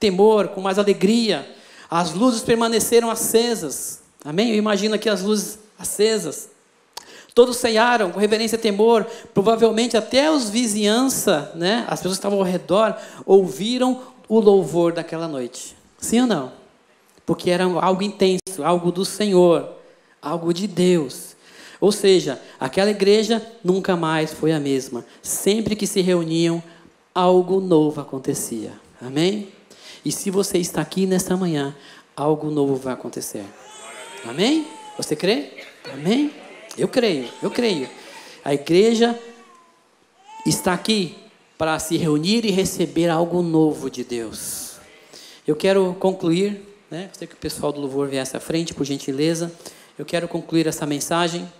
temor, 0.00 0.48
com 0.48 0.62
mais 0.62 0.78
alegria. 0.78 1.46
As 1.90 2.12
luzes 2.12 2.42
permaneceram 2.42 3.10
acesas. 3.10 4.00
Amém? 4.24 4.50
Eu 4.50 4.56
imagino 4.56 4.94
aqui 4.94 5.08
as 5.08 5.22
luzes 5.22 5.58
acesas. 5.78 6.55
Todos 7.36 7.58
ceiaram 7.58 8.10
com 8.10 8.18
reverência 8.18 8.56
e 8.56 8.58
temor. 8.58 9.06
Provavelmente 9.34 9.94
até 9.94 10.30
os 10.30 10.48
vizinhança, 10.48 11.52
né, 11.54 11.84
as 11.86 12.00
pessoas 12.00 12.14
que 12.14 12.20
estavam 12.20 12.38
ao 12.38 12.44
redor, 12.46 12.96
ouviram 13.26 14.00
o 14.26 14.40
louvor 14.40 14.94
daquela 14.94 15.28
noite. 15.28 15.76
Sim 15.98 16.22
ou 16.22 16.26
não? 16.26 16.52
Porque 17.26 17.50
era 17.50 17.64
algo 17.64 18.02
intenso, 18.02 18.64
algo 18.64 18.90
do 18.90 19.04
Senhor, 19.04 19.68
algo 20.22 20.54
de 20.54 20.66
Deus. 20.66 21.36
Ou 21.78 21.92
seja, 21.92 22.40
aquela 22.58 22.90
igreja 22.90 23.46
nunca 23.62 23.96
mais 23.96 24.32
foi 24.32 24.50
a 24.50 24.58
mesma. 24.58 25.04
Sempre 25.20 25.76
que 25.76 25.86
se 25.86 26.00
reuniam, 26.00 26.62
algo 27.14 27.60
novo 27.60 28.00
acontecia. 28.00 28.72
Amém? 28.98 29.52
E 30.02 30.10
se 30.10 30.30
você 30.30 30.56
está 30.56 30.80
aqui 30.80 31.04
nesta 31.04 31.36
manhã, 31.36 31.76
algo 32.16 32.50
novo 32.50 32.76
vai 32.76 32.94
acontecer. 32.94 33.44
Amém? 34.24 34.66
Você 34.96 35.14
crê? 35.14 35.50
Amém? 35.92 36.45
Eu 36.76 36.88
creio, 36.88 37.28
eu 37.42 37.50
creio. 37.50 37.88
A 38.44 38.52
igreja 38.54 39.18
está 40.46 40.72
aqui 40.72 41.16
para 41.56 41.78
se 41.78 41.96
reunir 41.96 42.44
e 42.44 42.50
receber 42.50 43.08
algo 43.08 43.42
novo 43.42 43.90
de 43.90 44.04
Deus. 44.04 44.76
Eu 45.46 45.56
quero 45.56 45.94
concluir, 45.98 46.60
né? 46.90 47.06
Gostaria 47.06 47.28
que 47.28 47.34
o 47.34 47.38
pessoal 47.38 47.72
do 47.72 47.80
louvor 47.80 48.08
viesse 48.08 48.36
à 48.36 48.40
frente, 48.40 48.74
por 48.74 48.84
gentileza. 48.84 49.52
Eu 49.98 50.04
quero 50.04 50.28
concluir 50.28 50.66
essa 50.66 50.84
mensagem 50.84 51.50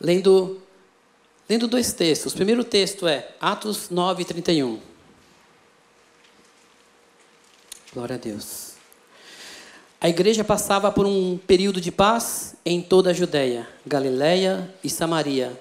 lendo, 0.00 0.60
lendo 1.48 1.66
dois 1.66 1.92
textos. 1.92 2.32
O 2.32 2.36
primeiro 2.36 2.62
texto 2.62 3.08
é 3.08 3.34
Atos 3.40 3.90
9, 3.90 4.24
31. 4.24 4.80
Glória 7.92 8.14
a 8.14 8.18
Deus. 8.18 8.67
A 10.00 10.08
igreja 10.08 10.44
passava 10.44 10.92
por 10.92 11.06
um 11.06 11.38
período 11.46 11.80
de 11.80 11.90
paz 11.90 12.54
em 12.64 12.80
toda 12.80 13.10
a 13.10 13.12
Judéia, 13.12 13.68
Galiléia 13.86 14.72
e 14.82 14.88
Samaria 14.88 15.58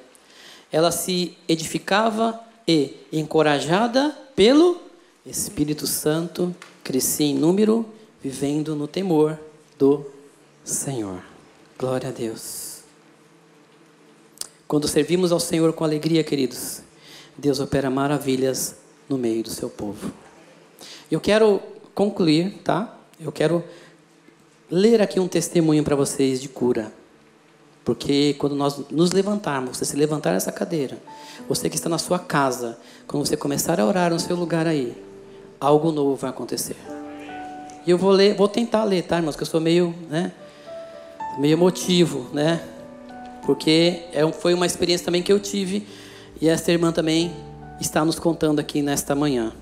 ela 0.72 0.92
se 0.92 1.38
edificava 1.48 2.40
e, 2.68 2.94
encorajada 3.12 4.16
pelo 4.36 4.82
Espírito 5.26 5.88
Santo, 5.88 6.56
crescia 6.84 7.26
em 7.26 7.36
número, 7.36 7.86
vivendo 8.22 8.76
no 8.76 8.88
temor 8.88 9.40
do 9.78 10.06
Senhor. 10.64 11.22
Glória 11.78 12.10
a 12.10 12.12
Deus. 12.12 12.82
Quando 14.68 14.88
servimos 14.88 15.32
ao 15.32 15.40
Senhor 15.40 15.72
com 15.74 15.84
alegria, 15.84 16.24
queridos, 16.24 16.82
Deus 17.38 17.60
opera 17.60 17.90
maravilhas 17.90 18.76
no 19.08 19.18
meio 19.18 19.44
do 19.44 19.50
seu 19.50 19.70
povo. 19.70 20.12
Eu 21.10 21.22
quero 21.22 21.62
concluir, 21.96 22.60
tá? 22.64 22.98
Eu 23.20 23.32
quero 23.32 23.64
ler 24.70 25.02
aqui 25.02 25.20
um 25.20 25.28
testemunho 25.28 25.84
para 25.84 25.96
vocês 25.96 26.42
de 26.42 26.50
cura. 26.50 26.92
Porque 27.84 28.36
quando 28.38 28.56
nós 28.56 28.78
nos 28.90 29.12
levantarmos, 29.12 29.78
você 29.78 29.86
se 29.86 29.96
levantar 29.96 30.34
nessa 30.34 30.52
cadeira, 30.52 30.98
você 31.48 31.70
que 31.70 31.76
está 31.76 31.88
na 31.88 31.98
sua 31.98 32.20
casa, 32.20 32.78
quando 33.08 33.26
você 33.26 33.38
começar 33.38 33.80
a 33.80 33.86
orar 33.86 34.12
no 34.12 34.20
seu 34.20 34.36
lugar 34.36 34.68
aí, 34.68 34.96
algo 35.60 35.92
novo 35.92 36.16
vai 36.16 36.30
acontecer. 36.30 36.76
E 37.86 37.92
eu 37.92 37.98
vou 37.98 38.12
ler, 38.12 38.36
vou 38.36 38.50
tentar 38.50 38.84
ler, 38.84 39.04
tá, 39.04 39.16
irmãos? 39.16 39.38
Que 39.38 39.44
eu 39.44 39.48
sou 39.48 39.62
meio, 39.62 39.96
né, 40.10 40.34
meio 41.40 41.54
emotivo, 41.54 42.28
né? 42.34 42.62
porque 43.48 44.04
é, 44.12 44.30
foi 44.34 44.54
uma 44.54 44.66
experiência 44.66 45.06
também 45.06 45.24
que 45.24 45.32
eu 45.32 45.40
tive 45.40 45.88
e 46.42 46.50
esta 46.50 46.70
irmã 46.70 46.92
também 46.92 47.34
está 47.80 48.04
nos 48.04 48.20
contando 48.20 48.60
aqui 48.60 48.82
nesta 48.82 49.16
manhã. 49.16 49.54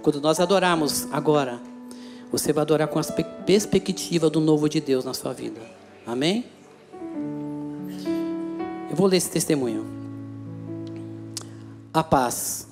Quando 0.00 0.20
nós 0.20 0.38
adorarmos 0.38 1.08
agora, 1.10 1.60
você 2.30 2.52
vai 2.52 2.62
adorar 2.62 2.88
com 2.88 2.98
a 2.98 3.02
perspectiva 3.44 4.30
do 4.30 4.40
novo 4.40 4.68
de 4.68 4.80
Deus 4.80 5.04
na 5.04 5.14
sua 5.14 5.32
vida. 5.32 5.60
Amém? 6.06 6.44
Eu 8.88 8.96
vou 8.96 9.06
ler 9.06 9.16
esse 9.16 9.30
testemunho. 9.30 9.86
A 11.92 12.02
paz. 12.02 12.68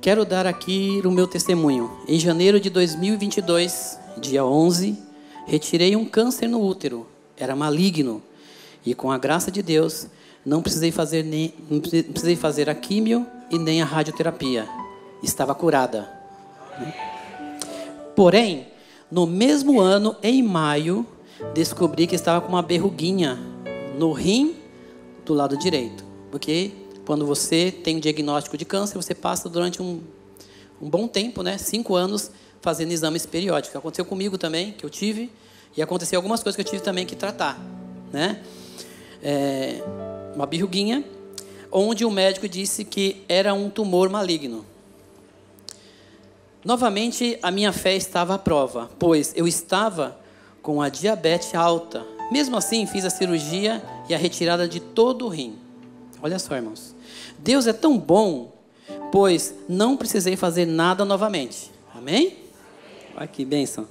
Quero 0.00 0.24
dar 0.24 0.46
aqui 0.46 1.00
o 1.04 1.10
meu 1.10 1.26
testemunho. 1.26 1.90
Em 2.08 2.18
janeiro 2.18 2.58
de 2.58 2.70
2022, 2.70 3.98
dia 4.18 4.44
11, 4.44 4.98
retirei 5.46 5.96
um 5.96 6.04
câncer 6.04 6.48
no 6.48 6.62
útero. 6.62 7.06
Era 7.36 7.54
maligno. 7.56 8.22
E 8.84 8.94
com 8.94 9.10
a 9.10 9.18
graça 9.18 9.50
de 9.50 9.62
Deus, 9.62 10.06
não 10.44 10.62
precisei 10.62 10.90
fazer 10.90 11.22
nem 11.22 11.52
não 11.68 11.80
precisei 11.80 12.36
fazer 12.36 12.70
a 12.70 12.74
químio 12.74 13.26
e 13.50 13.58
nem 13.58 13.82
a 13.82 13.84
radioterapia. 13.84 14.66
Estava 15.22 15.54
curada. 15.54 16.08
Porém, 18.20 18.66
no 19.10 19.26
mesmo 19.26 19.80
ano, 19.80 20.14
em 20.22 20.42
maio, 20.42 21.06
descobri 21.54 22.06
que 22.06 22.14
estava 22.14 22.38
com 22.42 22.52
uma 22.52 22.60
berruguinha 22.60 23.38
no 23.96 24.12
rim 24.12 24.56
do 25.24 25.32
lado 25.32 25.56
direito. 25.56 26.04
Porque 26.30 26.70
quando 27.06 27.24
você 27.24 27.72
tem 27.72 27.96
um 27.96 27.98
diagnóstico 27.98 28.58
de 28.58 28.66
câncer, 28.66 28.98
você 28.98 29.14
passa 29.14 29.48
durante 29.48 29.80
um, 29.80 30.02
um 30.82 30.90
bom 30.90 31.08
tempo, 31.08 31.42
né, 31.42 31.56
cinco 31.56 31.94
anos, 31.94 32.30
fazendo 32.60 32.92
exames 32.92 33.24
periódicos. 33.24 33.74
Aconteceu 33.74 34.04
comigo 34.04 34.36
também, 34.36 34.72
que 34.72 34.84
eu 34.84 34.90
tive, 34.90 35.32
e 35.74 35.80
aconteceu 35.80 36.18
algumas 36.18 36.42
coisas 36.42 36.56
que 36.56 36.60
eu 36.60 36.70
tive 36.70 36.82
também 36.82 37.06
que 37.06 37.16
tratar, 37.16 37.58
né? 38.12 38.42
É, 39.22 39.82
uma 40.34 40.44
birruguinha, 40.44 41.02
onde 41.72 42.04
o 42.04 42.10
médico 42.10 42.46
disse 42.46 42.84
que 42.84 43.24
era 43.26 43.54
um 43.54 43.70
tumor 43.70 44.10
maligno. 44.10 44.66
Novamente, 46.64 47.38
a 47.42 47.50
minha 47.50 47.72
fé 47.72 47.96
estava 47.96 48.34
à 48.34 48.38
prova, 48.38 48.90
pois 48.98 49.32
eu 49.34 49.48
estava 49.48 50.18
com 50.60 50.82
a 50.82 50.90
diabetes 50.90 51.54
alta. 51.54 52.06
Mesmo 52.30 52.56
assim, 52.56 52.86
fiz 52.86 53.04
a 53.04 53.10
cirurgia 53.10 53.82
e 54.08 54.14
a 54.14 54.18
retirada 54.18 54.68
de 54.68 54.78
todo 54.78 55.24
o 55.24 55.28
rim. 55.28 55.56
Olha 56.22 56.38
só, 56.38 56.54
irmãos. 56.54 56.94
Deus 57.38 57.66
é 57.66 57.72
tão 57.72 57.96
bom, 57.96 58.52
pois 59.10 59.54
não 59.68 59.96
precisei 59.96 60.36
fazer 60.36 60.66
nada 60.66 61.02
novamente. 61.02 61.70
Amém? 61.94 62.36
Olha 63.16 63.26
que 63.26 63.42
bênção. 63.42 63.88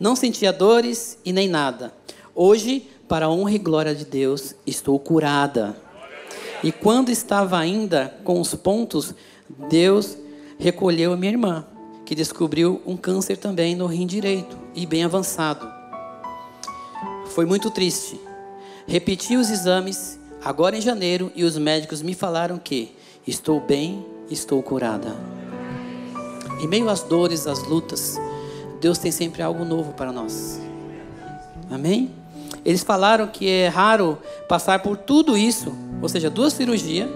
Não 0.00 0.16
sentia 0.16 0.52
dores 0.52 1.18
e 1.22 1.32
nem 1.34 1.48
nada. 1.48 1.92
Hoje, 2.34 2.88
para 3.06 3.26
a 3.26 3.30
honra 3.30 3.52
e 3.52 3.58
glória 3.58 3.94
de 3.94 4.06
Deus, 4.06 4.54
estou 4.66 4.98
curada. 4.98 5.76
E 6.62 6.72
quando 6.72 7.10
estava 7.10 7.58
ainda 7.58 8.14
com 8.24 8.40
os 8.40 8.54
pontos, 8.54 9.14
Deus 9.68 10.16
recolheu 10.58 11.16
minha 11.16 11.32
irmã, 11.32 11.66
que 12.06 12.14
descobriu 12.14 12.80
um 12.86 12.96
câncer 12.96 13.36
também 13.36 13.74
no 13.74 13.86
rim 13.86 14.06
direito 14.06 14.56
e 14.74 14.86
bem 14.86 15.04
avançado. 15.04 15.68
Foi 17.26 17.44
muito 17.44 17.68
triste. 17.68 18.18
Repeti 18.86 19.36
os 19.36 19.50
exames 19.50 20.18
agora 20.42 20.76
em 20.76 20.80
janeiro 20.80 21.32
e 21.34 21.42
os 21.42 21.58
médicos 21.58 22.02
me 22.02 22.14
falaram 22.14 22.58
que 22.58 22.94
estou 23.26 23.60
bem, 23.60 24.06
estou 24.30 24.62
curada. 24.62 25.16
Em 26.60 26.68
meio 26.68 26.88
às 26.88 27.02
dores, 27.02 27.48
às 27.48 27.64
lutas, 27.64 28.16
Deus 28.80 28.98
tem 28.98 29.10
sempre 29.10 29.42
algo 29.42 29.64
novo 29.64 29.92
para 29.92 30.12
nós. 30.12 30.60
Amém? 31.68 32.12
Eles 32.64 32.84
falaram 32.84 33.26
que 33.26 33.48
é 33.48 33.66
raro 33.66 34.16
passar 34.48 34.80
por 34.80 34.96
tudo 34.96 35.36
isso, 35.36 35.76
ou 36.00 36.08
seja, 36.08 36.30
duas 36.30 36.52
cirurgias, 36.52 37.10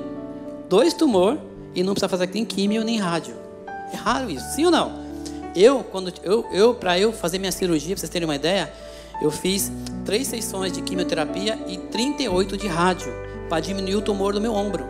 dois 0.68 0.94
tumor 0.94 1.38
e 1.76 1.84
não 1.84 1.94
precisa 1.94 2.08
fazer 2.08 2.28
nem 2.34 2.44
químio 2.44 2.82
nem 2.82 2.98
rádio. 2.98 3.49
É 3.92 3.96
raro 3.96 4.30
isso, 4.30 4.54
sim 4.54 4.64
ou 4.64 4.70
não? 4.70 5.10
Eu, 5.54 5.82
quando 5.82 6.12
eu, 6.22 6.46
eu 6.52 6.74
para 6.74 6.98
eu 6.98 7.12
fazer 7.12 7.38
minha 7.38 7.52
cirurgia, 7.52 7.94
para 7.94 8.00
vocês 8.00 8.10
terem 8.10 8.26
uma 8.26 8.36
ideia, 8.36 8.72
eu 9.20 9.30
fiz 9.30 9.70
três 10.04 10.28
sessões 10.28 10.72
de 10.72 10.80
quimioterapia 10.80 11.58
e 11.66 11.76
38 11.76 12.56
de 12.56 12.66
rádio 12.66 13.12
para 13.48 13.60
diminuir 13.60 13.96
o 13.96 14.02
tumor 14.02 14.32
do 14.32 14.40
meu 14.40 14.54
ombro. 14.54 14.86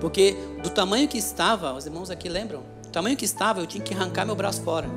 Porque 0.00 0.36
do 0.62 0.70
tamanho 0.70 1.08
que 1.08 1.18
estava, 1.18 1.72
os 1.72 1.86
irmãos 1.86 2.10
aqui 2.10 2.28
lembram? 2.28 2.62
Do 2.82 2.88
tamanho 2.90 3.16
que 3.16 3.24
estava, 3.24 3.60
eu 3.60 3.66
tinha 3.66 3.82
que 3.82 3.94
arrancar 3.94 4.24
meu 4.26 4.36
braço 4.36 4.62
fora. 4.62 4.88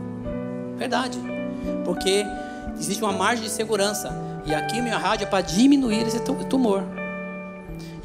Verdade. 0.78 1.18
Porque 1.86 2.26
existe 2.78 3.02
uma 3.02 3.14
margem 3.14 3.46
de 3.46 3.50
segurança. 3.50 4.12
E 4.46 4.54
a 4.54 4.66
quimio 4.66 4.90
e 4.90 4.92
a 4.92 4.98
rádio 4.98 5.26
é 5.26 5.30
para 5.30 5.42
diminuir 5.42 6.06
esse 6.08 6.20
tumor. 6.20 6.84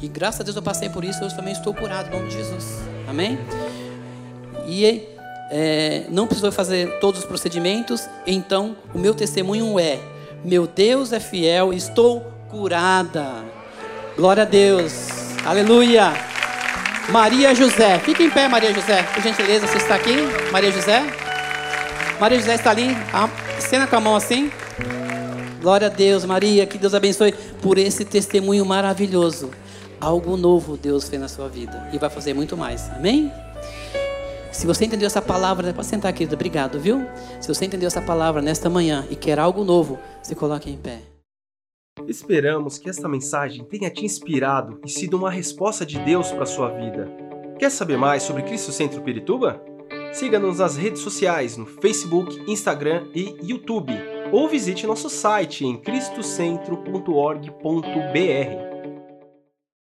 E 0.01 0.07
graças 0.07 0.41
a 0.41 0.43
Deus 0.43 0.55
eu 0.55 0.61
passei 0.61 0.89
por 0.89 1.03
isso, 1.03 1.23
eu 1.23 1.29
também 1.35 1.53
estou 1.53 1.73
curado 1.73 2.07
em 2.07 2.11
nome 2.11 2.29
de 2.29 2.35
Jesus. 2.35 2.79
Amém? 3.07 3.37
E 4.67 5.14
é, 5.49 6.05
não 6.09 6.25
precisou 6.25 6.51
fazer 6.51 6.99
todos 6.99 7.21
os 7.21 7.25
procedimentos, 7.25 8.07
então 8.25 8.75
o 8.93 8.99
meu 8.99 9.13
testemunho 9.13 9.79
é: 9.79 9.99
meu 10.43 10.67
Deus 10.67 11.11
é 11.11 11.19
fiel, 11.19 11.73
estou 11.73 12.21
curada. 12.49 13.43
Glória 14.15 14.43
a 14.43 14.45
Deus, 14.45 15.09
aleluia. 15.45 16.13
Maria 17.09 17.53
José, 17.53 17.99
fique 17.99 18.23
em 18.23 18.29
pé, 18.29 18.47
Maria 18.47 18.73
José, 18.73 19.03
por 19.03 19.21
gentileza, 19.21 19.67
você 19.67 19.77
está 19.77 19.95
aqui? 19.95 20.15
Maria 20.51 20.71
José? 20.71 21.03
Maria 22.19 22.39
José 22.39 22.55
está 22.55 22.71
ali, 22.71 22.97
cena 23.59 23.85
com 23.85 23.95
a 23.95 23.99
mão 23.99 24.15
assim. 24.15 24.51
Glória 25.61 25.87
a 25.87 25.89
Deus, 25.89 26.25
Maria, 26.25 26.65
que 26.65 26.77
Deus 26.77 26.93
abençoe 26.93 27.33
por 27.61 27.77
esse 27.77 28.05
testemunho 28.05 28.65
maravilhoso. 28.65 29.51
Algo 29.99 30.37
novo 30.37 30.77
Deus 30.77 31.09
fez 31.09 31.21
na 31.21 31.27
sua 31.27 31.47
vida 31.47 31.89
e 31.91 31.97
vai 31.97 32.09
fazer 32.09 32.33
muito 32.33 32.55
mais. 32.55 32.89
Amém? 32.91 33.31
Se 34.55 34.65
você 34.65 34.85
entendeu 34.85 35.05
essa 35.05 35.21
palavra, 35.21 35.73
pode 35.73 35.85
sentar, 35.85 36.13
querido, 36.13 36.33
obrigado, 36.33 36.79
viu? 36.79 37.05
Se 37.41 37.49
você 37.49 37.65
entendeu 37.65 37.87
essa 37.87 38.01
palavra 38.01 38.41
nesta 38.41 38.69
manhã 38.69 39.05
e 39.11 39.15
quer 39.15 39.37
algo 39.37 39.65
novo, 39.65 39.99
se 40.23 40.33
coloque 40.33 40.71
em 40.71 40.77
pé. 40.77 41.01
Esperamos 42.07 42.77
que 42.77 42.89
esta 42.89 43.09
mensagem 43.09 43.65
tenha 43.65 43.89
te 43.89 44.05
inspirado 44.05 44.79
e 44.85 44.89
sido 44.89 45.17
uma 45.17 45.29
resposta 45.29 45.85
de 45.85 45.99
Deus 45.99 46.31
para 46.31 46.43
a 46.43 46.47
sua 46.47 46.69
vida. 46.69 47.11
Quer 47.59 47.69
saber 47.69 47.97
mais 47.97 48.23
sobre 48.23 48.43
Cristo 48.43 48.71
Centro 48.71 49.01
Pirituba? 49.01 49.61
Siga-nos 50.13 50.59
nas 50.59 50.77
redes 50.77 51.01
sociais 51.01 51.57
no 51.57 51.65
Facebook, 51.65 52.49
Instagram 52.49 53.09
e 53.13 53.35
YouTube, 53.43 53.91
ou 54.31 54.47
visite 54.47 54.87
nosso 54.87 55.09
site 55.09 55.65
em 55.65 55.75
cristocentro.org.br. 55.75 58.74